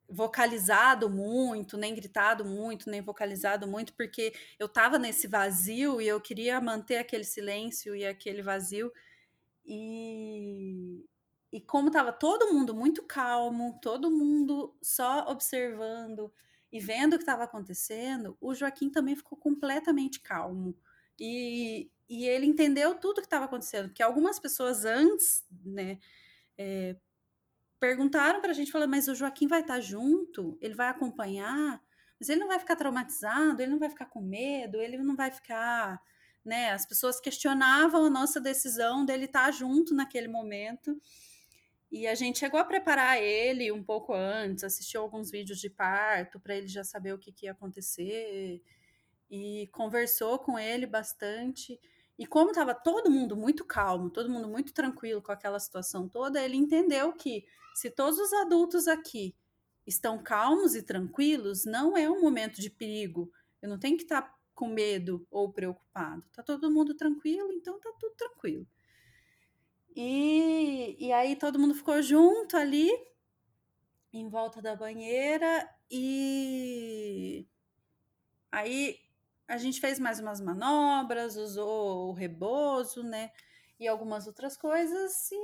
[0.10, 6.20] vocalizado muito, nem gritado muito, nem vocalizado muito, porque eu estava nesse vazio e eu
[6.22, 8.92] queria manter aquele silêncio e aquele vazio.
[9.66, 11.06] E,
[11.52, 16.32] e como estava todo mundo muito calmo, todo mundo só observando
[16.72, 20.76] e vendo o que estava acontecendo, o Joaquim também ficou completamente calmo.
[21.20, 26.00] E, e ele entendeu tudo que estava acontecendo, porque algumas pessoas antes, né,
[26.58, 26.96] é,
[27.84, 30.58] perguntaram para a gente, falando, mas o Joaquim vai estar tá junto?
[30.62, 31.84] Ele vai acompanhar?
[32.18, 33.62] Mas ele não vai ficar traumatizado?
[33.62, 34.80] Ele não vai ficar com medo?
[34.80, 36.02] Ele não vai ficar...
[36.46, 36.72] Né?
[36.72, 40.98] As pessoas questionavam a nossa decisão dele estar tá junto naquele momento.
[41.92, 46.40] E a gente chegou a preparar ele um pouco antes, assistiu alguns vídeos de parto
[46.40, 48.62] para ele já saber o que, que ia acontecer
[49.30, 51.78] e conversou com ele bastante.
[52.18, 56.44] E como estava todo mundo muito calmo, todo mundo muito tranquilo com aquela situação toda,
[56.44, 59.36] ele entendeu que se todos os adultos aqui
[59.86, 63.32] estão calmos e tranquilos, não é um momento de perigo.
[63.62, 66.24] Eu não tenho que estar tá com medo ou preocupado.
[66.32, 68.68] Tá todo mundo tranquilo, então tá tudo tranquilo.
[69.96, 72.90] E, e aí todo mundo ficou junto ali,
[74.12, 77.48] em volta da banheira, e
[78.52, 79.00] aí
[79.48, 83.32] a gente fez mais umas manobras, usou o rebozo, né?
[83.80, 85.38] E algumas outras coisas, e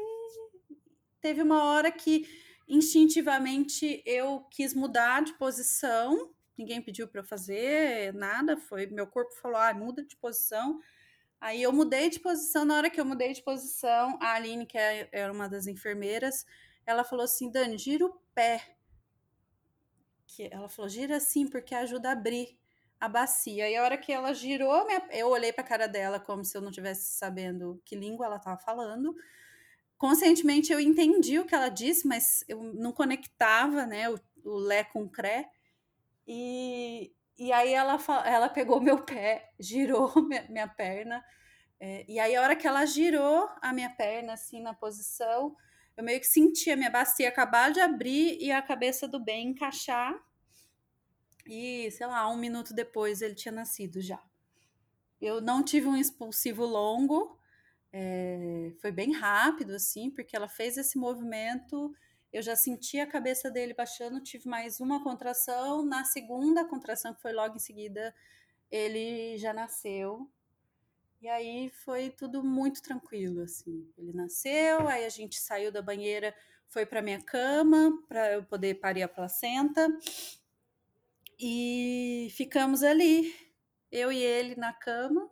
[1.21, 2.27] teve uma hora que
[2.67, 6.33] instintivamente eu quis mudar de posição.
[6.57, 10.79] Ninguém pediu para eu fazer nada, foi meu corpo falou: "Ah, muda de posição".
[11.41, 14.77] Aí eu mudei de posição, na hora que eu mudei de posição, a Aline, que
[14.77, 16.45] é, era uma das enfermeiras,
[16.85, 18.77] ela falou assim: "Dani, gira o pé".
[20.27, 22.58] Que ela falou: "Gira assim porque ajuda a abrir"
[22.99, 23.69] a bacia.
[23.69, 26.61] E a hora que ela girou, eu olhei para a cara dela como se eu
[26.61, 29.15] não tivesse sabendo que língua ela estava falando.
[29.97, 34.83] Conscientemente eu entendi o que ela disse, mas eu não conectava, né, o, o lé
[34.83, 35.49] com o cré.
[36.27, 41.23] E, e aí ela, ela pegou meu pé, girou minha, minha perna.
[41.79, 45.55] É, e aí a hora que ela girou a minha perna assim na posição,
[45.95, 49.49] eu meio que senti a minha bacia acabar de abrir e a cabeça do bem
[49.49, 50.13] encaixar
[51.49, 54.21] e, sei lá, um minuto depois ele tinha nascido já.
[55.19, 57.37] Eu não tive um expulsivo longo,
[57.91, 61.91] é, foi bem rápido, assim, porque ela fez esse movimento,
[62.31, 67.21] eu já senti a cabeça dele baixando, tive mais uma contração, na segunda contração, que
[67.21, 68.13] foi logo em seguida,
[68.69, 70.29] ele já nasceu.
[71.19, 73.91] E aí foi tudo muito tranquilo, assim.
[73.97, 76.33] Ele nasceu, aí a gente saiu da banheira,
[76.67, 79.89] foi para minha cama, para eu poder parir a placenta.
[81.39, 83.33] E ficamos ali,
[83.89, 85.29] eu e ele na cama.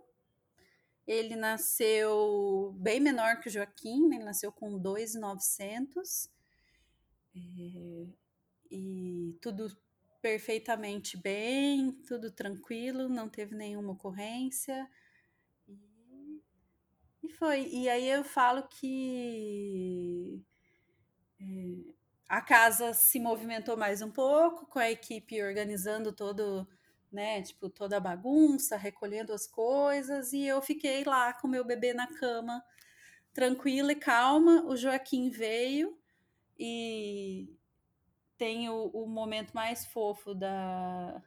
[1.05, 4.15] Ele nasceu bem menor que o Joaquim, né?
[4.15, 6.29] ele nasceu com 2,900.
[7.35, 8.07] É,
[8.71, 9.69] e tudo
[10.21, 14.89] perfeitamente bem, tudo tranquilo, não teve nenhuma ocorrência.
[15.67, 16.41] E,
[17.23, 17.67] e foi.
[17.67, 20.41] E aí eu falo que
[21.39, 21.96] é,
[22.29, 26.67] a casa se movimentou mais um pouco, com a equipe organizando todo,
[27.11, 31.93] né, tipo, toda a bagunça, recolhendo as coisas, e eu fiquei lá com meu bebê
[31.93, 32.63] na cama,
[33.33, 34.63] tranquila e calma.
[34.67, 35.97] O Joaquim veio
[36.59, 37.49] e
[38.37, 41.21] tem o, o momento mais fofo da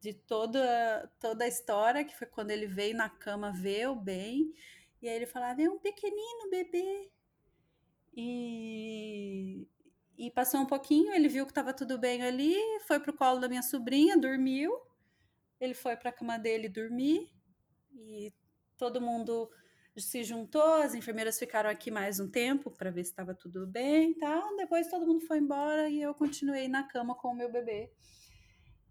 [0.00, 4.52] de toda toda a história, que foi quando ele veio na cama ver o bem,
[5.00, 7.10] e aí ele falava: "É um pequenino bebê".
[8.14, 9.66] E
[10.22, 12.54] e passou um pouquinho, ele viu que estava tudo bem ali,
[12.86, 14.72] foi pro colo da minha sobrinha, dormiu.
[15.60, 17.28] Ele foi para a cama dele dormir
[17.92, 18.32] e
[18.76, 19.50] todo mundo
[19.96, 24.14] se juntou, as enfermeiras ficaram aqui mais um tempo para ver se estava tudo bem,
[24.14, 24.40] tá?
[24.56, 27.90] Depois todo mundo foi embora e eu continuei na cama com o meu bebê.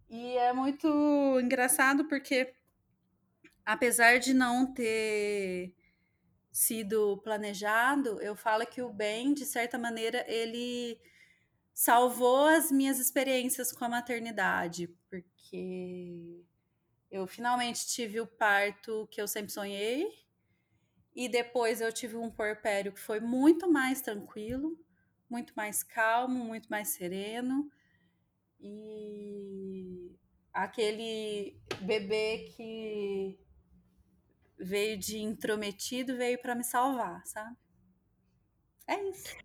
[0.10, 0.88] E é muito
[1.42, 2.54] engraçado porque
[3.66, 5.74] apesar de não ter
[6.52, 11.00] sido planejado, eu falo que o bem, de certa maneira, ele
[11.74, 16.44] salvou as minhas experiências com a maternidade, porque
[17.10, 20.08] eu finalmente tive o parto que eu sempre sonhei,
[21.16, 24.78] e depois eu tive um porpério que foi muito mais tranquilo,
[25.30, 27.70] muito mais calmo, muito mais sereno.
[28.60, 30.16] E
[30.54, 33.40] aquele bebê que
[34.62, 37.56] veio de intrometido veio para me salvar, sabe?
[38.88, 39.36] É isso.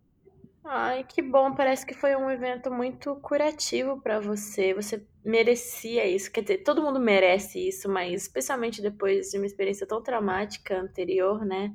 [0.64, 1.54] Ai, que bom.
[1.54, 4.74] Parece que foi um evento muito curativo para você.
[4.74, 6.30] Você merecia isso.
[6.30, 11.44] Quer dizer, todo mundo merece isso, mas especialmente depois de uma experiência tão traumática anterior,
[11.44, 11.72] né?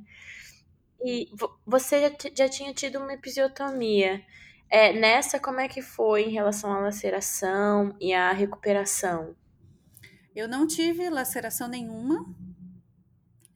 [1.03, 1.30] E
[1.65, 4.22] você já, já tinha tido uma episiotomia.
[4.69, 9.35] É, nessa, como é que foi em relação à laceração e à recuperação?
[10.35, 12.26] Eu não tive laceração nenhuma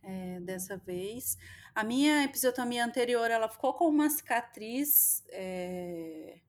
[0.05, 1.37] é, dessa vez.
[1.73, 6.39] A minha episiotomia anterior, ela ficou com uma cicatriz é,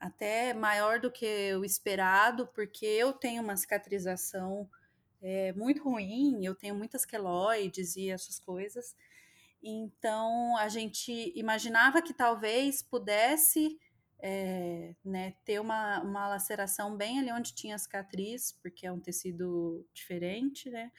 [0.00, 4.68] até maior do que o esperado, porque eu tenho uma cicatrização
[5.20, 8.96] é, muito ruim, eu tenho muitas queloides e essas coisas.
[9.62, 13.78] Então, a gente imaginava que talvez pudesse
[14.20, 19.84] é, né, ter uma, uma laceração bem ali onde tinha cicatriz, porque é um tecido
[19.92, 20.90] diferente, né?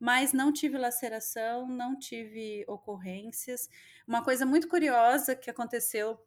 [0.00, 3.68] Mas não tive laceração, não tive ocorrências.
[4.08, 6.18] Uma coisa muito curiosa que aconteceu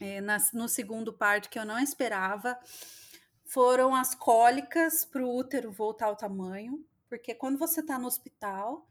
[0.00, 2.56] é, na, no segundo parto que eu não esperava
[3.44, 8.86] foram as cólicas para o útero voltar ao tamanho, porque quando você está no hospital,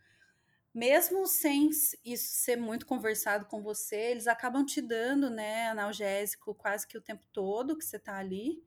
[0.74, 6.86] mesmo sem isso ser muito conversado com você, eles acabam te dando, né, analgésico quase
[6.86, 8.62] que o tempo todo que você está ali.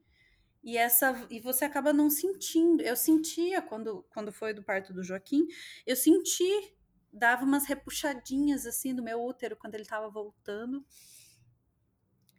[0.63, 2.81] E essa e você acaba não sentindo.
[2.81, 5.47] Eu sentia quando quando foi do parto do Joaquim,
[5.85, 6.73] eu senti
[7.13, 10.85] dava umas repuxadinhas assim no meu útero quando ele estava voltando.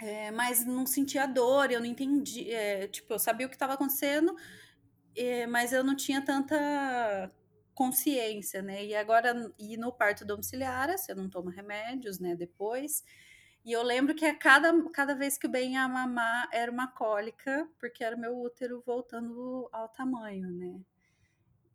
[0.01, 2.51] É, mas não sentia dor, eu não entendi.
[2.51, 4.35] É, tipo, eu sabia o que estava acontecendo,
[5.15, 7.31] é, mas eu não tinha tanta
[7.75, 8.85] consciência, né?
[8.85, 12.35] E agora, e no parto domiciliar, você não toma remédios, né?
[12.35, 13.05] Depois.
[13.65, 16.89] E eu lembro que a cada, cada vez que o bem ia mamar era uma
[16.89, 20.81] cólica, porque era o meu útero voltando ao tamanho, né?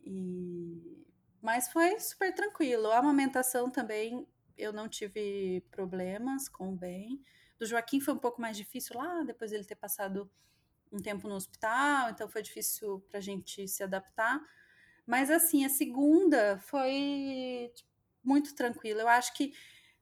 [0.04, 1.04] E...
[1.40, 2.90] Mas foi super tranquilo.
[2.90, 7.22] A amamentação também eu não tive problemas com o bem.
[7.58, 10.30] Do Joaquim foi um pouco mais difícil lá, depois ele ter passado
[10.92, 14.40] um tempo no hospital, então foi difícil para a gente se adaptar.
[15.06, 17.88] Mas assim, a segunda foi tipo,
[18.22, 19.02] muito tranquila.
[19.02, 19.54] Eu acho que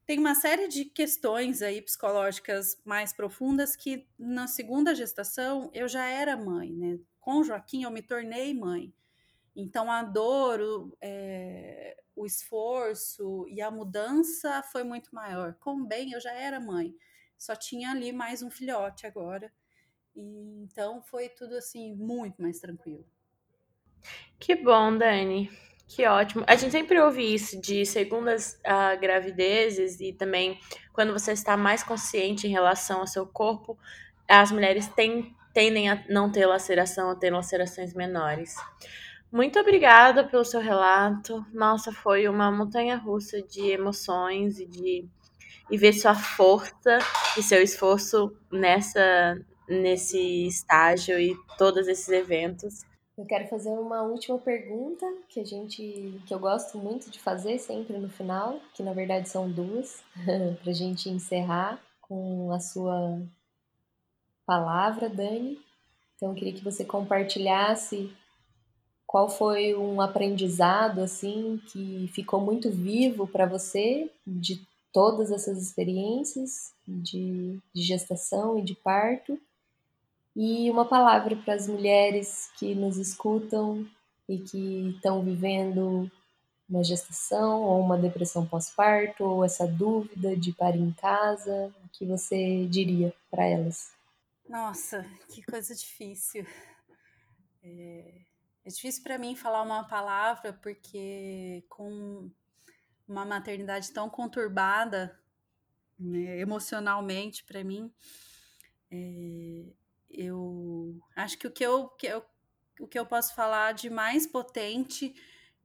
[0.06, 6.06] tem uma série de questões aí psicológicas mais profundas que na segunda gestação eu já
[6.06, 7.00] era mãe, né?
[7.20, 8.94] Com Joaquim eu me tornei mãe.
[9.54, 15.54] Então a dor, o, é, o esforço e a mudança foi muito maior.
[15.54, 16.94] Com bem eu já era mãe,
[17.36, 19.52] só tinha ali mais um filhote agora.
[20.14, 23.04] E, então foi tudo assim muito mais tranquilo.
[24.38, 25.50] Que bom, Dani.
[25.88, 26.44] Que ótimo.
[26.46, 30.58] A gente sempre ouve isso de segundas uh, gravidezes e também
[30.92, 33.78] quando você está mais consciente em relação ao seu corpo,
[34.28, 38.56] as mulheres tem, tendem a não ter laceração, a ter lacerações menores.
[39.30, 41.44] Muito obrigada pelo seu relato.
[41.52, 45.08] Nossa, foi uma montanha russa de emoções e de
[45.68, 46.98] e ver sua força
[47.36, 49.36] e seu esforço nessa
[49.68, 52.84] nesse estágio e todos esses eventos.
[53.16, 57.58] Eu quero fazer uma última pergunta que a gente que eu gosto muito de fazer
[57.58, 60.02] sempre no final, que na verdade são duas,
[60.62, 63.22] para a gente encerrar com a sua
[64.44, 65.58] palavra, Dani.
[66.14, 68.14] Então eu queria que você compartilhasse
[69.06, 74.60] qual foi um aprendizado assim que ficou muito vivo para você de
[74.92, 79.38] todas essas experiências de, de gestação e de parto
[80.36, 83.88] e uma palavra para as mulheres que nos escutam
[84.28, 86.10] e que estão vivendo
[86.68, 92.04] uma gestação ou uma depressão pós-parto ou essa dúvida de parir em casa, o que
[92.04, 93.94] você diria para elas?
[94.46, 96.46] Nossa, que coisa difícil.
[97.62, 98.20] É,
[98.62, 102.30] é difícil para mim falar uma palavra porque com
[103.08, 105.18] uma maternidade tão conturbada
[105.98, 107.90] né, emocionalmente para mim,
[108.90, 109.64] é,
[110.16, 112.24] eu acho que o que eu, que eu,
[112.80, 115.14] o que eu posso falar de mais potente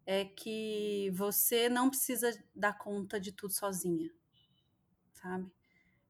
[0.06, 4.12] é que você não precisa dar conta de tudo sozinha,
[5.14, 5.52] sabe?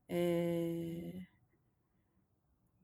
[0.09, 1.27] É...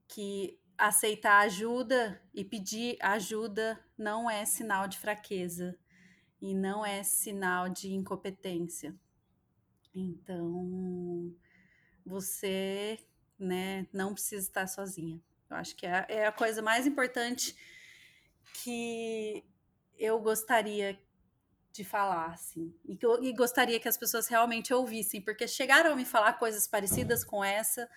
[0.08, 5.78] Que aceitar ajuda e pedir ajuda não é sinal de fraqueza
[6.40, 8.96] e não é sinal de incompetência.
[9.94, 11.36] Então,
[12.06, 13.00] você,
[13.40, 15.20] né, não precisa estar sozinha.
[15.50, 17.56] Eu acho que é, é a coisa mais importante
[18.64, 19.44] que
[19.98, 21.00] eu gostaria
[21.72, 25.96] de falar, assim, e, eu, e gostaria que as pessoas realmente ouvissem, porque chegaram a
[25.96, 27.88] me falar coisas parecidas com essa,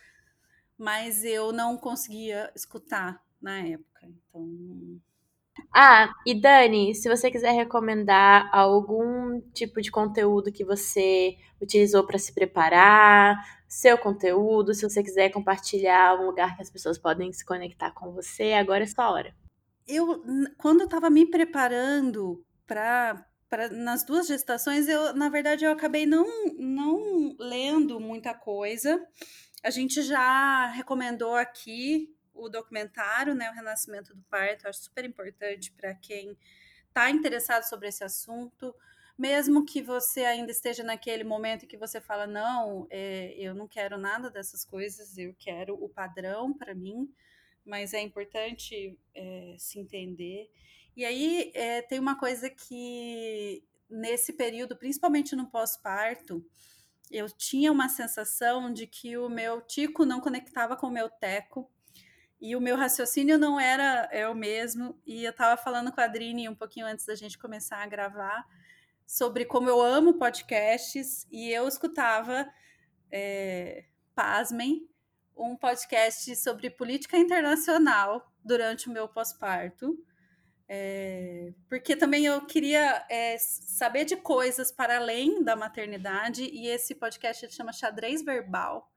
[0.77, 4.06] mas eu não conseguia escutar na época.
[4.06, 5.01] Então.
[5.72, 12.18] Ah, e Dani, se você quiser recomendar algum tipo de conteúdo que você utilizou para
[12.18, 13.36] se preparar,
[13.68, 18.10] seu conteúdo, se você quiser compartilhar um lugar que as pessoas podem se conectar com
[18.10, 19.32] você, agora é sua hora.
[19.86, 20.22] Eu,
[20.59, 23.24] quando eu estava me preparando para
[23.72, 26.26] nas duas gestações, eu, na verdade, eu acabei não,
[26.56, 29.01] não lendo muita coisa.
[29.62, 35.73] A gente já recomendou aqui o documentário, né, o Renascimento do Parto, acho super importante
[35.73, 36.36] para quem
[36.89, 38.74] está interessado sobre esse assunto
[39.20, 43.98] mesmo que você ainda esteja naquele momento que você fala, não, é, eu não quero
[43.98, 47.07] nada dessas coisas, eu quero o padrão para mim,
[47.62, 50.51] mas é importante é, se entender.
[50.97, 56.43] E aí é, tem uma coisa que nesse período, principalmente no pós-parto,
[57.11, 61.70] eu tinha uma sensação de que o meu tico não conectava com o meu teco
[62.41, 64.99] e o meu raciocínio não era é o mesmo.
[65.07, 68.47] E eu estava falando com a Adrine um pouquinho antes da gente começar a gravar
[69.07, 72.49] sobre como eu amo podcasts e eu escutava,
[73.11, 73.85] é,
[74.15, 74.89] pasmem,
[75.37, 79.99] um podcast sobre política internacional durante o meu pós-parto.
[80.69, 86.95] É, porque também eu queria é, saber de coisas para além da maternidade, e esse
[86.95, 88.90] podcast chama Xadrez Verbal.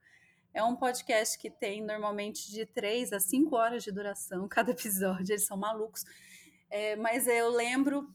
[0.54, 5.32] É um podcast que tem normalmente de três a cinco horas de duração cada episódio,
[5.32, 6.04] eles são malucos.
[6.70, 8.08] É, mas eu lembro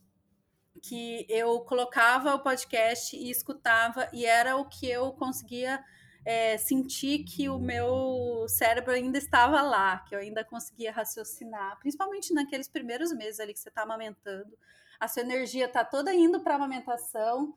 [0.82, 5.84] que eu colocava o podcast e escutava, e era o que eu conseguia
[6.24, 12.34] é, sentir que o meu cérebro ainda estava lá, que eu ainda conseguia raciocinar, principalmente
[12.34, 14.58] naqueles primeiros meses ali que você está amamentando.
[14.98, 17.54] A sua energia está toda indo para a amamentação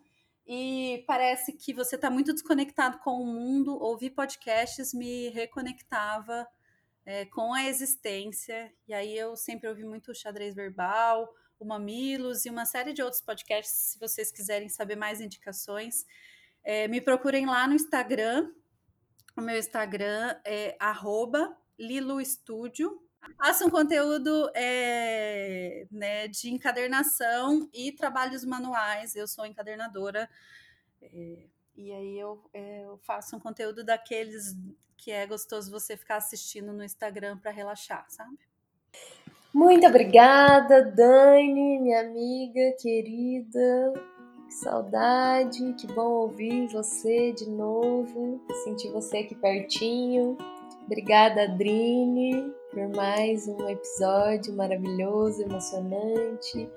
[0.46, 3.76] e parece que você está muito desconectado com o mundo.
[3.80, 6.46] Ouvir podcasts me reconectava
[7.04, 12.50] é, com a existência, e aí eu sempre ouvi muito xadrez verbal, o Mamilos e
[12.50, 16.04] uma série de outros podcasts, se vocês quiserem saber mais indicações.
[16.64, 18.52] É, me procurem lá no Instagram.
[19.36, 20.76] O meu Instagram é
[21.78, 23.01] lilustudio.
[23.36, 29.14] Faço um conteúdo é, né, de encadernação e trabalhos manuais.
[29.14, 30.28] Eu sou encadernadora.
[31.00, 31.46] É,
[31.76, 34.56] e aí eu, é, eu faço um conteúdo daqueles
[34.96, 38.38] que é gostoso você ficar assistindo no Instagram para relaxar, sabe?
[39.52, 43.92] Muito obrigada, Dani, minha amiga querida.
[44.46, 50.38] Que saudade, que bom ouvir você de novo, sentir você aqui pertinho.
[50.86, 56.68] Obrigada, Adrine, por mais um episódio maravilhoso, emocionante.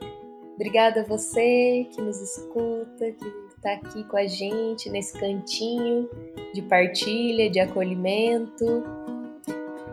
[0.56, 6.10] Obrigada a você que nos escuta, que está aqui com a gente nesse cantinho
[6.54, 8.84] de partilha, de acolhimento.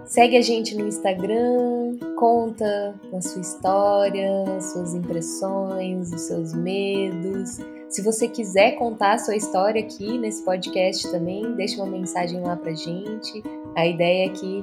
[0.05, 7.59] Segue a gente no Instagram, conta a sua história, suas impressões, os seus medos.
[7.89, 12.57] Se você quiser contar a sua história aqui nesse podcast também, deixe uma mensagem lá
[12.57, 13.43] pra gente.
[13.77, 14.63] A ideia é que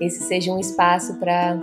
[0.00, 1.58] esse seja um espaço para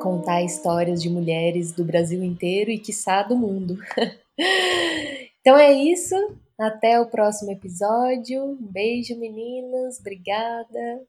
[0.00, 3.78] contar histórias de mulheres do Brasil inteiro e quiçá do mundo.
[5.40, 6.14] então é isso.
[6.58, 8.42] Até o próximo episódio.
[8.42, 9.98] Um beijo, meninas.
[10.00, 11.06] Obrigada.